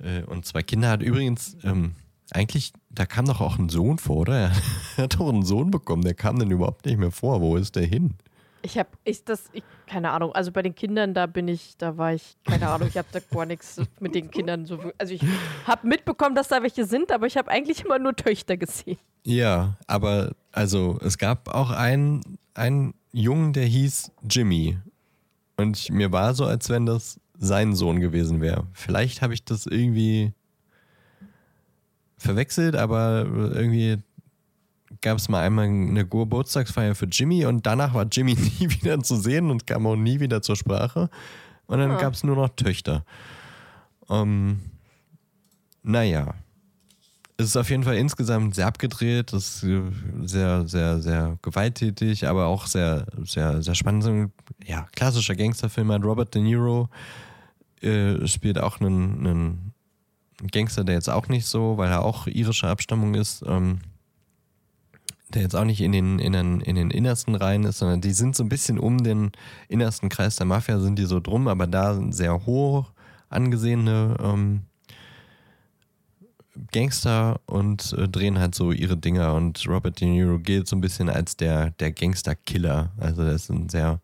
äh, 0.00 0.22
und 0.22 0.44
zwei 0.46 0.62
Kinder 0.62 0.88
hat. 0.88 1.02
Übrigens, 1.02 1.56
ähm, 1.62 1.92
eigentlich, 2.30 2.72
da 2.90 3.06
kam 3.06 3.26
doch 3.26 3.40
auch 3.40 3.58
ein 3.58 3.68
Sohn 3.68 3.98
vor, 3.98 4.18
oder? 4.18 4.52
Er 4.96 5.04
hat 5.04 5.14
doch 5.18 5.28
einen 5.28 5.44
Sohn 5.44 5.70
bekommen, 5.70 6.02
der 6.02 6.14
kam 6.14 6.38
dann 6.38 6.50
überhaupt 6.50 6.86
nicht 6.86 6.98
mehr 6.98 7.10
vor. 7.10 7.40
Wo 7.40 7.56
ist 7.56 7.74
der 7.74 7.84
hin? 7.84 8.14
Ich 8.62 8.78
habe, 8.78 8.88
ich 9.04 9.24
das, 9.24 9.50
ich, 9.52 9.64
keine 9.86 10.12
Ahnung. 10.12 10.32
Also 10.32 10.52
bei 10.52 10.62
den 10.62 10.74
Kindern, 10.74 11.12
da 11.12 11.26
bin 11.26 11.48
ich, 11.48 11.76
da 11.76 11.98
war 11.98 12.14
ich, 12.14 12.36
keine 12.44 12.68
Ahnung, 12.68 12.88
ich 12.88 12.96
habe 12.96 13.08
da 13.12 13.18
gar 13.18 13.44
nichts 13.44 13.80
mit 14.00 14.14
den 14.14 14.30
Kindern 14.30 14.64
so. 14.64 14.78
Also 14.96 15.12
ich 15.12 15.22
habe 15.66 15.86
mitbekommen, 15.86 16.34
dass 16.34 16.48
da 16.48 16.62
welche 16.62 16.86
sind, 16.86 17.12
aber 17.12 17.26
ich 17.26 17.36
habe 17.36 17.50
eigentlich 17.50 17.84
immer 17.84 17.98
nur 17.98 18.16
Töchter 18.16 18.56
gesehen. 18.56 18.96
Ja, 19.24 19.76
aber 19.86 20.32
also 20.52 20.98
es 21.02 21.18
gab 21.18 21.48
auch 21.48 21.70
einen, 21.70 22.38
einen 22.54 22.94
Jungen, 23.12 23.52
der 23.52 23.66
hieß 23.66 24.12
Jimmy. 24.30 24.78
Und 25.56 25.76
ich, 25.76 25.90
mir 25.90 26.12
war 26.12 26.34
so, 26.34 26.46
als 26.46 26.70
wenn 26.70 26.86
das 26.86 27.20
sein 27.38 27.74
Sohn 27.74 28.00
gewesen 28.00 28.40
wäre. 28.40 28.66
Vielleicht 28.72 29.22
habe 29.22 29.34
ich 29.34 29.44
das 29.44 29.66
irgendwie 29.66 30.32
verwechselt, 32.24 32.74
aber 32.76 33.24
irgendwie 33.26 33.98
gab 35.00 35.18
es 35.18 35.28
mal 35.28 35.42
einmal 35.42 35.66
eine 35.66 36.06
Geburtstagsfeier 36.06 36.94
für 36.94 37.06
Jimmy 37.06 37.46
und 37.46 37.66
danach 37.66 37.94
war 37.94 38.06
Jimmy 38.10 38.34
nie 38.60 38.70
wieder 38.70 39.00
zu 39.00 39.16
sehen 39.16 39.50
und 39.50 39.66
kam 39.66 39.86
auch 39.86 39.96
nie 39.96 40.20
wieder 40.20 40.42
zur 40.42 40.56
Sprache. 40.56 41.08
Und 41.66 41.78
dann 41.78 41.92
Ah. 41.92 41.96
gab 41.98 42.14
es 42.14 42.24
nur 42.24 42.36
noch 42.36 42.50
Töchter. 42.50 43.04
Ähm, 44.10 44.60
naja. 45.82 46.34
Es 47.36 47.46
ist 47.46 47.56
auf 47.56 47.68
jeden 47.68 47.82
Fall 47.82 47.96
insgesamt 47.96 48.54
sehr 48.54 48.66
abgedreht, 48.68 49.32
es 49.32 49.56
ist 49.56 49.64
äh, 49.64 49.82
sehr, 50.22 50.68
sehr, 50.68 51.00
sehr 51.00 51.36
gewalttätig, 51.42 52.28
aber 52.28 52.46
auch 52.46 52.66
sehr, 52.66 53.06
sehr, 53.24 53.60
sehr 53.60 53.74
spannend. 53.74 54.30
Ja, 54.64 54.86
klassischer 54.94 55.34
Gangsterfilm 55.34 55.90
hat 55.90 56.04
Robert 56.04 56.32
De 56.32 56.40
Niro 56.40 56.88
äh, 57.82 58.24
spielt 58.28 58.58
auch 58.60 58.80
einen, 58.80 59.26
einen 59.26 59.73
Gangster, 60.50 60.84
der 60.84 60.96
jetzt 60.96 61.10
auch 61.10 61.28
nicht 61.28 61.46
so, 61.46 61.76
weil 61.76 61.90
er 61.90 62.04
auch 62.04 62.26
irischer 62.26 62.68
Abstammung 62.68 63.14
ist, 63.14 63.44
ähm, 63.46 63.80
der 65.28 65.42
jetzt 65.42 65.56
auch 65.56 65.64
nicht 65.64 65.80
in 65.80 65.92
den, 65.92 66.18
in, 66.18 66.32
den, 66.32 66.60
in 66.60 66.76
den 66.76 66.90
innersten 66.90 67.34
Reihen 67.34 67.64
ist, 67.64 67.78
sondern 67.78 68.00
die 68.00 68.12
sind 68.12 68.36
so 68.36 68.44
ein 68.44 68.48
bisschen 68.48 68.78
um 68.78 69.02
den 69.02 69.32
innersten 69.68 70.08
Kreis 70.08 70.36
der 70.36 70.46
Mafia, 70.46 70.78
sind 70.78 70.98
die 70.98 71.06
so 71.06 71.20
drum, 71.20 71.48
aber 71.48 71.66
da 71.66 71.94
sind 71.94 72.14
sehr 72.14 72.46
hoch 72.46 72.92
angesehene 73.30 74.16
ähm, 74.22 74.62
Gangster 76.72 77.40
und 77.46 77.92
äh, 77.94 78.08
drehen 78.08 78.38
halt 78.38 78.54
so 78.54 78.70
ihre 78.70 78.96
Dinger 78.96 79.34
und 79.34 79.66
Robert 79.66 80.00
De 80.00 80.08
Niro 80.08 80.38
gilt 80.38 80.68
so 80.68 80.76
ein 80.76 80.80
bisschen 80.80 81.08
als 81.08 81.36
der, 81.36 81.70
der 81.72 81.90
Gangster-Killer. 81.90 82.92
Also 82.96 83.24
das 83.24 83.44
ist 83.44 83.50
ein 83.50 83.68
sehr 83.68 84.00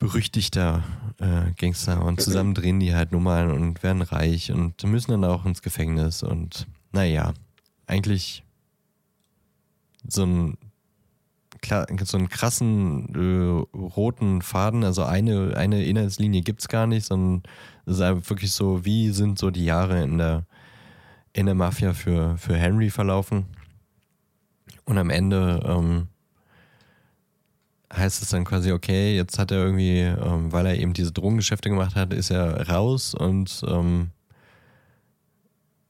berüchtigter 0.00 0.82
äh, 1.20 1.52
Gangster 1.56 2.02
und 2.04 2.20
zusammen 2.20 2.54
drehen 2.54 2.80
die 2.80 2.94
halt 2.94 3.12
Nummern 3.12 3.52
und 3.52 3.82
werden 3.84 4.02
reich 4.02 4.50
und 4.50 4.82
müssen 4.82 5.12
dann 5.12 5.24
auch 5.24 5.44
ins 5.44 5.62
Gefängnis 5.62 6.22
und 6.24 6.66
naja, 6.90 7.34
eigentlich 7.86 8.42
so 10.08 10.24
ein 10.24 10.58
so 12.04 12.16
einen 12.16 12.30
krassen 12.30 13.14
äh, 13.14 13.76
roten 13.76 14.40
Faden, 14.40 14.82
also 14.82 15.04
eine, 15.04 15.56
eine 15.58 15.84
Inhaltslinie 15.84 16.40
gibt 16.40 16.62
es 16.62 16.68
gar 16.68 16.86
nicht, 16.86 17.04
sondern 17.04 17.42
es 17.84 17.96
ist 17.96 18.00
einfach 18.00 18.30
wirklich 18.30 18.52
so, 18.52 18.86
wie 18.86 19.10
sind 19.10 19.38
so 19.38 19.50
die 19.50 19.66
Jahre 19.66 20.02
in 20.02 20.16
der, 20.16 20.46
in 21.34 21.44
der 21.44 21.54
Mafia 21.54 21.92
für, 21.92 22.38
für 22.38 22.56
Henry 22.56 22.88
verlaufen. 22.88 23.44
Und 24.86 24.96
am 24.96 25.10
Ende 25.10 25.60
ähm, 25.64 26.08
heißt 27.92 28.22
es 28.22 28.28
dann 28.30 28.44
quasi, 28.44 28.72
okay, 28.72 29.16
jetzt 29.16 29.38
hat 29.38 29.50
er 29.50 29.58
irgendwie, 29.58 30.00
ähm, 30.00 30.52
weil 30.52 30.66
er 30.66 30.78
eben 30.78 30.92
diese 30.92 31.12
Drogengeschäfte 31.12 31.68
gemacht 31.68 31.96
hat, 31.96 32.12
ist 32.12 32.30
er 32.30 32.68
raus 32.68 33.14
und 33.14 33.62
ähm, 33.66 34.10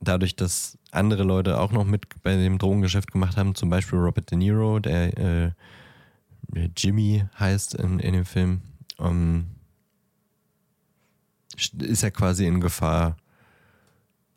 dadurch, 0.01 0.35
dass 0.35 0.79
andere 0.91 1.25
Leute 1.25 1.61
auch 1.61 1.73
noch 1.73 1.85
mit 1.85 2.23
bei 2.23 2.37
dem 2.37 2.59
Drogengeschäft 2.59 3.13
gemacht 3.13 3.37
haben, 3.37 3.55
zum 3.55 3.69
Beispiel 3.71 3.99
Robert 3.99 4.31
De 4.31 4.39
Niro, 4.39 4.79
der 4.79 5.19
äh, 5.19 5.51
Jimmy 6.77 7.25
heißt 7.39 7.75
in, 7.75 8.01
in 8.01 8.15
dem 8.15 8.25
Film, 8.25 8.63
ähm, 8.99 9.49
ist 11.79 12.03
er 12.03 12.11
quasi 12.11 12.47
in 12.47 12.61
Gefahr, 12.61 13.17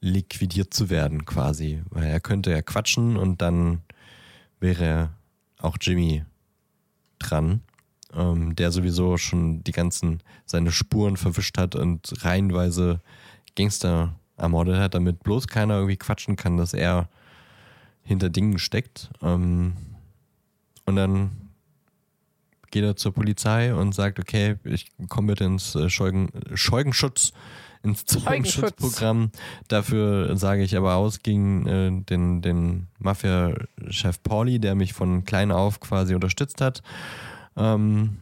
liquidiert 0.01 0.73
zu 0.73 0.89
werden, 0.89 1.25
quasi. 1.25 1.81
Weil 1.89 2.05
er 2.05 2.19
könnte 2.19 2.51
ja 2.51 2.61
quatschen 2.61 3.15
und 3.15 3.41
dann 3.41 3.81
wäre 4.59 5.11
auch 5.59 5.77
Jimmy 5.79 6.25
dran, 7.29 7.61
ähm, 8.13 8.55
der 8.55 8.71
sowieso 8.71 9.17
schon 9.17 9.63
die 9.63 9.71
ganzen 9.71 10.21
seine 10.45 10.71
Spuren 10.71 11.17
verwischt 11.17 11.57
hat 11.57 11.75
und 11.75 12.13
reihenweise 12.23 13.01
Gangster 13.55 14.15
ermordet 14.37 14.77
hat, 14.77 14.93
damit 14.93 15.23
bloß 15.23 15.47
keiner 15.47 15.75
irgendwie 15.75 15.97
quatschen 15.97 16.35
kann, 16.35 16.57
dass 16.57 16.73
er 16.73 17.09
hinter 18.03 18.29
Dingen 18.29 18.59
steckt. 18.59 19.09
Ähm, 19.21 19.73
und 20.85 20.95
dann 20.95 21.31
geht 22.71 22.83
er 22.83 22.95
zur 22.95 23.13
Polizei 23.13 23.73
und 23.73 23.93
sagt, 23.93 24.19
okay, 24.19 24.57
ich 24.63 24.91
komme 25.07 25.27
bitte 25.27 25.45
ins 25.45 25.75
äh, 25.75 25.89
Scheugen, 25.89 26.29
Scheugenschutz, 26.53 27.31
ins 27.83 28.05
Zeugenschutz. 28.05 28.75
Zeugenschutzprogramm. 28.77 29.31
Dafür 29.67 30.35
sage 30.37 30.63
ich 30.63 30.75
aber 30.75 30.95
aus 30.95 31.21
gegen 31.21 31.67
äh, 31.67 31.91
den, 32.03 32.41
den 32.41 32.87
Mafia-Chef 32.99 34.23
Pauli, 34.23 34.59
der 34.59 34.73
mich 34.75 34.93
von 34.93 35.25
klein 35.25 35.51
auf 35.51 35.79
quasi 35.79 36.15
unterstützt 36.15 36.61
hat. 36.61 36.81
Ähm, 37.57 38.17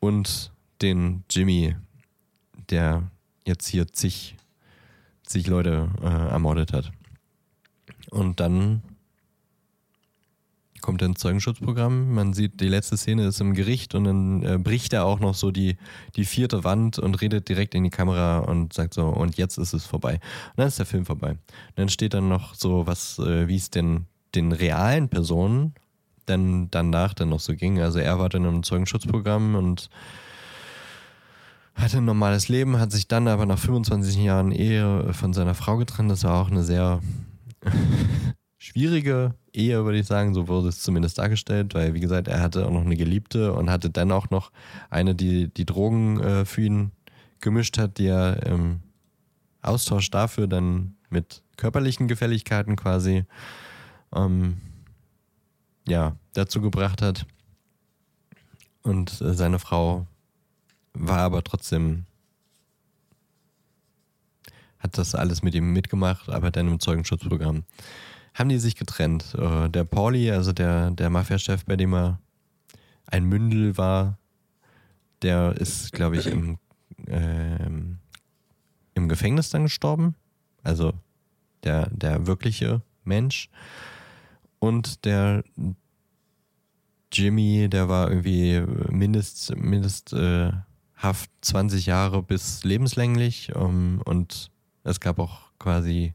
und 0.00 0.52
den 0.82 1.24
Jimmy, 1.30 1.74
der 2.70 3.10
jetzt 3.44 3.66
hier 3.66 3.88
zig, 3.88 4.36
zig 5.24 5.46
Leute 5.46 5.88
äh, 6.02 6.06
ermordet 6.06 6.72
hat. 6.72 6.92
Und 8.10 8.40
dann 8.40 8.82
kommt 10.86 11.02
er 11.02 11.08
ins 11.08 11.18
Zeugenschutzprogramm. 11.18 12.14
Man 12.14 12.32
sieht, 12.32 12.60
die 12.60 12.68
letzte 12.68 12.96
Szene 12.96 13.26
ist 13.26 13.40
im 13.40 13.54
Gericht 13.54 13.96
und 13.96 14.04
dann 14.04 14.42
äh, 14.44 14.56
bricht 14.56 14.92
er 14.92 15.04
auch 15.04 15.18
noch 15.18 15.34
so 15.34 15.50
die, 15.50 15.76
die 16.14 16.24
vierte 16.24 16.62
Wand 16.62 17.00
und 17.00 17.20
redet 17.20 17.48
direkt 17.48 17.74
in 17.74 17.82
die 17.82 17.90
Kamera 17.90 18.38
und 18.38 18.72
sagt 18.72 18.94
so, 18.94 19.08
und 19.08 19.36
jetzt 19.36 19.58
ist 19.58 19.72
es 19.72 19.84
vorbei. 19.84 20.14
Und 20.14 20.58
dann 20.58 20.68
ist 20.68 20.78
der 20.78 20.86
Film 20.86 21.04
vorbei. 21.04 21.30
Und 21.30 21.38
dann 21.74 21.88
steht 21.88 22.14
dann 22.14 22.28
noch 22.28 22.54
so, 22.54 22.86
was, 22.86 23.18
äh, 23.18 23.48
wie 23.48 23.56
es 23.56 23.68
den, 23.70 24.06
den 24.36 24.52
realen 24.52 25.08
Personen 25.08 25.74
dann 26.24 26.70
danach 26.70 27.14
dann 27.14 27.30
noch 27.30 27.40
so 27.40 27.54
ging. 27.54 27.80
Also 27.80 27.98
er 27.98 28.20
war 28.20 28.28
dann 28.28 28.44
im 28.44 28.62
Zeugenschutzprogramm 28.62 29.56
und 29.56 29.90
hatte 31.74 31.98
ein 31.98 32.04
normales 32.04 32.48
Leben, 32.48 32.78
hat 32.78 32.92
sich 32.92 33.08
dann 33.08 33.26
aber 33.26 33.44
nach 33.44 33.58
25 33.58 34.16
Jahren 34.22 34.52
Ehe 34.52 35.12
von 35.12 35.32
seiner 35.32 35.54
Frau 35.54 35.78
getrennt. 35.78 36.12
Das 36.12 36.22
war 36.22 36.40
auch 36.40 36.50
eine 36.50 36.62
sehr 36.62 37.00
schwierige 38.66 39.34
Ehe, 39.52 39.84
würde 39.84 39.98
ich 39.98 40.06
sagen. 40.06 40.34
So 40.34 40.48
wurde 40.48 40.68
es 40.68 40.82
zumindest 40.82 41.18
dargestellt, 41.18 41.74
weil, 41.74 41.94
wie 41.94 42.00
gesagt, 42.00 42.28
er 42.28 42.40
hatte 42.40 42.66
auch 42.66 42.70
noch 42.70 42.84
eine 42.84 42.96
Geliebte 42.96 43.52
und 43.52 43.70
hatte 43.70 43.90
dann 43.90 44.10
auch 44.12 44.30
noch 44.30 44.50
eine, 44.90 45.14
die 45.14 45.48
die 45.48 45.64
Drogen 45.64 46.20
äh, 46.20 46.44
für 46.44 46.62
ihn 46.62 46.92
gemischt 47.40 47.78
hat, 47.78 47.98
die 47.98 48.06
er 48.06 48.42
im 48.44 48.80
Austausch 49.62 50.10
dafür 50.10 50.46
dann 50.46 50.96
mit 51.10 51.42
körperlichen 51.56 52.08
Gefälligkeiten 52.08 52.76
quasi 52.76 53.24
ähm, 54.14 54.60
ja, 55.86 56.16
dazu 56.34 56.60
gebracht 56.60 57.02
hat. 57.02 57.26
Und 58.82 59.20
äh, 59.20 59.34
seine 59.34 59.58
Frau 59.58 60.06
war 60.92 61.20
aber 61.20 61.44
trotzdem, 61.44 62.04
hat 64.78 64.98
das 64.98 65.14
alles 65.14 65.42
mit 65.42 65.54
ihm 65.54 65.72
mitgemacht, 65.72 66.28
aber 66.28 66.50
dann 66.50 66.68
im 66.68 66.80
Zeugenschutzprogramm. 66.80 67.64
Haben 68.36 68.50
die 68.50 68.58
sich 68.58 68.76
getrennt. 68.76 69.34
Äh, 69.34 69.70
der 69.70 69.84
Pauli, 69.84 70.30
also 70.30 70.52
der, 70.52 70.90
der 70.90 71.08
Mafia-Chef, 71.08 71.64
bei 71.64 71.76
dem 71.76 71.94
er 71.94 72.20
ein 73.06 73.24
Mündel 73.24 73.78
war, 73.78 74.18
der 75.22 75.56
ist, 75.56 75.92
glaube 75.92 76.18
ich, 76.18 76.26
im, 76.26 76.58
ähm, 77.06 77.98
im 78.92 79.08
Gefängnis 79.08 79.48
dann 79.48 79.62
gestorben. 79.62 80.16
Also 80.62 80.92
der, 81.64 81.88
der 81.90 82.26
wirkliche 82.26 82.82
Mensch. 83.04 83.48
Und 84.58 85.06
der 85.06 85.42
Jimmy, 87.10 87.68
der 87.70 87.88
war 87.88 88.10
irgendwie 88.10 88.60
mindest, 88.90 89.56
mindest 89.56 90.12
äh, 90.12 90.52
Haft 90.96 91.30
20 91.42 91.86
Jahre 91.86 92.22
bis 92.22 92.64
lebenslänglich 92.64 93.52
ähm, 93.54 94.00
und 94.04 94.50
es 94.82 94.98
gab 94.98 95.18
auch 95.18 95.52
quasi 95.58 96.14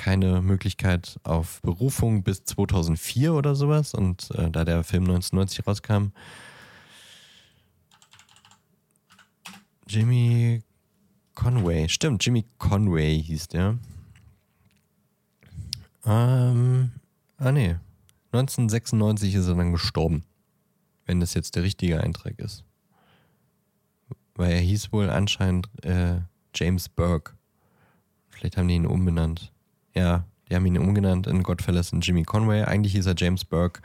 keine 0.00 0.40
Möglichkeit 0.40 1.20
auf 1.24 1.60
Berufung 1.60 2.22
bis 2.22 2.42
2004 2.44 3.34
oder 3.34 3.54
sowas 3.54 3.92
und 3.92 4.30
äh, 4.30 4.50
da 4.50 4.64
der 4.64 4.82
Film 4.82 5.02
1990 5.02 5.66
rauskam, 5.66 6.06
Jimmy 9.86 10.62
Conway, 11.34 11.86
stimmt, 11.90 12.24
Jimmy 12.24 12.46
Conway 12.56 13.22
hieß 13.22 13.48
der. 13.48 13.78
Ähm, 16.06 16.92
ah 17.36 17.52
nee, 17.52 17.76
1996 18.32 19.34
ist 19.34 19.48
er 19.48 19.54
dann 19.54 19.72
gestorben. 19.72 20.24
Wenn 21.04 21.20
das 21.20 21.34
jetzt 21.34 21.56
der 21.56 21.62
richtige 21.62 22.00
Eintrag 22.00 22.38
ist. 22.38 22.64
Weil 24.34 24.52
er 24.52 24.60
hieß 24.60 24.92
wohl 24.92 25.10
anscheinend 25.10 25.68
äh, 25.84 26.20
James 26.54 26.88
Burke. 26.88 27.34
Vielleicht 28.30 28.56
haben 28.56 28.68
die 28.68 28.76
ihn 28.76 28.86
umbenannt. 28.86 29.52
Ja, 29.94 30.24
die 30.48 30.56
haben 30.56 30.66
ihn 30.66 30.78
umgenannt 30.78 31.26
in 31.26 31.42
Godfellas 31.42 31.92
in 31.92 32.00
Jimmy 32.00 32.24
Conway. 32.24 32.62
Eigentlich 32.64 32.92
hieß 32.92 33.06
er 33.06 33.14
James 33.16 33.44
Burke. 33.44 33.80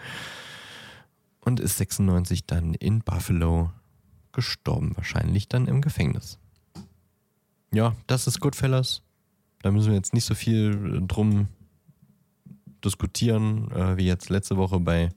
Und 1.41 1.60
ist 1.60 1.78
96 1.78 2.45
dann 2.45 2.74
in 2.74 3.01
Buffalo 3.01 3.72
gestorben. 4.32 4.95
Wahrscheinlich 4.95 5.47
dann 5.47 5.68
im 5.68 5.82
Gefängnis. 5.82 6.39
Ja, 7.72 7.95
das 8.08 8.26
ist 8.26 8.39
Goodfellas. 8.39 9.01
Da 9.62 9.72
müssen 9.72 9.89
wir 9.89 9.95
jetzt 9.95 10.14
nicht 10.14 10.26
so 10.26 10.34
viel 10.34 11.03
drum 11.08 11.47
diskutieren, 12.84 13.72
äh, 13.72 13.97
wie 13.97 14.06
jetzt 14.06 14.30
letzte 14.30 14.58
Woche 14.58 14.80
bei 14.80 15.10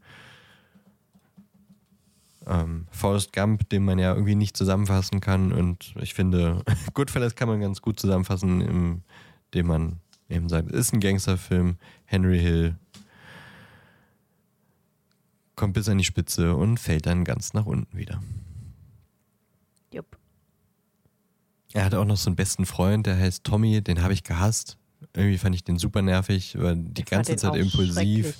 ähm, 2.46 2.86
Forrest 2.90 3.32
Gump, 3.32 3.68
den 3.68 3.84
man 3.84 3.98
ja 3.98 4.14
irgendwie 4.14 4.34
nicht 4.34 4.56
zusammenfassen 4.56 5.20
kann. 5.20 5.52
Und 5.52 5.94
ich 6.00 6.14
finde, 6.14 6.62
Goodfellas 6.94 7.36
kann 7.36 7.48
man 7.48 7.60
ganz 7.60 7.82
gut 7.82 8.00
zusammenfassen, 8.00 9.02
indem 9.50 9.66
man 9.66 10.00
eben 10.28 10.48
sagt, 10.48 10.70
ist 10.70 10.92
ein 10.92 11.00
Gangsterfilm, 11.00 11.76
Henry 12.04 12.38
Hill 12.38 12.76
kommt 15.56 15.74
bis 15.74 15.88
an 15.88 15.98
die 15.98 16.04
Spitze 16.04 16.54
und 16.54 16.78
fällt 16.78 17.06
dann 17.06 17.24
ganz 17.24 17.52
nach 17.52 17.66
unten 17.66 17.96
wieder. 17.96 18.22
Jupp. 19.92 20.16
Er 21.72 21.84
hat 21.84 21.94
auch 21.94 22.04
noch 22.04 22.16
so 22.16 22.30
einen 22.30 22.36
besten 22.36 22.64
Freund, 22.64 23.06
der 23.06 23.18
heißt 23.18 23.44
Tommy, 23.44 23.82
den 23.82 24.02
habe 24.02 24.12
ich 24.12 24.22
gehasst. 24.22 24.78
Irgendwie 25.14 25.38
fand 25.38 25.54
ich 25.54 25.64
den 25.64 25.78
super 25.78 26.00
nervig, 26.00 26.56
weil 26.58 26.76
die 26.76 27.02
Ich 27.02 27.08
fand 27.08 27.26
ganze 27.26 27.36
Zeit 27.36 27.56
impulsiv, 27.56 28.38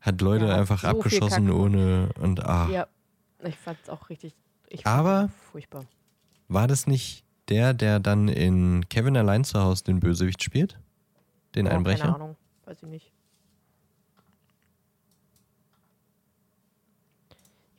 hat 0.00 0.20
Leute 0.20 0.48
hat 0.48 0.58
einfach 0.58 0.82
so 0.82 0.88
abgeschossen 0.88 1.50
ohne 1.50 2.10
und 2.20 2.44
ah. 2.44 2.68
Ja, 2.70 2.86
ich 3.42 3.56
fand's 3.56 3.88
auch 3.88 4.10
richtig. 4.10 4.34
Ich 4.68 4.86
Aber- 4.86 5.30
furchtbar. 5.50 5.86
War 6.48 6.66
das 6.66 6.86
nicht 6.86 7.24
der, 7.48 7.74
der 7.74 7.98
dann 8.00 8.28
in 8.28 8.88
Kevin 8.88 9.16
allein 9.16 9.44
zu 9.44 9.58
Hause 9.60 9.84
den 9.84 10.00
Bösewicht 10.00 10.42
spielt? 10.42 10.78
Den 11.54 11.66
Oh, 11.66 11.70
Keine 11.70 11.78
Einbrecher? 11.78 12.14
Ahnung, 12.14 12.36
weiß 12.66 12.82
ich 12.82 12.88
nicht. 12.88 13.12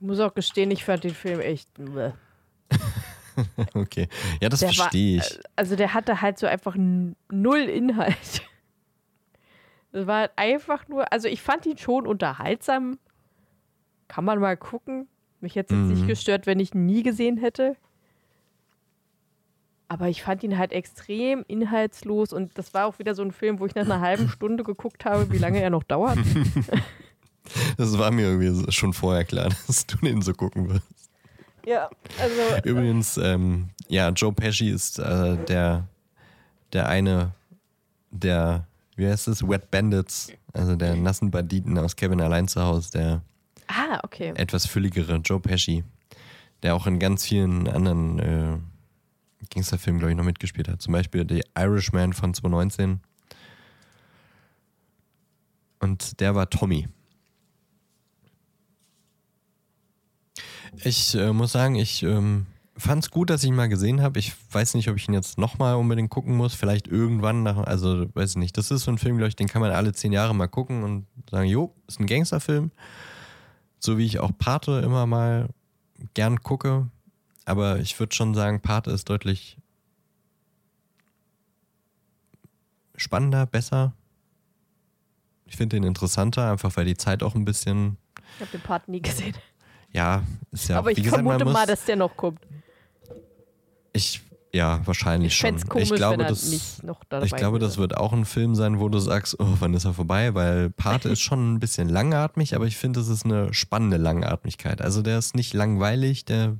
Ich 0.01 0.07
muss 0.07 0.20
auch 0.20 0.34
gestehen, 0.34 0.72
ich 0.72 0.86
fand 0.86 1.03
den 1.03 1.13
Film 1.13 1.39
echt. 1.41 1.74
bleh. 1.74 2.11
okay. 3.74 4.07
Ja, 4.41 4.49
das 4.49 4.61
verstehe 4.63 5.17
ich. 5.17 5.39
Also 5.55 5.76
der 5.76 5.93
hatte 5.93 6.22
halt 6.22 6.38
so 6.39 6.47
einfach 6.47 6.76
null 6.78 7.59
Inhalt. 7.59 8.41
Das 9.91 10.05
war 10.07 10.20
halt 10.20 10.32
einfach 10.36 10.88
nur, 10.88 11.11
also 11.11 11.28
ich 11.28 11.41
fand 11.41 11.65
ihn 11.65 11.78
schon 11.78 12.05
unterhaltsam. 12.07 12.99
Kann 14.07 14.24
man 14.24 14.39
mal 14.39 14.55
gucken. 14.55 15.07
Mich 15.41 15.55
hätte 15.55 15.74
es 15.74 15.80
Mhm. 15.82 15.89
nicht 15.89 16.07
gestört, 16.07 16.45
wenn 16.45 16.59
ich 16.59 16.74
ihn 16.76 16.86
nie 16.86 17.01
gesehen 17.03 17.38
hätte. 17.38 17.76
Aber 19.89 20.07
ich 20.07 20.21
fand 20.21 20.43
ihn 20.43 20.57
halt 20.57 20.71
extrem 20.71 21.43
inhaltslos 21.47 22.31
und 22.31 22.57
das 22.57 22.73
war 22.73 22.85
auch 22.85 22.99
wieder 22.99 23.15
so 23.15 23.23
ein 23.23 23.31
Film, 23.31 23.59
wo 23.59 23.65
ich 23.65 23.75
nach 23.75 23.85
einer 23.85 23.99
halben 23.99 24.29
Stunde 24.35 24.63
geguckt 24.63 25.03
habe, 25.03 25.31
wie 25.31 25.37
lange 25.37 25.61
er 25.61 25.69
noch 25.69 25.83
dauert. 25.83 26.17
Das 27.77 27.97
war 27.97 28.11
mir 28.11 28.27
irgendwie 28.27 28.71
schon 28.71 28.93
vorher 28.93 29.25
klar, 29.25 29.49
dass 29.67 29.87
du 29.87 29.97
den 29.97 30.21
so 30.21 30.33
gucken 30.33 30.69
wirst. 30.69 30.85
Ja, 31.65 31.89
also 32.19 32.61
Übrigens, 32.63 33.17
ähm, 33.17 33.69
ja, 33.87 34.09
Joe 34.09 34.31
Pesci 34.31 34.69
ist 34.69 34.99
äh, 34.99 35.35
der, 35.45 35.87
der 36.73 36.87
eine 36.87 37.33
der, 38.11 38.67
wie 38.95 39.07
heißt 39.07 39.27
es, 39.29 39.47
Wet 39.47 39.71
Bandits, 39.71 40.31
also 40.53 40.75
der 40.75 40.95
nassen 40.95 41.31
Banditen 41.31 41.77
aus 41.79 41.95
Kevin 41.95 42.21
allein 42.21 42.47
zu 42.47 42.61
Hause, 42.61 42.91
der 42.91 43.21
Ah, 43.67 43.99
okay. 44.03 44.33
etwas 44.35 44.65
fülligere 44.65 45.15
Joe 45.15 45.39
Pesci, 45.39 45.83
der 46.61 46.75
auch 46.75 46.87
in 46.87 46.99
ganz 46.99 47.25
vielen 47.25 47.67
anderen 47.67 48.19
Gangsterfilmen, 49.49 49.99
glaube 49.99 50.11
ich, 50.11 50.17
noch 50.17 50.23
mitgespielt 50.23 50.67
hat. 50.67 50.81
Zum 50.81 50.93
Beispiel 50.93 51.25
The 51.27 51.41
Irishman 51.57 52.13
von 52.13 52.33
2019. 52.33 52.99
Und 55.79 56.19
der 56.19 56.35
war 56.35 56.49
Tommy. 56.49 56.87
Ich 60.83 61.15
äh, 61.15 61.33
muss 61.33 61.51
sagen, 61.51 61.75
ich 61.75 62.03
ähm, 62.03 62.45
fand 62.77 63.03
es 63.03 63.11
gut, 63.11 63.29
dass 63.29 63.43
ich 63.43 63.49
ihn 63.49 63.55
mal 63.55 63.69
gesehen 63.69 64.01
habe. 64.01 64.19
Ich 64.19 64.33
weiß 64.51 64.73
nicht, 64.75 64.89
ob 64.89 64.97
ich 64.97 65.07
ihn 65.07 65.13
jetzt 65.13 65.37
nochmal 65.37 65.75
unbedingt 65.75 66.09
gucken 66.09 66.35
muss. 66.35 66.53
Vielleicht 66.53 66.87
irgendwann 66.87 67.43
nach, 67.43 67.57
also 67.57 68.05
weiß 68.13 68.31
ich 68.31 68.37
nicht. 68.37 68.57
Das 68.57 68.71
ist 68.71 68.83
so 68.83 68.91
ein 68.91 68.97
Film, 68.97 69.17
glaube 69.17 69.29
ich, 69.29 69.35
den 69.35 69.47
kann 69.47 69.61
man 69.61 69.71
alle 69.71 69.93
zehn 69.93 70.11
Jahre 70.11 70.35
mal 70.35 70.47
gucken 70.47 70.83
und 70.83 71.05
sagen, 71.29 71.47
jo, 71.47 71.73
ist 71.87 71.99
ein 71.99 72.07
Gangsterfilm. 72.07 72.71
So 73.79 73.97
wie 73.97 74.05
ich 74.05 74.19
auch 74.19 74.31
Pate 74.37 74.81
immer 74.83 75.05
mal 75.05 75.49
gern 76.13 76.41
gucke. 76.41 76.87
Aber 77.49 77.79
ich 77.79 77.99
würde 77.99 78.15
schon 78.15 78.35
sagen, 78.35 78.61
Pate 78.61 78.91
ist 78.91 79.09
deutlich 79.09 79.57
spannender, 82.95 83.45
besser. 83.45 83.93
Ich 85.45 85.57
finde 85.57 85.77
den 85.77 85.83
interessanter, 85.83 86.51
einfach 86.51 86.75
weil 86.77 86.85
die 86.85 86.95
Zeit 86.95 87.23
auch 87.23 87.33
ein 87.33 87.45
bisschen, 87.45 87.97
Ich 88.35 88.41
habe 88.41 88.51
den 88.51 88.61
Part 88.61 88.87
nie 88.87 89.01
gesehen. 89.01 89.35
ja, 89.91 90.21
ist 90.51 90.69
ja 90.69 90.77
Aber 90.77 90.91
ich 90.91 90.97
gesagt, 90.97 91.15
vermute 91.23 91.43
muss, 91.43 91.53
mal, 91.53 91.65
dass 91.65 91.85
der 91.85 91.95
noch 91.95 92.15
kommt. 92.15 92.39
ich, 93.93 94.21
ja, 94.53 94.85
wahrscheinlich 94.85 95.33
Ich 95.33 95.37
schon. 95.39 95.59
komisch, 95.67 95.89
ich 95.89 95.95
glaube, 95.95 96.19
wenn 96.19 96.25
er 96.25 96.29
das, 96.29 96.49
nicht 96.51 96.83
noch 96.83 97.03
dabei 97.03 97.25
ich 97.25 97.35
glaube, 97.35 97.57
das 97.57 97.77
wird 97.77 97.97
auch 97.97 98.13
ein 98.13 98.25
Film 98.25 98.53
sein, 98.53 98.79
wo 98.79 98.89
du 98.89 98.99
sagst, 98.99 99.39
oh, 99.39 99.55
wann 99.59 99.73
ist 99.73 99.85
er 99.85 99.93
vorbei? 99.95 100.35
Weil 100.35 100.69
Pate 100.69 101.09
ist 101.09 101.21
schon 101.21 101.53
ein 101.55 101.59
bisschen 101.59 101.89
langatmig, 101.89 102.53
aber 102.55 102.67
ich 102.67 102.77
finde, 102.77 102.99
es 102.99 103.07
ist 103.07 103.25
eine 103.25 103.51
spannende 103.55 103.97
Langatmigkeit. 103.97 104.83
Also 104.83 105.01
der 105.01 105.17
ist 105.17 105.35
nicht 105.35 105.53
langweilig, 105.55 106.25
der 106.25 106.57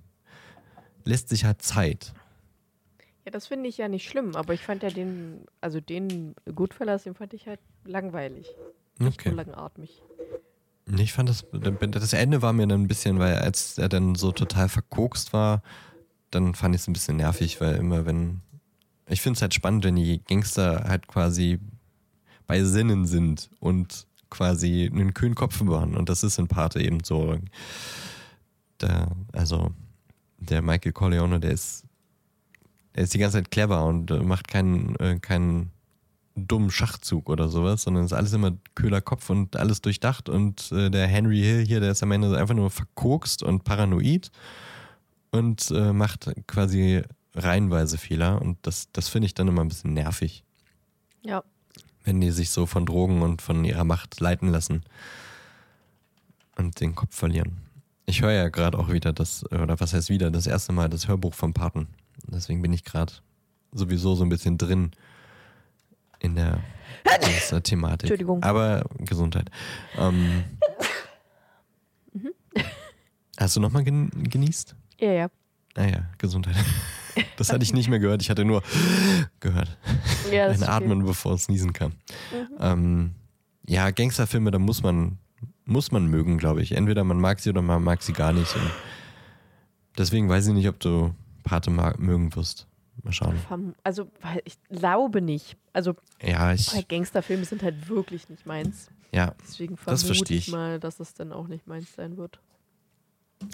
lässt 1.10 1.30
sich 1.30 1.44
halt 1.44 1.62
Zeit. 1.62 2.14
Ja, 3.26 3.32
das 3.32 3.48
finde 3.48 3.68
ich 3.68 3.78
ja 3.78 3.88
nicht 3.88 4.08
schlimm, 4.08 4.36
aber 4.36 4.54
ich 4.54 4.62
fand 4.62 4.84
ja 4.84 4.90
den, 4.90 5.46
also 5.60 5.82
den 5.82 6.36
Goodfellas, 6.54 7.04
den 7.04 7.16
fand 7.16 7.34
ich 7.34 7.48
halt 7.48 7.60
langweilig. 7.84 8.48
Nicht 9.00 9.20
Okay. 9.20 9.30
nur 9.30 9.44
langatmig. 9.44 10.02
Ich 10.98 11.14
fand 11.14 11.30
das, 11.30 11.46
das 11.52 12.14
Ende 12.14 12.42
war 12.42 12.54
mir 12.54 12.66
dann 12.68 12.82
ein 12.84 12.88
bisschen, 12.88 13.20
weil 13.20 13.36
als 13.36 13.78
er 13.78 13.90
dann 13.90 14.16
so 14.16 14.32
total 14.32 14.70
verkokst 14.70 15.34
war, 15.34 15.62
dann 16.32 16.56
fand 16.56 16.74
ich 16.76 16.82
es 16.82 16.88
ein 16.88 16.94
bisschen 16.94 17.18
nervig, 17.18 17.62
weil 17.62 17.76
immer 17.76 18.06
wenn, 18.06 18.42
ich 19.08 19.22
finde 19.22 19.38
es 19.38 19.42
halt 19.42 19.54
spannend, 19.54 19.84
wenn 19.84 19.96
die 19.96 20.24
Gangster 20.28 20.86
halt 20.88 21.08
quasi 21.08 21.60
bei 22.48 22.64
Sinnen 22.64 23.06
sind 23.06 23.50
und 23.60 24.08
quasi 24.32 24.90
einen 24.92 25.14
kühlen 25.14 25.36
Kopf 25.36 25.60
bewahren 25.60 25.96
und 25.96 26.10
das 26.10 26.24
ist 26.24 26.40
in 26.40 26.48
Pate 26.48 26.82
eben 26.82 27.04
so. 27.04 27.38
Der, 28.82 29.12
also 29.34 29.72
der 30.40 30.62
Michael 30.62 30.94
Corleone, 30.94 31.40
der 31.40 31.52
ist, 31.52 31.86
der 32.96 33.04
ist 33.04 33.14
die 33.14 33.20
ganze 33.20 33.38
Zeit 33.38 33.52
clever 33.52 33.86
und 33.86 34.12
äh, 34.12 34.20
macht 34.20 34.48
keinen, 34.48 34.96
äh, 34.98 35.20
keinen 35.20 35.72
dummen 36.36 36.72
Schachzug 36.72 37.30
oder 37.30 37.50
sowas, 37.50 37.84
sondern 37.84 38.06
ist 38.06 38.14
alles 38.14 38.34
immer 38.34 38.58
kühler 38.76 39.02
Kopf 39.02 39.30
und 39.30 39.56
alles 39.56 39.82
durchdacht 39.82 40.30
und 40.30 40.72
äh, 40.72 40.90
der 40.90 41.08
Henry 41.08 41.40
Hill 41.40 41.66
hier, 41.66 41.80
der 41.80 41.92
ist 41.92 42.04
am 42.04 42.12
Ende 42.12 42.38
einfach 42.38 42.56
nur 42.56 42.70
verkokst 42.70 43.44
und 43.44 43.64
paranoid 43.64 44.32
und 45.32 45.70
äh, 45.72 45.92
macht 45.94 46.32
quasi 46.48 47.04
reihenweise 47.36 47.98
Fehler 47.98 48.42
und 48.42 48.58
das, 48.62 48.90
das 48.94 49.10
finde 49.10 49.28
ich 49.28 49.34
dann 49.34 49.48
immer 49.48 49.62
ein 49.62 49.68
bisschen 49.68 49.94
nervig, 49.94 50.44
Ja, 51.24 51.44
wenn 52.04 52.22
die 52.22 52.32
sich 52.32 52.50
so 52.50 52.66
von 52.66 52.86
Drogen 52.86 53.22
und 53.22 53.42
von 53.42 53.64
ihrer 53.66 53.84
Macht 53.84 54.20
leiten 54.20 54.50
lassen 54.50 54.84
und 56.58 56.80
den 56.80 56.96
Kopf 56.96 57.16
verlieren. 57.16 57.69
Ich 58.10 58.24
höre 58.24 58.32
ja 58.32 58.50
gerade 58.50 58.76
auch 58.80 58.90
wieder 58.92 59.14
das, 59.14 59.46
oder 59.52 59.80
was 59.80 59.94
heißt 59.94 60.10
wieder, 60.10 60.32
das 60.32 60.48
erste 60.48 60.74
Mal 60.74 60.90
das 60.90 61.08
Hörbuch 61.08 61.36
vom 61.36 61.54
Paten. 61.54 61.88
Deswegen 62.26 62.60
bin 62.64 62.74
ich 62.74 62.84
gerade 62.84 63.14
sowieso 63.72 64.16
so 64.16 64.24
ein 64.24 64.30
bisschen 64.30 64.58
drin 64.58 64.92
in 66.20 66.36
der, 66.36 66.60
dieser 67.28 67.62
Thematik. 67.62 68.10
Entschuldigung. 68.10 68.42
Aber 68.42 68.84
Gesundheit. 68.98 69.52
Ähm, 69.96 70.44
Hast 73.38 73.56
du 73.56 73.60
nochmal 73.60 73.84
gen 73.84 74.10
genießt? 74.12 74.76
ja, 75.00 75.12
ja. 75.12 75.30
Ah 75.76 75.86
ja, 75.86 76.10
Gesundheit. 76.18 76.56
Das 77.38 77.54
hatte 77.54 77.64
ich 77.64 77.74
nicht 77.74 77.90
mehr 77.90 78.00
gehört. 78.00 78.24
Ich 78.24 78.30
hatte 78.32 78.44
nur 78.44 78.64
gehört. 79.40 79.78
ja 80.32 80.48
Ein. 80.48 80.64
Atmen, 80.64 81.06
bevor 81.06 81.34
es 81.34 81.48
niesen 81.48 81.74
kam. 81.74 81.92
Mhm. 82.32 82.58
Ähm, 82.60 83.16
ja, 83.68 83.92
Gangsterfilme, 83.92 84.50
da 84.50 84.58
muss 84.58 84.82
man, 84.82 85.20
muss 85.70 85.92
man 85.92 86.08
mögen, 86.08 86.38
glaube 86.38 86.62
ich. 86.62 86.74
Entweder 86.74 87.04
man 87.04 87.20
mag 87.20 87.40
sie 87.40 87.50
oder 87.50 87.62
man 87.62 87.84
mag 87.84 88.02
sie 88.02 88.14
gar 88.14 88.34
nicht. 88.34 88.54
Und 88.56 88.72
deswegen 89.98 90.30
weiß 90.30 90.48
ich 90.48 90.54
nicht, 90.54 90.68
ob 90.68 90.80
du 90.80 91.14
Pate 91.44 91.72
mögen 91.72 92.36
wirst. 92.36 92.68
Mal 93.04 93.14
schauen. 93.14 93.36
Also, 93.84 94.10
ich 94.44 94.58
glaube 94.70 95.22
nicht. 95.22 95.56
Also, 95.72 95.96
Ja, 96.22 96.52
ich, 96.54 96.88
Gangsterfilme 96.90 97.46
sind 97.46 97.64
halt 97.64 97.88
wirklich 97.88 98.28
nicht 98.30 98.46
meins. 98.46 98.90
ja, 99.14 99.34
Deswegen 99.42 99.78
Das 99.86 100.04
verstehe 100.04 100.38
ich 100.38 100.48
ich. 100.50 100.54
mal, 100.54 100.80
dass 100.80 101.00
es 101.00 101.14
dann 101.14 101.32
auch 101.32 101.48
nicht 101.48 101.66
meins 101.66 101.96
sein 101.96 102.18
wird. 102.18 102.42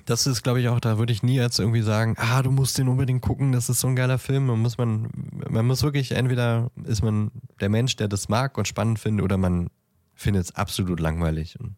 das 0.06 0.26
ist, 0.26 0.42
glaube 0.42 0.62
ich, 0.62 0.68
auch, 0.70 0.80
da 0.80 0.98
würde 0.98 1.14
ich 1.14 1.22
nie 1.22 1.36
jetzt 1.36 1.60
irgendwie 1.60 1.84
sagen, 1.84 2.16
ah, 2.18 2.42
du 2.42 2.50
musst 2.50 2.76
den 2.80 2.88
unbedingt 2.88 3.22
gucken, 3.22 3.52
das 3.52 3.70
ist 3.70 3.82
so 3.82 3.88
ein 3.88 3.96
geiler 3.96 4.18
Film. 4.18 4.48
Man 4.48 4.60
muss 4.60 4.80
man, 4.80 5.10
man 5.48 5.68
muss 5.68 5.84
wirklich, 5.84 6.14
entweder 6.14 6.72
ist 6.86 7.04
man 7.04 7.30
der 7.60 7.70
Mensch, 7.70 7.96
der 7.98 8.08
das 8.08 8.28
mag 8.28 8.58
und 8.58 8.68
spannend 8.68 8.98
findet, 8.98 9.24
oder 9.24 9.38
man 9.38 9.70
findet 10.16 10.46
es 10.46 10.56
absolut 10.56 11.00
langweilig. 11.00 11.60
Und 11.60 11.76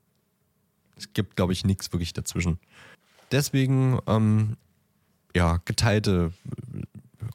Es 0.97 1.13
gibt, 1.13 1.35
glaube 1.35 1.53
ich, 1.53 1.65
nichts 1.65 1.91
wirklich 1.91 2.13
dazwischen. 2.13 2.59
Deswegen, 3.31 3.99
ähm, 4.07 4.57
ja, 5.35 5.59
geteilte 5.65 6.31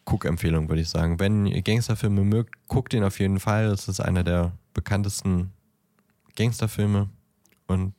Guck-Empfehlung, 0.05 0.69
würde 0.69 0.83
ich 0.83 0.89
sagen. 0.89 1.21
Wenn 1.21 1.47
ihr 1.47 1.63
Gangsterfilme 1.63 2.25
mögt, 2.25 2.69
guckt 2.69 2.95
ihn 2.95 3.05
auf 3.05 3.21
jeden 3.21 3.41
Fall. 3.41 3.69
Das 3.69 3.89
ist 3.89 4.01
einer 4.01 4.25
der 4.25 4.53
bekanntesten 4.75 5.53
Gangsterfilme 6.37 7.09
und 7.67 7.95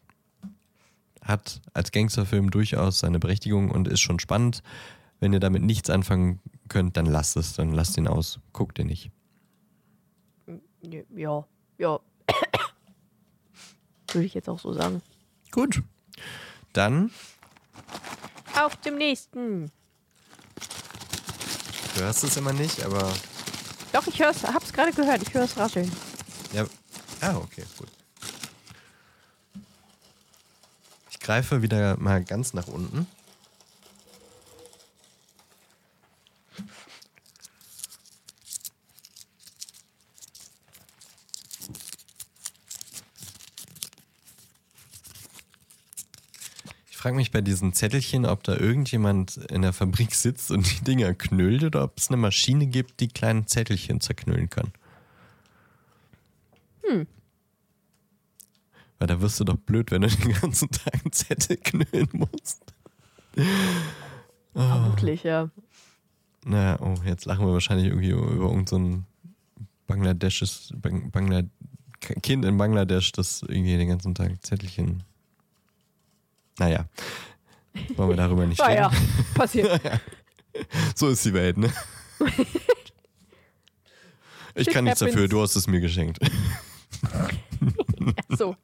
hat 1.22 1.62
als 1.74 1.92
Gangsterfilm 1.92 2.52
durchaus 2.52 3.00
seine 3.00 3.20
Berechtigung 3.20 3.72
und 3.72 3.88
ist 3.88 4.02
schon 4.02 4.20
spannend. 4.20 4.62
Wenn 5.20 5.32
ihr 5.32 5.40
damit 5.40 5.64
nichts 5.64 5.90
anfangen 5.90 6.42
könnt, 6.68 6.98
dann 6.98 7.06
lasst 7.06 7.38
es, 7.38 7.54
dann 7.54 7.72
lasst 7.72 7.98
ihn 7.98 8.08
aus. 8.08 8.40
Guckt 8.52 8.80
ihn 8.80 8.88
nicht. 8.88 9.12
Ja, 11.16 11.46
ja. 11.78 12.00
Würde 14.12 14.26
ich 14.26 14.34
jetzt 14.34 14.50
auch 14.50 14.60
so 14.60 14.74
sagen. 14.74 15.02
Gut. 15.54 15.84
Dann. 16.74 17.12
Auf 18.60 18.76
dem 18.78 18.98
nächsten. 18.98 19.72
Du 21.96 22.02
hörst 22.02 22.24
es 22.24 22.36
immer 22.38 22.54
nicht, 22.54 22.84
aber. 22.84 23.14
Doch, 23.92 24.08
ich 24.08 24.20
hör's, 24.20 24.44
hab's 24.44 24.74
gerade 24.74 24.92
gehört. 24.92 25.22
Ich 25.22 25.32
höre 25.32 25.44
es 25.44 25.56
rascheln. 25.56 25.92
Ja. 26.54 26.66
Ah, 27.22 27.36
okay, 27.36 27.64
gut. 27.78 27.88
Ich 31.12 31.20
greife 31.20 31.62
wieder 31.62 31.98
mal 31.98 32.24
ganz 32.24 32.54
nach 32.54 32.68
unten. 32.68 33.06
Frage 47.04 47.18
mich 47.18 47.32
bei 47.32 47.42
diesen 47.42 47.74
Zettelchen, 47.74 48.26
ob 48.26 48.46
da 48.46 48.56
irgendjemand 48.56 49.36
in 49.36 49.62
der 49.62 49.74
Fabrik 49.74 50.16
sitzt 50.16 50.52
und 50.52 50.66
die 50.72 50.86
Dinger 50.86 51.14
knüllt 51.14 51.66
oder 51.66 51.84
ob 51.84 51.98
es 51.98 52.08
eine 52.08 52.16
Maschine 52.16 52.66
gibt, 52.66 53.02
die 53.02 53.10
kleine 53.10 53.46
Zettelchen 53.46 54.00
zerknüllen 54.00 54.50
kann. 54.50 54.72
Hm. 56.88 57.06
Weil 59.00 59.08
da 59.08 59.20
wirst 59.20 59.38
du 59.38 59.44
doch 59.44 59.58
blöd, 59.58 59.92
wenn 59.92 60.04
du 60.04 60.08
den 60.08 60.32
ganzen 60.32 60.72
Tag 60.72 60.94
einen 60.94 61.12
Zettel 61.12 61.58
knüllen 61.58 62.08
musst. 62.14 62.64
Vermutlich, 64.54 65.24
ja. 65.24 65.50
Naja, 66.46 66.80
oh, 66.80 66.96
jetzt 67.06 67.26
lachen 67.26 67.46
wir 67.46 67.52
wahrscheinlich 67.52 67.88
irgendwie 67.88 68.12
über 68.12 68.48
irgendein 68.50 68.66
so 68.66 69.04
Bangladesches, 69.88 70.72
Bang, 70.78 71.12
Bangla, 71.12 71.42
Kind 72.00 72.46
in 72.46 72.58
Bangladesch, 72.58 73.12
das 73.12 73.42
irgendwie 73.42 73.76
den 73.76 73.90
ganzen 73.90 74.16
Tag 74.16 74.42
Zettelchen. 74.46 75.04
Naja, 76.60 76.86
wollen 77.96 78.10
wir 78.10 78.16
darüber 78.18 78.46
nicht 78.46 78.60
Naja, 78.62 78.88
reden. 78.88 79.26
passiert. 79.34 79.82
So 80.96 81.08
ist 81.10 81.26
die 81.26 81.34
Welt, 81.34 81.58
ne? 81.58 81.74
Ich 84.54 84.66
Shit 84.66 84.74
kann 84.76 84.84
nichts 84.84 85.00
dafür, 85.00 85.28
du 85.28 85.42
hast 85.42 85.56
es 85.56 85.66
mir 85.66 85.80
geschenkt. 85.82 86.20
so. 88.30 88.56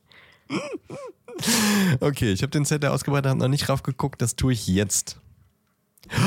Okay, 1.99 2.31
ich 2.31 2.43
habe 2.43 2.51
den 2.51 2.63
Zettel 2.65 2.91
ausgebreitet, 2.91 3.29
habe 3.31 3.39
noch 3.39 3.47
nicht 3.47 3.67
drauf 3.67 3.81
geguckt, 3.81 4.21
das 4.21 4.35
tue 4.35 4.53
ich 4.53 4.67
jetzt. 4.67 5.19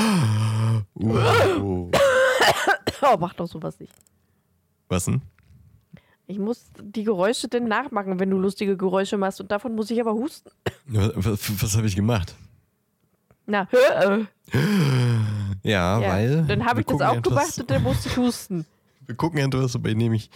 Uh, 0.95 1.89
Oh, 3.01 3.17
mach 3.19 3.33
doch 3.33 3.47
sowas 3.47 3.79
nicht. 3.79 3.93
was 4.89 5.05
denn? 5.05 5.21
Ich 6.25 6.39
muss 6.39 6.65
die 6.81 7.03
Geräusche 7.03 7.47
denn 7.49 7.67
nachmachen, 7.67 8.19
wenn 8.19 8.29
du 8.29 8.37
lustige 8.37 8.77
Geräusche 8.77 9.17
machst. 9.17 9.41
Und 9.41 9.51
davon 9.51 9.75
muss 9.75 9.91
ich 9.91 9.99
aber 9.99 10.13
husten. 10.13 10.49
Was, 10.85 11.61
was, 11.61 11.75
habe 11.77 11.87
ich 11.87 11.95
gemacht? 11.95 12.33
Na, 13.45 13.67
hör, 13.71 14.19
äh, 14.19 14.25
Ja, 15.63 15.99
ja. 15.99 16.09
weil. 16.09 16.43
Dann 16.45 16.65
habe 16.65 16.79
ich 16.81 16.85
das 16.85 17.01
auch 17.01 17.15
etwas- 17.15 17.23
gemacht 17.23 17.59
und 17.59 17.69
dann 17.71 17.83
musste 17.89 18.09
ich 18.09 18.17
husten. 18.17 18.65
Wir 19.05 19.15
gucken 19.15 19.39
etwas, 19.39 19.73
bei 19.81 19.93
dem 19.93 20.13
ich 20.13 20.29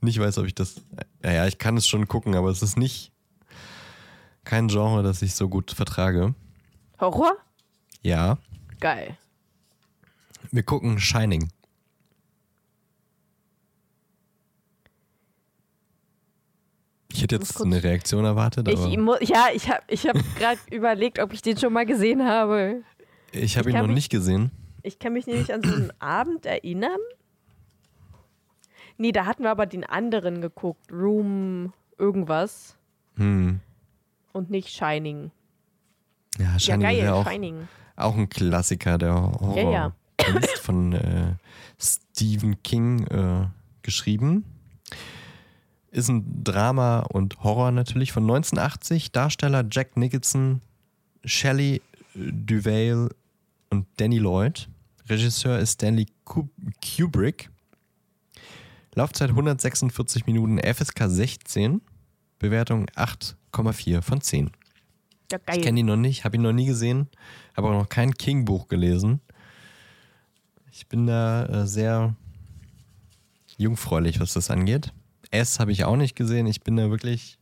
nicht 0.00 0.18
weiß, 0.18 0.38
ob 0.38 0.46
ich 0.46 0.54
das. 0.56 0.80
Naja, 1.22 1.46
ich 1.46 1.58
kann 1.58 1.76
es 1.76 1.86
schon 1.86 2.08
gucken, 2.08 2.34
aber 2.34 2.50
es 2.50 2.62
ist 2.62 2.76
nicht 2.76 3.12
kein 4.44 4.66
Genre, 4.68 5.02
das 5.04 5.22
ich 5.22 5.34
so 5.36 5.48
gut 5.48 5.70
vertrage. 5.70 6.34
Horror? 7.00 7.36
Ja, 8.02 8.38
Geil. 8.80 9.16
wir 10.50 10.62
gucken 10.64 10.98
Shining. 10.98 11.50
Ich 17.18 17.22
hätte 17.24 17.34
jetzt 17.34 17.60
eine 17.60 17.82
Reaktion 17.82 18.24
erwartet, 18.24 18.68
aber 18.68 18.86
Ich, 19.20 19.28
ja, 19.28 19.46
ich 19.52 19.68
habe 19.68 19.82
ich 19.88 20.06
hab 20.06 20.14
gerade 20.38 20.60
überlegt, 20.70 21.18
ob 21.18 21.32
ich 21.32 21.42
den 21.42 21.56
schon 21.58 21.72
mal 21.72 21.84
gesehen 21.84 22.24
habe. 22.24 22.82
habe 23.34 23.42
ich 23.42 23.56
ihn 23.56 23.62
kann 23.72 23.80
noch 23.80 23.86
mich- 23.88 23.94
nicht 23.96 24.10
gesehen. 24.10 24.52
Ich 24.84 25.00
kann 25.00 25.14
mich 25.14 25.26
nämlich 25.26 25.52
an 25.52 25.62
so 25.64 25.74
einen 25.74 25.92
Abend 25.98 26.46
erinnern. 26.46 26.96
Nee, 28.98 29.10
da 29.10 29.26
hatten 29.26 29.42
wir 29.42 29.50
aber 29.50 29.66
den 29.66 29.82
anderen 29.84 30.40
geguckt. 30.40 30.92
Room 30.92 31.72
irgendwas. 31.98 32.76
Hm. 33.16 33.58
Und 34.32 34.50
nicht 34.50 34.68
Shining. 34.68 35.32
Ja, 36.38 36.56
Shining 36.56 36.80
ja, 36.82 36.88
geil, 36.88 36.98
ja 36.98 37.14
auch, 37.14 37.28
Shining. 37.28 37.68
auch 37.96 38.16
ein 38.16 38.28
Klassiker 38.28 38.96
der 38.96 39.14
Horror. 39.14 39.56
Ja, 39.56 39.70
ja. 39.72 39.92
Kunst 40.24 40.58
von 40.58 40.92
äh, 40.92 41.34
Stephen 41.80 42.62
King 42.62 43.06
äh, 43.08 43.46
geschrieben. 43.82 44.44
Ist 45.98 46.08
ein 46.08 46.44
Drama 46.44 47.00
und 47.00 47.42
Horror 47.42 47.72
natürlich 47.72 48.12
von 48.12 48.22
1980. 48.22 49.10
Darsteller 49.10 49.64
Jack 49.68 49.96
Nicholson, 49.96 50.60
Shelley 51.24 51.82
Duvall 52.14 53.10
und 53.70 53.86
Danny 53.96 54.18
Lloyd. 54.18 54.68
Regisseur 55.08 55.58
ist 55.58 55.72
Stanley 55.72 56.06
Ku- 56.24 56.48
Kubrick. 56.80 57.50
Laufzeit 58.94 59.30
146 59.30 60.26
Minuten, 60.26 60.58
FSK 60.58 61.08
16. 61.08 61.80
Bewertung 62.38 62.86
8,4 62.94 64.00
von 64.00 64.20
10. 64.20 64.50
Ja, 65.32 65.38
Ich 65.52 65.62
kenne 65.62 65.80
ihn 65.80 65.86
noch 65.86 65.96
nicht, 65.96 66.24
habe 66.24 66.36
ihn 66.36 66.42
noch 66.42 66.52
nie 66.52 66.66
gesehen, 66.66 67.08
habe 67.56 67.68
auch 67.68 67.72
noch 67.82 67.88
kein 67.88 68.14
King-Buch 68.14 68.68
gelesen. 68.68 69.20
Ich 70.70 70.86
bin 70.86 71.08
da 71.08 71.44
äh, 71.46 71.66
sehr 71.66 72.14
jungfräulich, 73.56 74.20
was 74.20 74.34
das 74.34 74.50
angeht. 74.50 74.92
S 75.30 75.58
habe 75.60 75.72
ich 75.72 75.84
auch 75.84 75.96
nicht 75.96 76.16
gesehen. 76.16 76.46
Ich 76.46 76.62
bin 76.62 76.76
da 76.76 76.90
wirklich. 76.90 77.38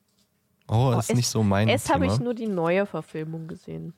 Oh, 0.68 0.92
Oh, 0.94 0.98
ist 0.98 1.10
S- 1.10 1.16
nicht 1.16 1.28
so 1.28 1.42
mein 1.42 1.68
Es 1.68 1.88
habe 1.90 2.06
ich 2.06 2.18
nur 2.18 2.34
die 2.34 2.48
neue 2.48 2.86
Verfilmung 2.86 3.46
gesehen. 3.46 3.94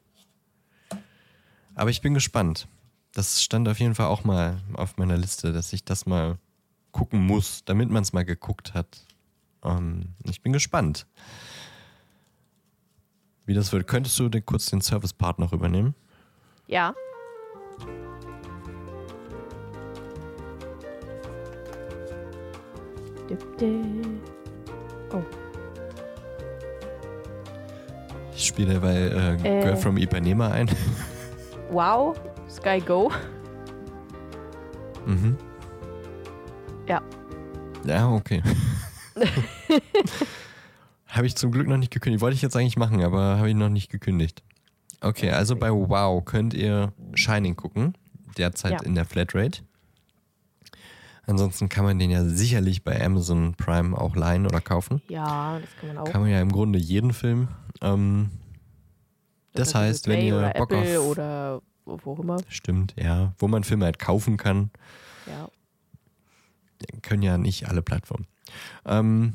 Aber 1.75 1.91
ich 1.91 2.01
bin 2.03 2.13
gespannt. 2.15 2.67
Das 3.15 3.43
stand 3.43 3.69
auf 3.69 3.79
jeden 3.81 3.95
Fall 3.95 4.07
auch 4.07 4.25
mal 4.25 4.61
auf 4.75 4.97
meiner 4.99 5.17
Liste, 5.17 5.53
dass 5.53 5.73
ich 5.73 5.85
das 5.85 6.05
mal 6.07 6.37
gucken 6.93 7.25
muss, 7.27 7.65
damit 7.65 7.89
man 7.89 8.03
es 8.03 8.13
mal 8.13 8.25
geguckt 8.25 8.75
hat. 8.75 9.07
Ähm, 9.65 10.09
ich 10.25 10.43
bin 10.43 10.53
gespannt, 10.53 11.07
wie 13.47 13.55
das 13.55 13.73
wird. 13.73 13.87
Könntest 13.87 14.19
du 14.19 14.29
den, 14.29 14.45
kurz 14.45 14.67
den 14.67 14.81
Service-Part 14.83 15.39
noch 15.39 15.53
übernehmen? 15.53 15.95
Ja. 16.67 16.95
Oh, 25.13 25.23
Ich 28.35 28.47
spiele 28.47 28.79
bei 28.81 28.95
äh, 28.95 29.35
Äh. 29.35 29.63
Girl 29.63 29.77
from 29.77 29.97
Ipanema 29.99 30.49
ein. 30.51 30.71
wow, 31.71 32.19
Sky 32.49 32.81
Go. 32.81 33.11
mhm. 35.07 35.37
Ja. 36.87 37.03
Ja, 37.85 38.11
okay. 38.11 38.43
habe 41.07 41.27
ich 41.27 41.37
zum 41.37 41.51
Glück 41.53 41.67
noch 41.67 41.77
nicht 41.77 41.93
gekündigt. 41.93 42.23
Wollte 42.23 42.35
ich 42.37 42.43
jetzt 42.43 42.57
eigentlich 42.57 42.77
machen, 42.77 43.03
aber 43.03 43.39
habe 43.39 43.49
ich 43.51 43.55
noch 43.57 43.69
nicht 43.69 43.91
gekündigt. 43.91 44.43
Okay, 45.01 45.31
also 45.31 45.55
bei 45.57 45.71
Wow 45.71 46.25
könnt 46.25 46.55
ihr 46.55 46.93
Shining 47.15 47.57
gucken. 47.57 47.95
Derzeit 48.37 48.73
Ja. 48.73 48.79
in 48.83 48.95
der 48.95 49.05
Flatrate. 49.05 49.63
Ansonsten 51.29 51.69
kann 51.69 51.85
man 51.85 51.99
den 51.99 52.11
ja 52.11 52.25
sicherlich 52.25 52.85
bei 52.85 53.05
Amazon 53.05 53.55
Prime 53.55 53.97
auch 53.97 54.17
leihen 54.17 54.47
oder 54.47 54.63
kaufen. 54.63 55.03
Ja, 55.09 55.59
das 55.59 55.69
kann 55.79 55.89
man 55.89 55.99
auch. 55.99 56.11
Kann 56.11 56.23
man 56.23 56.31
ja 56.31 56.41
im 56.41 56.51
Grunde 56.51 56.79
jeden 56.79 57.13
Film. 57.13 57.49
Ähm, 57.83 58.31
das 59.53 59.71
Oder 59.71 59.81
heißt, 59.81 60.09
wenn 60.09 60.23
ihr 60.25 60.37
oder 60.37 60.51
Bock 60.55 60.73
Apple 60.73 60.99
auf. 60.99 61.07
oder 61.07 61.63
wo 61.85 62.01
wo 62.03 62.13
auch 62.13 62.19
immer. 62.21 62.39
Stimmt, 62.49 62.95
ja. 62.99 63.35
Wo 63.39 63.47
man 63.47 63.63
Filme 63.63 63.85
halt 63.85 63.99
kaufen 63.99 64.39
kann. 64.39 64.71
Ja. 65.27 65.49
können 67.03 67.23
ja 67.23 67.37
nicht 67.37 67.69
alle 67.69 67.83
Plattformen. 67.83 68.27
Ähm, 68.87 69.35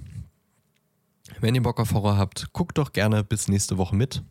wenn 1.41 1.53
ihr 1.53 1.61
Bock 1.61 1.79
auf 1.79 1.93
Horror 1.93 2.17
habt, 2.17 2.53
guckt 2.53 2.79
doch 2.79 2.91
gerne 2.93 3.23
bis 3.23 3.47
nächste 3.47 3.77
Woche 3.77 3.95
mit. 3.95 4.23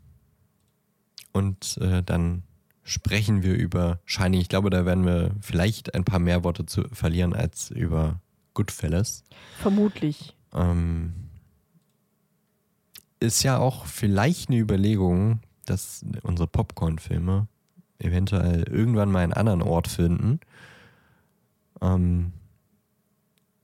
Und 1.33 1.79
äh, 1.81 2.03
dann 2.03 2.43
sprechen 2.83 3.43
wir 3.43 3.55
über 3.55 4.01
Shining. 4.05 4.41
Ich 4.41 4.49
glaube, 4.49 4.71
da 4.71 4.85
werden 4.85 5.05
wir 5.05 5.31
vielleicht 5.41 5.95
ein 5.95 6.05
paar 6.05 6.19
mehr 6.19 6.45
Worte 6.45 6.67
zu 6.67 6.85
verlieren 6.93 7.35
als 7.35 7.71
über 7.71 8.21
Goodfellas. 8.55 9.25
Vermutlich. 9.59 10.37
Ähm, 10.53 11.13
ist 13.21 13.43
ja 13.43 13.59
auch 13.59 13.87
vielleicht 13.87 14.51
eine 14.51 14.59
Überlegung, 14.59 15.41
dass 15.65 16.05
unsere 16.23 16.49
Popcorn-Filme 16.49 17.47
eventuell 17.99 18.65
irgendwann 18.65 19.11
mal 19.11 19.23
einen 19.23 19.33
anderen 19.33 19.63
Ort 19.63 19.89
finden. 19.89 20.41
Ähm, 21.81 22.33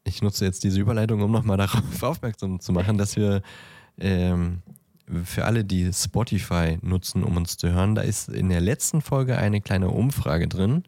ich 0.04 0.22
nutze 0.22 0.44
jetzt 0.44 0.64
diese 0.64 0.80
Überleitung, 0.80 1.20
um 1.22 1.32
nochmal 1.32 1.56
darauf 1.56 2.02
aufmerksam 2.02 2.60
zu 2.60 2.72
machen, 2.72 2.98
dass 2.98 3.16
wir 3.16 3.42
ähm, 3.98 4.62
für 5.24 5.44
alle, 5.44 5.64
die 5.64 5.92
Spotify 5.92 6.78
nutzen, 6.82 7.24
um 7.24 7.36
uns 7.36 7.56
zu 7.56 7.70
hören, 7.70 7.94
da 7.94 8.02
ist 8.02 8.28
in 8.28 8.48
der 8.48 8.60
letzten 8.60 9.00
Folge 9.00 9.38
eine 9.38 9.60
kleine 9.60 9.90
Umfrage 9.90 10.48
drin. 10.48 10.84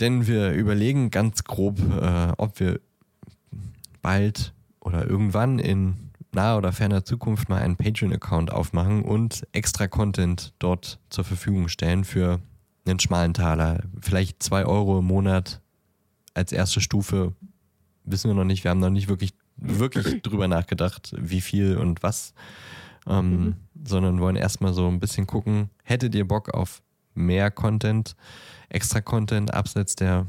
Denn 0.00 0.26
wir 0.26 0.52
überlegen 0.52 1.10
ganz 1.10 1.44
grob, 1.44 1.78
äh, 1.78 2.32
ob 2.36 2.58
wir 2.58 2.80
bald 4.02 4.52
oder 4.80 5.06
irgendwann 5.06 5.58
in 5.58 6.10
naher 6.32 6.58
oder 6.58 6.72
ferner 6.72 7.04
Zukunft 7.04 7.48
mal 7.48 7.62
einen 7.62 7.76
Patreon-Account 7.76 8.52
aufmachen 8.52 9.02
und 9.02 9.46
extra 9.52 9.86
Content 9.86 10.52
dort 10.58 10.98
zur 11.10 11.24
Verfügung 11.24 11.68
stellen 11.68 12.04
für 12.04 12.40
einen 12.86 13.00
schmalen 13.00 13.34
Taler. 13.34 13.84
Vielleicht 14.00 14.42
zwei 14.42 14.66
Euro 14.66 14.98
im 14.98 15.06
Monat 15.06 15.60
als 16.34 16.52
erste 16.52 16.80
Stufe. 16.80 17.32
Wissen 18.04 18.30
wir 18.30 18.34
noch 18.34 18.44
nicht. 18.44 18.64
Wir 18.64 18.70
haben 18.70 18.80
noch 18.80 18.90
nicht 18.90 19.08
wirklich, 19.08 19.32
wirklich 19.56 20.22
drüber 20.22 20.48
nachgedacht, 20.48 21.14
wie 21.18 21.40
viel 21.40 21.76
und 21.76 22.02
was. 22.02 22.34
Ähm, 23.06 23.30
mhm. 23.30 23.54
Sondern 23.84 24.20
wollen 24.20 24.36
erstmal 24.36 24.72
so 24.72 24.88
ein 24.88 25.00
bisschen 25.00 25.26
gucken, 25.26 25.70
hättet 25.82 26.14
ihr 26.14 26.26
Bock 26.26 26.54
auf 26.54 26.82
mehr 27.14 27.50
Content, 27.50 28.16
extra 28.68 29.00
Content 29.00 29.52
abseits 29.52 29.94
der 29.94 30.26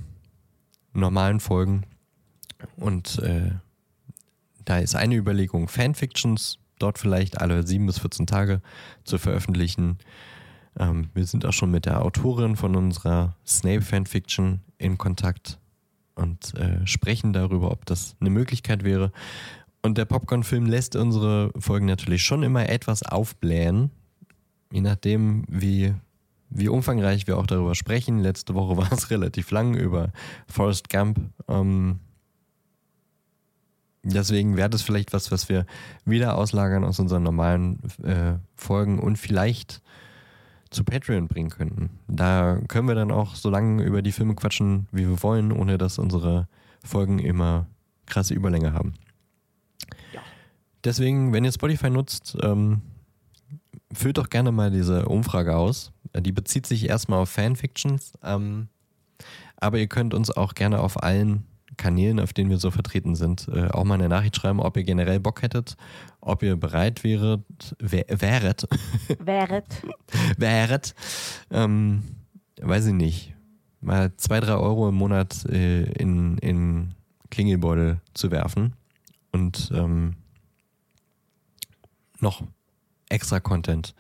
normalen 0.94 1.40
Folgen? 1.40 1.84
Und 2.78 3.20
äh, 3.20 3.52
da 4.66 4.80
ist 4.80 4.96
eine 4.96 5.16
Überlegung, 5.16 5.68
Fanfictions 5.68 6.60
dort 6.80 6.98
vielleicht 6.98 7.40
alle 7.40 7.66
sieben 7.66 7.86
bis 7.86 8.00
14 8.00 8.28
Tage 8.28 8.62
zu 9.04 9.18
veröffentlichen. 9.18 9.98
Ähm, 10.78 11.10
wir 11.14 11.26
sind 11.26 11.46
auch 11.46 11.54
schon 11.54 11.72
mit 11.72 11.86
der 11.86 12.04
Autorin 12.04 12.56
von 12.56 12.76
unserer 12.76 13.36
Snape 13.46 13.82
Fanfiction 13.82 14.62
in 14.78 14.98
Kontakt 14.98 15.60
und 16.16 16.56
äh, 16.56 16.86
sprechen 16.88 17.34
darüber, 17.34 17.72
ob 17.72 17.86
das 17.86 18.16
eine 18.20 18.30
Möglichkeit 18.30 18.84
wäre. 18.84 19.12
Und 19.82 19.98
der 19.98 20.06
Popcorn-Film 20.06 20.66
lässt 20.66 20.96
unsere 20.96 21.52
Folgen 21.60 21.86
natürlich 21.86 22.24
schon 22.24 22.42
immer 22.42 22.68
etwas 22.70 23.04
aufblähen, 23.04 23.92
je 24.72 24.82
nachdem, 24.82 25.44
wie, 25.48 25.94
wie 26.50 26.70
umfangreich 26.70 27.28
wir 27.28 27.38
auch 27.38 27.46
darüber 27.46 27.76
sprechen. 27.76 28.20
Letzte 28.20 28.56
Woche 28.56 28.78
war 28.78 28.92
es 28.92 29.12
relativ 29.12 29.52
lang 29.52 29.76
über 29.76 30.12
Forrest 30.48 30.90
Gump. 30.90 31.20
Ähm, 31.48 32.00
deswegen 34.04 34.58
wäre 34.58 34.70
das 34.70 34.82
vielleicht 34.82 35.14
was, 35.14 35.32
was 35.32 35.50
wir 35.50 35.66
wieder 36.06 36.36
auslagern 36.38 36.84
aus 36.84 37.00
unseren 37.00 37.24
normalen 37.24 37.80
äh, 38.04 38.40
Folgen 38.56 39.00
und 39.00 39.18
vielleicht 39.18 39.82
zu 40.76 40.84
Patreon 40.84 41.28
bringen 41.28 41.50
könnten. 41.50 41.90
Da 42.08 42.60
können 42.68 42.88
wir 42.88 42.96
dann 42.96 43.12
auch 43.12 43.36
so 43.36 43.50
lange 43.50 43.84
über 43.84 44.02
die 44.02 44.12
Filme 44.12 44.36
quatschen, 44.36 44.88
wie 44.92 45.08
wir 45.08 45.24
wollen, 45.24 45.52
ohne 45.52 45.78
dass 45.78 45.98
unsere 45.98 46.48
Folgen 46.84 47.20
immer 47.20 47.68
krasse 48.06 48.34
Überlänge 48.34 48.74
haben. 48.74 48.94
Ja. 50.14 50.22
Deswegen, 50.84 51.34
wenn 51.34 51.46
ihr 51.46 51.52
Spotify 51.52 51.90
nutzt, 51.90 52.38
ähm, 52.42 52.82
füllt 53.92 54.18
doch 54.18 54.30
gerne 54.30 54.52
mal 54.52 54.70
diese 54.70 55.08
Umfrage 55.08 55.56
aus. 55.56 55.92
Die 56.16 56.32
bezieht 56.32 56.68
sich 56.68 56.88
erstmal 56.88 57.20
auf 57.20 57.30
Fanfictions, 57.30 58.14
ähm, 58.24 58.68
aber 59.58 59.80
ihr 59.80 59.88
könnt 59.88 60.14
uns 60.14 60.30
auch 60.30 60.54
gerne 60.54 60.80
auf 60.80 61.02
allen 61.02 61.46
Kanälen, 61.78 62.20
auf 62.20 62.34
denen 62.34 62.50
wir 62.50 62.58
so 62.58 62.72
vertreten 62.72 63.16
sind, 63.16 63.48
äh, 63.48 63.68
auch 63.70 63.84
mal 63.84 63.96
eine 63.96 64.10
Nachricht 64.10 64.36
schreiben, 64.36 64.60
ob 64.60 64.78
ihr 64.78 64.84
generell 64.84 65.20
Bock 65.20 65.42
hättet, 65.42 65.78
ob 66.22 66.44
ihr 66.44 66.56
bereit 66.56 67.04
wäret, 67.04 67.44
wär, 67.80 68.06
wäret, 68.10 68.68
wäret, 69.20 69.84
wäret, 70.38 70.96
ähm, 71.52 72.04
weiß 72.62 72.88
ich 72.88 72.94
nicht, 72.94 73.34
mal 73.82 74.16
zwei, 74.18 74.40
drei 74.40 74.56
Euro 74.56 74.90
im 74.90 74.96
Monat 74.96 75.46
äh, 75.46 75.84
in, 75.94 76.38
in 76.40 76.94
Klingelbeutel 77.30 78.02
zu 78.14 78.32
werfen 78.32 78.74
und 79.32 79.72
ähm, 79.74 80.16
noch 82.20 82.44
extra 83.10 83.40
Content 83.40 83.94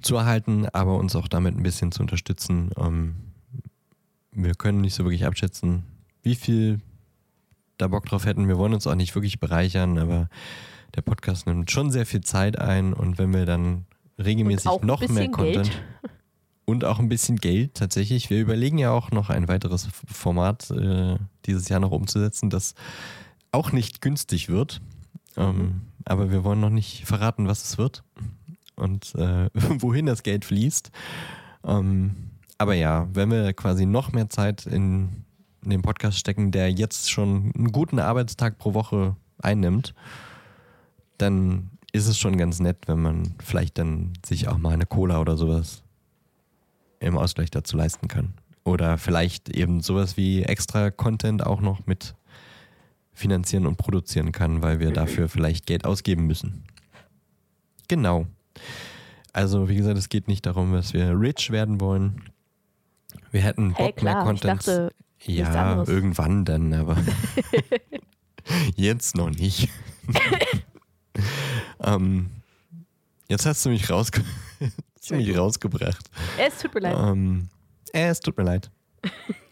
zu 0.00 0.16
erhalten, 0.16 0.66
aber 0.72 0.96
uns 0.96 1.14
auch 1.14 1.28
damit 1.28 1.56
ein 1.56 1.62
bisschen 1.62 1.92
zu 1.92 2.02
unterstützen. 2.02 2.70
Ähm, 2.76 3.14
wir 4.32 4.54
können 4.54 4.80
nicht 4.80 4.94
so 4.94 5.04
wirklich 5.04 5.24
abschätzen, 5.26 5.84
wie 6.22 6.34
viel 6.34 6.80
da 7.78 7.88
Bock 7.88 8.06
drauf 8.06 8.24
hätten. 8.24 8.48
Wir 8.48 8.58
wollen 8.58 8.74
uns 8.74 8.86
auch 8.86 8.94
nicht 8.94 9.14
wirklich 9.14 9.40
bereichern, 9.40 9.98
aber 9.98 10.28
der 10.94 11.02
Podcast 11.02 11.46
nimmt 11.46 11.70
schon 11.70 11.90
sehr 11.90 12.06
viel 12.06 12.20
Zeit 12.20 12.58
ein 12.58 12.92
und 12.92 13.18
wenn 13.18 13.32
wir 13.32 13.46
dann 13.46 13.86
regelmäßig 14.18 14.70
noch 14.82 15.06
mehr 15.08 15.30
Content 15.30 15.70
Geld. 15.70 15.82
und 16.64 16.84
auch 16.84 16.98
ein 16.98 17.08
bisschen 17.08 17.36
Geld 17.36 17.74
tatsächlich. 17.74 18.30
Wir 18.30 18.40
überlegen 18.40 18.78
ja 18.78 18.90
auch 18.90 19.10
noch 19.10 19.30
ein 19.30 19.48
weiteres 19.48 19.88
Format 20.06 20.70
äh, 20.70 21.16
dieses 21.46 21.68
Jahr 21.68 21.80
noch 21.80 21.90
umzusetzen, 21.90 22.50
das 22.50 22.74
auch 23.50 23.72
nicht 23.72 24.00
günstig 24.00 24.48
wird. 24.48 24.80
Ähm, 25.36 25.82
aber 26.04 26.30
wir 26.30 26.44
wollen 26.44 26.60
noch 26.60 26.70
nicht 26.70 27.04
verraten, 27.06 27.48
was 27.48 27.64
es 27.64 27.78
wird 27.78 28.02
und 28.76 29.14
äh, 29.14 29.48
wohin 29.54 30.06
das 30.06 30.22
Geld 30.22 30.44
fließt. 30.44 30.90
Ähm, 31.64 32.30
aber 32.58 32.74
ja, 32.74 33.08
wenn 33.12 33.30
wir 33.30 33.52
quasi 33.54 33.86
noch 33.86 34.12
mehr 34.12 34.28
Zeit 34.28 34.66
in 34.66 35.24
in 35.62 35.70
den 35.70 35.82
Podcast 35.82 36.18
stecken, 36.18 36.50
der 36.50 36.70
jetzt 36.70 37.10
schon 37.10 37.52
einen 37.56 37.72
guten 37.72 37.98
Arbeitstag 37.98 38.58
pro 38.58 38.74
Woche 38.74 39.16
einnimmt, 39.38 39.94
dann 41.18 41.70
ist 41.92 42.06
es 42.06 42.18
schon 42.18 42.36
ganz 42.36 42.58
nett, 42.60 42.78
wenn 42.86 43.00
man 43.00 43.34
vielleicht 43.42 43.78
dann 43.78 44.14
sich 44.24 44.48
auch 44.48 44.58
mal 44.58 44.72
eine 44.72 44.86
Cola 44.86 45.20
oder 45.20 45.36
sowas 45.36 45.82
im 47.00 47.18
Ausgleich 47.18 47.50
dazu 47.50 47.76
leisten 47.76 48.08
kann. 48.08 48.34
Oder 48.64 48.96
vielleicht 48.96 49.48
eben 49.48 49.80
sowas 49.80 50.16
wie 50.16 50.42
extra 50.42 50.90
Content 50.90 51.44
auch 51.44 51.60
noch 51.60 51.86
mit 51.86 52.14
finanzieren 53.12 53.66
und 53.66 53.76
produzieren 53.76 54.32
kann, 54.32 54.62
weil 54.62 54.80
wir 54.80 54.92
dafür 54.92 55.28
vielleicht 55.28 55.66
Geld 55.66 55.84
ausgeben 55.84 56.26
müssen. 56.26 56.64
Genau. 57.88 58.26
Also, 59.32 59.68
wie 59.68 59.76
gesagt, 59.76 59.98
es 59.98 60.08
geht 60.08 60.28
nicht 60.28 60.46
darum, 60.46 60.72
dass 60.72 60.94
wir 60.94 61.18
rich 61.18 61.50
werden 61.50 61.80
wollen. 61.80 62.22
Wir 63.30 63.42
hätten 63.42 63.70
Bock 63.70 63.78
hey, 63.78 63.92
klar, 63.92 64.14
mehr 64.14 64.24
Content. 64.24 64.60
Ich 64.60 64.66
dachte, 64.66 64.92
ja, 65.26 65.84
irgendwann 65.84 66.44
dann, 66.44 66.72
aber 66.72 66.96
jetzt 68.76 69.16
noch 69.16 69.30
nicht. 69.30 69.68
ähm, 71.82 72.30
jetzt 73.28 73.46
hast 73.46 73.64
du 73.64 73.70
mich, 73.70 73.88
rausge 73.90 74.22
du 75.08 75.14
mich 75.14 75.36
rausgebracht. 75.36 76.10
Es 76.38 76.58
tut 76.58 76.74
mir 76.74 76.80
leid. 76.80 76.96
Ähm, 76.98 77.48
es 77.92 78.20
tut 78.20 78.36
mir 78.36 78.44
leid. 78.44 78.70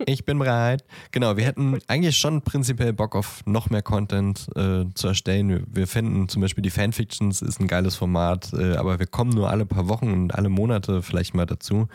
Ich 0.06 0.24
bin 0.24 0.38
bereit. 0.38 0.84
Genau, 1.10 1.36
wir 1.36 1.44
hätten 1.44 1.78
eigentlich 1.88 2.16
schon 2.16 2.42
prinzipiell 2.42 2.92
Bock 2.92 3.16
auf 3.16 3.42
noch 3.46 3.68
mehr 3.68 3.82
Content 3.82 4.48
äh, 4.54 4.84
zu 4.94 5.08
erstellen. 5.08 5.48
Wir, 5.48 5.62
wir, 5.66 5.86
finden 5.86 6.28
zum 6.28 6.40
Beispiel 6.40 6.62
die 6.62 6.70
Fanfictions 6.70 7.42
ist 7.42 7.60
ein 7.60 7.66
geiles 7.66 7.96
Format, 7.96 8.52
äh, 8.52 8.76
aber 8.76 8.98
wir 8.98 9.06
kommen 9.06 9.30
nur 9.30 9.50
alle 9.50 9.66
paar 9.66 9.88
Wochen 9.88 10.12
und 10.12 10.34
alle 10.34 10.48
Monate 10.48 11.02
vielleicht 11.02 11.34
mal 11.34 11.46
dazu. 11.46 11.88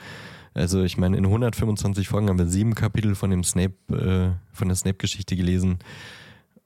Also 0.55 0.83
ich 0.83 0.97
meine, 0.97 1.17
in 1.17 1.25
125 1.25 2.07
Folgen 2.07 2.29
haben 2.29 2.39
wir 2.39 2.47
sieben 2.47 2.75
Kapitel 2.75 3.13
von 3.13 3.29
dem 3.29 3.43
Snape, 3.43 3.75
äh, 3.91 4.55
von 4.55 4.69
der 4.69 4.75
Snape-Geschichte 4.77 5.35
gelesen. 5.35 5.79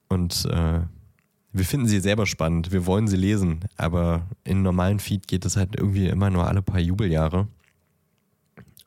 Und 0.08 0.46
äh, 0.46 0.82
wir 1.52 1.66
finden 1.66 1.88
sie 1.88 2.00
selber 2.00 2.28
spannend. 2.28 2.72
Wir 2.72 2.86
wollen 2.86 3.08
sie 3.08 3.18
lesen. 3.18 3.62
Aber 3.78 4.28
in 4.44 4.62
normalen 4.62 5.00
Feed 5.00 5.28
geht 5.28 5.44
es 5.44 5.58
halt 5.58 5.76
irgendwie 5.76 6.08
immer 6.08 6.30
nur 6.30 6.48
alle 6.48 6.62
paar 6.62 6.80
Jubeljahre. 6.80 7.48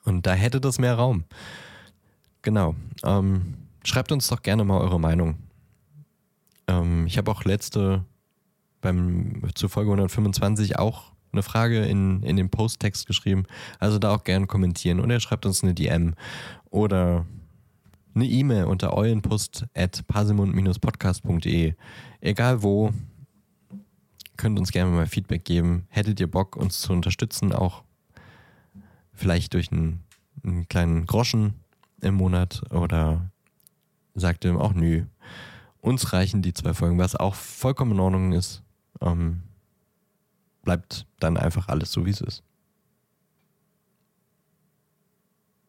Und 0.05 0.25
da 0.27 0.35
hätte 0.35 0.61
das 0.61 0.79
mehr 0.79 0.95
Raum. 0.95 1.25
Genau. 2.43 2.77
Ähm, 3.05 3.55
schreibt 3.83 4.13
uns 4.13 4.29
doch 4.29 4.43
gerne 4.43 4.65
mal 4.65 4.81
eure 4.81 5.01
Meinung. 5.01 5.37
Ähm, 6.69 7.07
ich 7.07 7.19
habe 7.19 7.31
auch 7.31 7.45
letzte 7.45 8.05
beim 8.81 9.43
zur 9.55 9.69
Folge 9.69 9.91
125 9.91 10.79
auch 10.79 11.12
eine 11.33 11.43
Frage 11.43 11.85
in, 11.85 12.23
in 12.23 12.37
den 12.37 12.51
Posttext 12.51 13.07
geschrieben. 13.07 13.45
Also 13.79 13.99
da 13.99 14.15
auch 14.15 14.25
gerne 14.25 14.47
kommentieren. 14.47 15.01
Und 15.01 15.11
er 15.11 15.21
schreibt 15.21 15.47
uns 15.47 15.63
eine 15.63 15.75
DM 15.75 16.15
oder 16.71 17.27
eine 18.15 18.27
E-Mail 18.27 18.65
unter 18.65 18.95
eulenpost 18.95 19.67
at 19.75 20.07
parsimund-podcast.de. 20.07 21.75
Egal 22.21 22.63
wo, 22.63 22.93
könnt 24.37 24.59
uns 24.59 24.73
gerne 24.73 24.91
mal 24.91 25.07
Feedback 25.07 25.45
geben. 25.45 25.87
Hättet 25.89 26.21
ihr 26.21 26.31
Bock, 26.31 26.57
uns 26.57 26.81
zu 26.81 26.93
unterstützen, 26.93 27.53
auch 27.53 27.83
vielleicht 29.15 29.55
durch 29.55 29.73
einen, 29.73 30.03
einen 30.43 30.69
kleinen 30.69 31.07
Groschen 31.07 31.55
im 32.01 32.15
Monat 32.15 32.63
oder 32.71 33.31
sagt 34.15 34.45
ihr 34.45 34.61
auch 34.61 34.75
nö. 34.75 35.05
Uns 35.81 36.13
reichen 36.13 36.43
die 36.43 36.53
zwei 36.53 36.75
Folgen, 36.75 36.99
was 36.99 37.17
auch 37.17 37.35
vollkommen 37.35 37.93
in 37.93 38.01
Ordnung 38.01 38.33
ist. 38.33 38.63
Ähm, 39.01 39.43
bleibt 40.63 41.07
dann 41.21 41.37
einfach 41.37 41.69
alles 41.69 41.93
so, 41.93 42.07
wie 42.07 42.11
es 42.11 42.21
ist. 42.21 42.43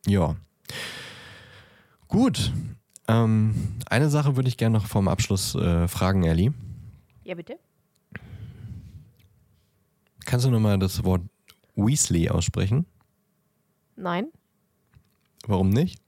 Ja. 0.05 0.35
Gut. 2.07 2.51
Ähm, 3.07 3.75
eine 3.87 4.09
Sache 4.09 4.35
würde 4.35 4.47
ich 4.49 4.57
gerne 4.57 4.77
noch 4.77 4.85
vorm 4.85 5.07
Abschluss 5.07 5.55
äh, 5.55 5.87
fragen, 5.87 6.23
Ellie. 6.23 6.53
Ja, 7.23 7.35
bitte. 7.35 7.57
Kannst 10.25 10.45
du 10.45 10.49
nochmal 10.51 10.79
das 10.79 11.03
Wort 11.03 11.21
Weasley 11.75 12.29
aussprechen? 12.29 12.85
Nein, 13.95 14.27
Warum 15.45 15.69
nicht? 15.69 16.01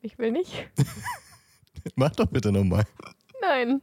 ich 0.00 0.18
will 0.18 0.32
nicht. 0.32 0.68
Mach 1.96 2.10
doch 2.10 2.26
bitte 2.26 2.50
nochmal. 2.50 2.84
Nein. 3.42 3.80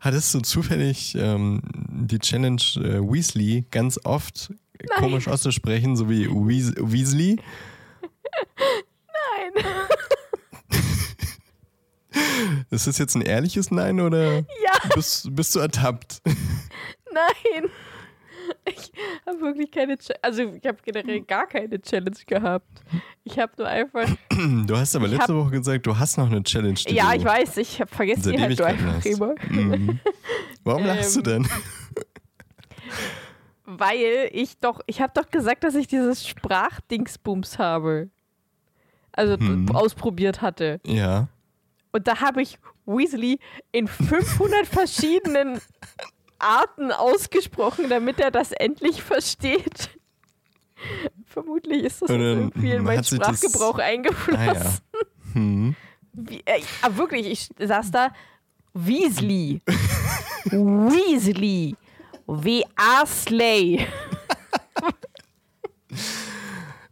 Hattest 0.00 0.34
du 0.34 0.40
zufällig 0.40 1.14
ähm, 1.18 1.62
die 1.88 2.18
Challenge 2.18 2.60
äh, 2.76 3.00
Weasley 3.00 3.64
ganz 3.70 3.98
oft 4.04 4.52
komisch 4.96 5.28
auszusprechen, 5.28 5.96
so 5.96 6.10
wie 6.10 6.26
Weas 6.28 6.72
Weasley? 6.76 7.36
Nein. 9.54 9.60
Ist 12.70 12.86
das 12.86 12.98
jetzt 12.98 13.14
ein 13.14 13.22
ehrliches 13.22 13.70
Nein 13.70 14.00
oder 14.00 14.38
Ja, 14.38 14.94
bist, 14.94 15.34
bist 15.34 15.54
du 15.54 15.60
ertappt? 15.60 16.20
nein. 17.12 17.70
Ich 18.68 18.92
habe 19.26 19.40
wirklich 19.40 19.70
keine 19.70 19.96
Challenge. 19.96 20.18
Also, 20.22 20.42
ich 20.42 20.66
habe 20.66 20.78
generell 20.84 21.20
gar 21.22 21.46
keine 21.46 21.80
Challenge 21.80 22.16
gehabt. 22.26 22.66
Ich 23.24 23.38
habe 23.38 23.52
nur 23.58 23.68
einfach. 23.68 24.08
Du 24.66 24.76
hast 24.76 24.94
aber 24.96 25.08
letzte 25.08 25.36
Woche 25.36 25.50
gesagt, 25.52 25.86
du 25.86 25.96
hast 25.96 26.18
noch 26.18 26.26
eine 26.30 26.42
Challenge. 26.42 26.78
Ja, 26.88 27.10
du 27.12 27.18
ich 27.18 27.24
weiß, 27.24 27.56
ich 27.58 27.80
hab 27.80 27.90
vergessen 27.94 28.32
die 28.32 28.40
halt 28.40 28.58
nur 28.58 28.66
einfach 28.66 28.94
hast. 28.96 29.06
immer. 29.06 29.34
Mhm. 29.48 30.00
Warum 30.64 30.84
lachst 30.86 31.14
du 31.16 31.20
Ähm, 31.30 31.44
denn? 31.44 31.48
Weil 33.64 34.28
ich 34.32 34.58
doch, 34.58 34.80
ich 34.86 35.00
habe 35.00 35.12
doch 35.14 35.28
gesagt, 35.30 35.64
dass 35.64 35.74
ich 35.74 35.88
dieses 35.88 36.26
Sprachdingsbums 36.26 37.58
habe. 37.58 38.10
Also 39.12 39.36
Hm. 39.38 39.70
ausprobiert 39.74 40.42
hatte. 40.42 40.80
Ja. 40.86 41.28
Und 41.92 42.06
da 42.06 42.20
habe 42.20 42.42
ich 42.42 42.58
Weasley 42.84 43.38
in 43.72 43.88
500 43.88 44.66
verschiedenen 44.66 45.60
Arten 46.38 46.92
ausgesprochen, 46.92 47.88
damit 47.88 48.18
er 48.20 48.30
das 48.30 48.52
endlich 48.52 49.02
versteht. 49.02 49.90
Vermutlich 51.26 51.84
ist 51.84 52.02
das 52.02 52.10
irgendwie 52.10 52.70
in 52.72 52.84
meinen 52.84 52.98
das- 52.98 53.08
Sprachgebrauch 53.10 53.78
eingeflossen. 53.78 54.48
Ah 54.48 54.54
ja. 54.54 54.76
Hm. 55.32 55.76
Wie, 56.12 56.40
äh, 56.46 56.62
aber 56.82 56.96
wirklich, 56.98 57.26
ich 57.26 57.50
saß 57.68 57.90
da, 57.90 58.10
Weasley. 58.74 59.60
Weasley. 60.46 61.76
Wie 62.26 62.64
Arsley. 62.74 63.86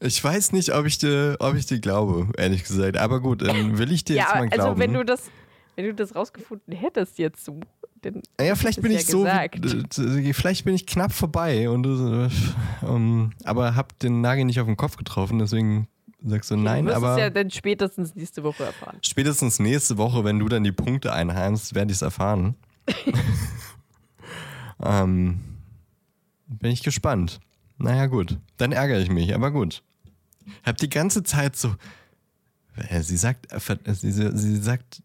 Ich 0.00 0.22
weiß 0.22 0.52
nicht, 0.52 0.74
ob 0.74 0.84
ich 0.86 0.98
dir, 0.98 1.36
ob 1.40 1.54
ich 1.54 1.66
dir 1.66 1.80
glaube, 1.80 2.28
ehrlich 2.36 2.64
gesagt. 2.64 2.96
Aber 2.98 3.20
gut, 3.20 3.42
dann 3.42 3.78
will 3.78 3.90
ich 3.92 4.04
dir 4.04 4.16
Ja, 4.16 4.22
jetzt 4.24 4.34
mal 4.34 4.48
glauben. 4.48 4.68
also 4.70 4.78
wenn 4.78 4.92
du 4.92 5.04
das, 5.04 5.30
wenn 5.76 5.86
du 5.86 5.94
das 5.94 6.14
rausgefunden 6.14 6.74
hättest 6.74 7.18
jetzt 7.18 7.44
so, 7.44 7.60
dann 8.04 8.22
ja, 8.40 8.54
vielleicht 8.54 8.80
bin 8.82 8.92
ja 8.92 8.98
ich 8.98 9.06
so, 9.06 9.22
gesagt. 9.22 9.98
äh, 9.98 10.32
vielleicht 10.32 10.64
bin 10.64 10.74
ich 10.74 10.86
knapp 10.86 11.12
vorbei 11.12 11.68
und 11.68 11.82
du, 11.82 12.24
äh, 12.24 12.30
ähm, 12.86 13.32
aber 13.44 13.74
hab 13.76 13.98
den 13.98 14.20
Nagel 14.20 14.44
nicht 14.44 14.60
auf 14.60 14.66
den 14.66 14.76
Kopf 14.76 14.96
getroffen, 14.96 15.38
deswegen 15.38 15.88
sagst 16.24 16.50
du 16.50 16.56
nein. 16.56 16.84
du 16.84 16.90
wirst 16.90 16.96
Aber 16.96 17.12
es 17.12 17.18
ja 17.18 17.30
dann 17.30 17.50
spätestens 17.50 18.14
nächste 18.14 18.42
Woche 18.44 18.64
erfahren. 18.64 18.98
spätestens 19.02 19.58
nächste 19.58 19.96
Woche, 19.98 20.24
wenn 20.24 20.38
du 20.38 20.48
dann 20.48 20.64
die 20.64 20.72
Punkte 20.72 21.12
einheimst, 21.12 21.74
werde 21.74 21.90
ich 21.92 21.98
es 21.98 22.02
erfahren. 22.02 22.54
ähm, 24.82 25.40
bin 26.46 26.70
ich 26.70 26.82
gespannt. 26.82 27.40
Naja, 27.78 28.06
gut. 28.06 28.38
Dann 28.56 28.72
ärgere 28.72 29.00
ich 29.00 29.10
mich, 29.10 29.34
aber 29.34 29.50
gut. 29.50 29.82
Hab 30.62 30.76
die 30.76 30.88
ganze 30.88 31.22
Zeit 31.22 31.56
so. 31.56 31.74
Äh, 32.76 33.00
Sie 33.02 33.16
sagt, 33.16 33.52
äh, 33.52 33.56
äh, 33.56 33.94
sie, 33.94 34.12
sie 34.12 34.56
sagt, 34.56 35.02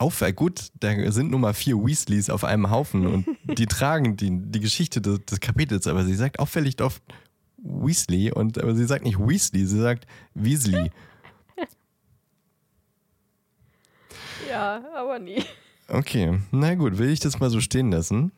auf, 0.00 0.22
äh, 0.22 0.32
gut, 0.32 0.70
da 0.80 1.12
sind 1.12 1.30
nun 1.30 1.42
mal 1.42 1.52
vier 1.54 1.76
Weasleys 1.76 2.30
auf 2.30 2.42
einem 2.44 2.70
Haufen 2.70 3.06
und 3.06 3.26
die 3.58 3.66
tragen 3.66 4.16
die, 4.16 4.30
die 4.32 4.60
Geschichte 4.60 5.00
des, 5.00 5.24
des 5.26 5.40
Kapitels, 5.40 5.86
aber 5.86 6.04
sie 6.04 6.14
sagt 6.14 6.38
auffällig 6.38 6.80
oft 6.80 7.02
Weasley 7.58 8.32
und 8.32 8.58
aber 8.58 8.74
sie 8.74 8.86
sagt 8.86 9.04
nicht 9.04 9.18
Weasley, 9.18 9.66
sie 9.66 9.78
sagt 9.80 10.06
Weasley. 10.34 10.90
Ja, 14.48 14.82
aber 14.96 15.18
nie. 15.20 15.44
Okay, 15.88 16.40
na 16.50 16.74
gut, 16.74 16.98
will 16.98 17.10
ich 17.10 17.20
das 17.20 17.38
mal 17.38 17.50
so 17.50 17.60
stehen 17.60 17.92
lassen 17.92 18.32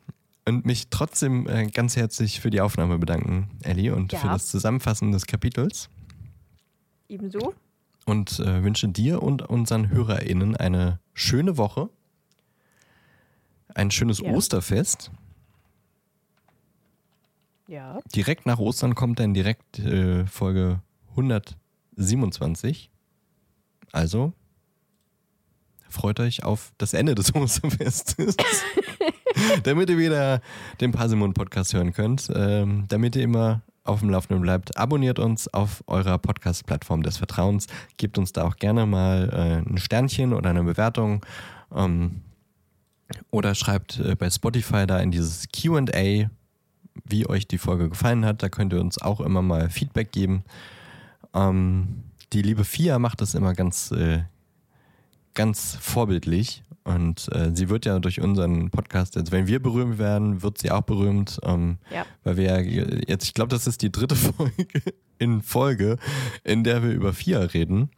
und 0.45 0.65
mich 0.65 0.89
trotzdem 0.89 1.47
äh, 1.47 1.65
ganz 1.67 1.95
herzlich 1.95 2.39
für 2.39 2.49
die 2.49 2.61
Aufnahme 2.61 2.99
bedanken, 2.99 3.49
Ellie, 3.63 3.95
und 3.95 4.11
Ja. 4.11 4.19
für 4.19 4.27
das 4.27 4.47
Zusammenfassen 4.47 5.11
des 5.11 5.25
Kapitels 5.25 5.89
Ebenso. 7.09 7.53
Und 8.05 8.39
äh, 8.39 8.63
wünsche 8.63 8.87
dir 8.87 9.21
und 9.23 9.41
unseren 9.43 9.89
HörerInnen 9.89 10.55
eine 10.55 10.99
schöne 11.13 11.57
Woche, 11.57 11.89
ein 13.73 13.91
schönes 13.91 14.19
Ja. 14.19 14.31
Osterfest. 14.31 15.11
Ja. 17.67 17.99
Direkt 18.13 18.45
nach 18.45 18.59
Ostern 18.59 18.93
kommt 18.93 19.19
dann 19.19 19.33
direkt 19.33 19.79
äh, 19.79 20.25
Folge 20.25 20.81
127. 21.11 22.91
Also 23.91 24.33
freut 25.89 26.19
euch 26.19 26.43
auf 26.43 26.73
das 26.77 26.93
Ende 26.93 27.15
des 27.15 27.33
Osterfestes. 27.35 28.35
damit 29.63 29.89
ihr 29.89 29.97
wieder 29.97 30.41
den 30.81 30.91
Parsimon 30.91 31.33
Podcast 31.33 31.73
hören 31.73 31.93
könnt. 31.93 32.29
Ähm, 32.35 32.85
damit 32.89 33.15
ihr 33.15 33.23
immer 33.23 33.61
auf 33.83 33.99
dem 33.99 34.09
Laufenden 34.09 34.41
bleibt, 34.41 34.77
abonniert 34.77 35.19
uns 35.19 35.53
auf 35.53 35.83
eurer 35.87 36.17
Podcast-Plattform 36.17 37.03
des 37.03 37.17
Vertrauens. 37.17 37.67
Gebt 37.97 38.17
uns 38.17 38.31
da 38.31 38.43
auch 38.45 38.55
gerne 38.55 38.85
mal 38.85 39.29
äh, 39.29 39.69
ein 39.69 39.77
Sternchen 39.77 40.33
oder 40.33 40.49
eine 40.49 40.63
Bewertung. 40.63 41.25
Ähm, 41.75 42.21
oder 43.31 43.55
schreibt 43.55 43.99
äh, 43.99 44.15
bei 44.15 44.29
Spotify 44.29 44.87
da 44.87 44.99
in 44.99 45.11
dieses 45.11 45.47
QA, 45.49 46.29
wie 47.05 47.27
euch 47.27 47.47
die 47.47 47.57
Folge 47.57 47.89
gefallen 47.89 48.25
hat. 48.25 48.41
Da 48.41 48.49
könnt 48.49 48.73
ihr 48.73 48.81
uns 48.81 49.01
auch 49.01 49.19
immer 49.19 49.41
mal 49.41 49.69
Feedback 49.69 50.11
geben. 50.11 50.43
Ähm, 51.33 52.03
die 52.31 52.41
liebe 52.41 52.63
Fia 52.63 52.99
macht 52.99 53.21
das 53.21 53.35
immer 53.35 53.53
ganz, 53.53 53.91
äh, 53.91 54.23
ganz 55.33 55.77
vorbildlich. 55.79 56.63
Und 56.83 57.29
äh, 57.33 57.51
sie 57.53 57.69
wird 57.69 57.85
ja 57.85 57.99
durch 57.99 58.19
unseren 58.19 58.69
Podcast, 58.69 59.15
also 59.15 59.31
wenn 59.31 59.47
wir 59.47 59.61
berühmt 59.61 59.97
werden, 59.99 60.41
wird 60.41 60.57
sie 60.57 60.69
auch 60.69 60.81
berühmt. 60.81 61.39
Ähm, 61.43 61.77
Ja. 61.91 62.05
Weil 62.23 62.37
wir 62.37 62.43
ja 62.43 62.59
jetzt, 63.07 63.23
ich 63.23 63.33
glaube, 63.33 63.49
das 63.49 63.67
ist 63.67 63.81
die 63.81 63.91
dritte 63.91 64.15
Folge 64.17 64.67
in 65.17 65.41
Folge, 65.41 65.97
in 66.43 66.63
der 66.63 66.83
wir 66.83 66.91
über 66.91 67.13
Fia 67.13 67.39
reden. 67.39 67.89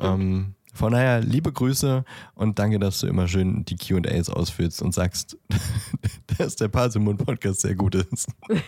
Ähm, 0.00 0.54
von 0.74 0.92
daher, 0.92 1.20
liebe 1.20 1.52
Grüße 1.52 2.04
und 2.34 2.58
danke, 2.58 2.78
dass 2.78 2.98
du 2.98 3.06
immer 3.06 3.28
schön 3.28 3.64
die 3.64 3.76
QAs 3.76 4.28
ausfüllst 4.28 4.82
und 4.82 4.92
sagst, 4.92 5.38
dass 6.38 6.56
der 6.56 6.68
Parsimon 6.68 7.16
Podcast 7.16 7.60
sehr 7.60 7.74
gut 7.74 7.94
ist. 7.94 8.28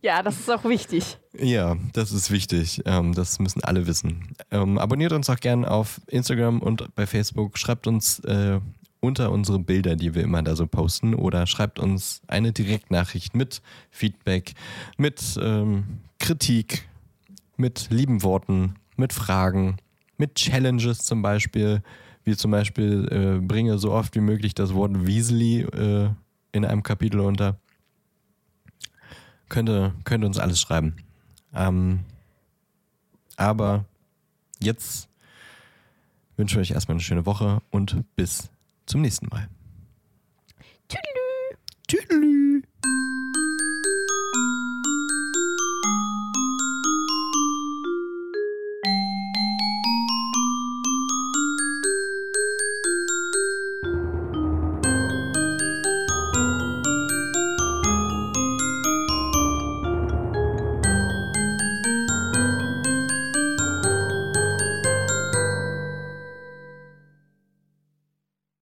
Ja, 0.00 0.22
das 0.22 0.38
ist 0.40 0.50
auch 0.50 0.64
wichtig. 0.64 1.18
Ja, 1.38 1.76
das 1.92 2.12
ist 2.12 2.30
wichtig. 2.30 2.82
Ähm, 2.86 3.14
das 3.14 3.38
müssen 3.38 3.62
alle 3.62 3.86
wissen. 3.86 4.34
Ähm, 4.50 4.78
abonniert 4.78 5.12
uns 5.12 5.30
auch 5.30 5.38
gern 5.38 5.64
auf 5.64 6.00
Instagram 6.08 6.60
und 6.60 6.94
bei 6.94 7.06
Facebook. 7.06 7.56
Schreibt 7.58 7.86
uns 7.86 8.18
äh, 8.20 8.60
unter 9.00 9.30
unsere 9.32 9.58
Bilder, 9.58 9.96
die 9.96 10.14
wir 10.14 10.22
immer 10.22 10.42
da 10.42 10.56
so 10.56 10.66
posten, 10.66 11.14
oder 11.14 11.46
schreibt 11.46 11.78
uns 11.78 12.22
eine 12.28 12.52
Direktnachricht 12.52 13.34
mit 13.34 13.62
Feedback, 13.90 14.54
mit 14.96 15.38
ähm, 15.40 15.98
Kritik, 16.18 16.88
mit 17.56 17.88
lieben 17.90 18.22
Worten, 18.22 18.76
mit 18.96 19.12
Fragen, 19.12 19.76
mit 20.16 20.34
Challenges 20.34 20.98
zum 20.98 21.22
Beispiel. 21.22 21.82
Wie 22.24 22.36
zum 22.36 22.52
Beispiel 22.52 23.08
äh, 23.10 23.44
bringe 23.44 23.78
so 23.78 23.92
oft 23.92 24.14
wie 24.14 24.20
möglich 24.20 24.54
das 24.54 24.74
Wort 24.74 25.06
Weasley 25.06 25.62
äh, 25.62 26.10
in 26.52 26.64
einem 26.64 26.82
Kapitel 26.82 27.20
unter. 27.20 27.58
Könnte, 29.48 29.92
könnte 30.04 30.26
uns 30.26 30.38
alles 30.38 30.60
schreiben. 30.60 30.96
Ähm, 31.52 32.00
aber 33.36 33.84
jetzt 34.60 35.08
wünsche 36.36 36.60
ich 36.60 36.70
euch 36.70 36.74
erstmal 36.74 36.94
eine 36.94 37.02
schöne 37.02 37.26
Woche 37.26 37.60
und 37.70 38.04
bis 38.14 38.50
zum 38.86 39.00
nächsten 39.00 39.26
Mal. 39.26 39.48
Tüdelü. 40.88 41.56
Tschüss. 41.88 42.62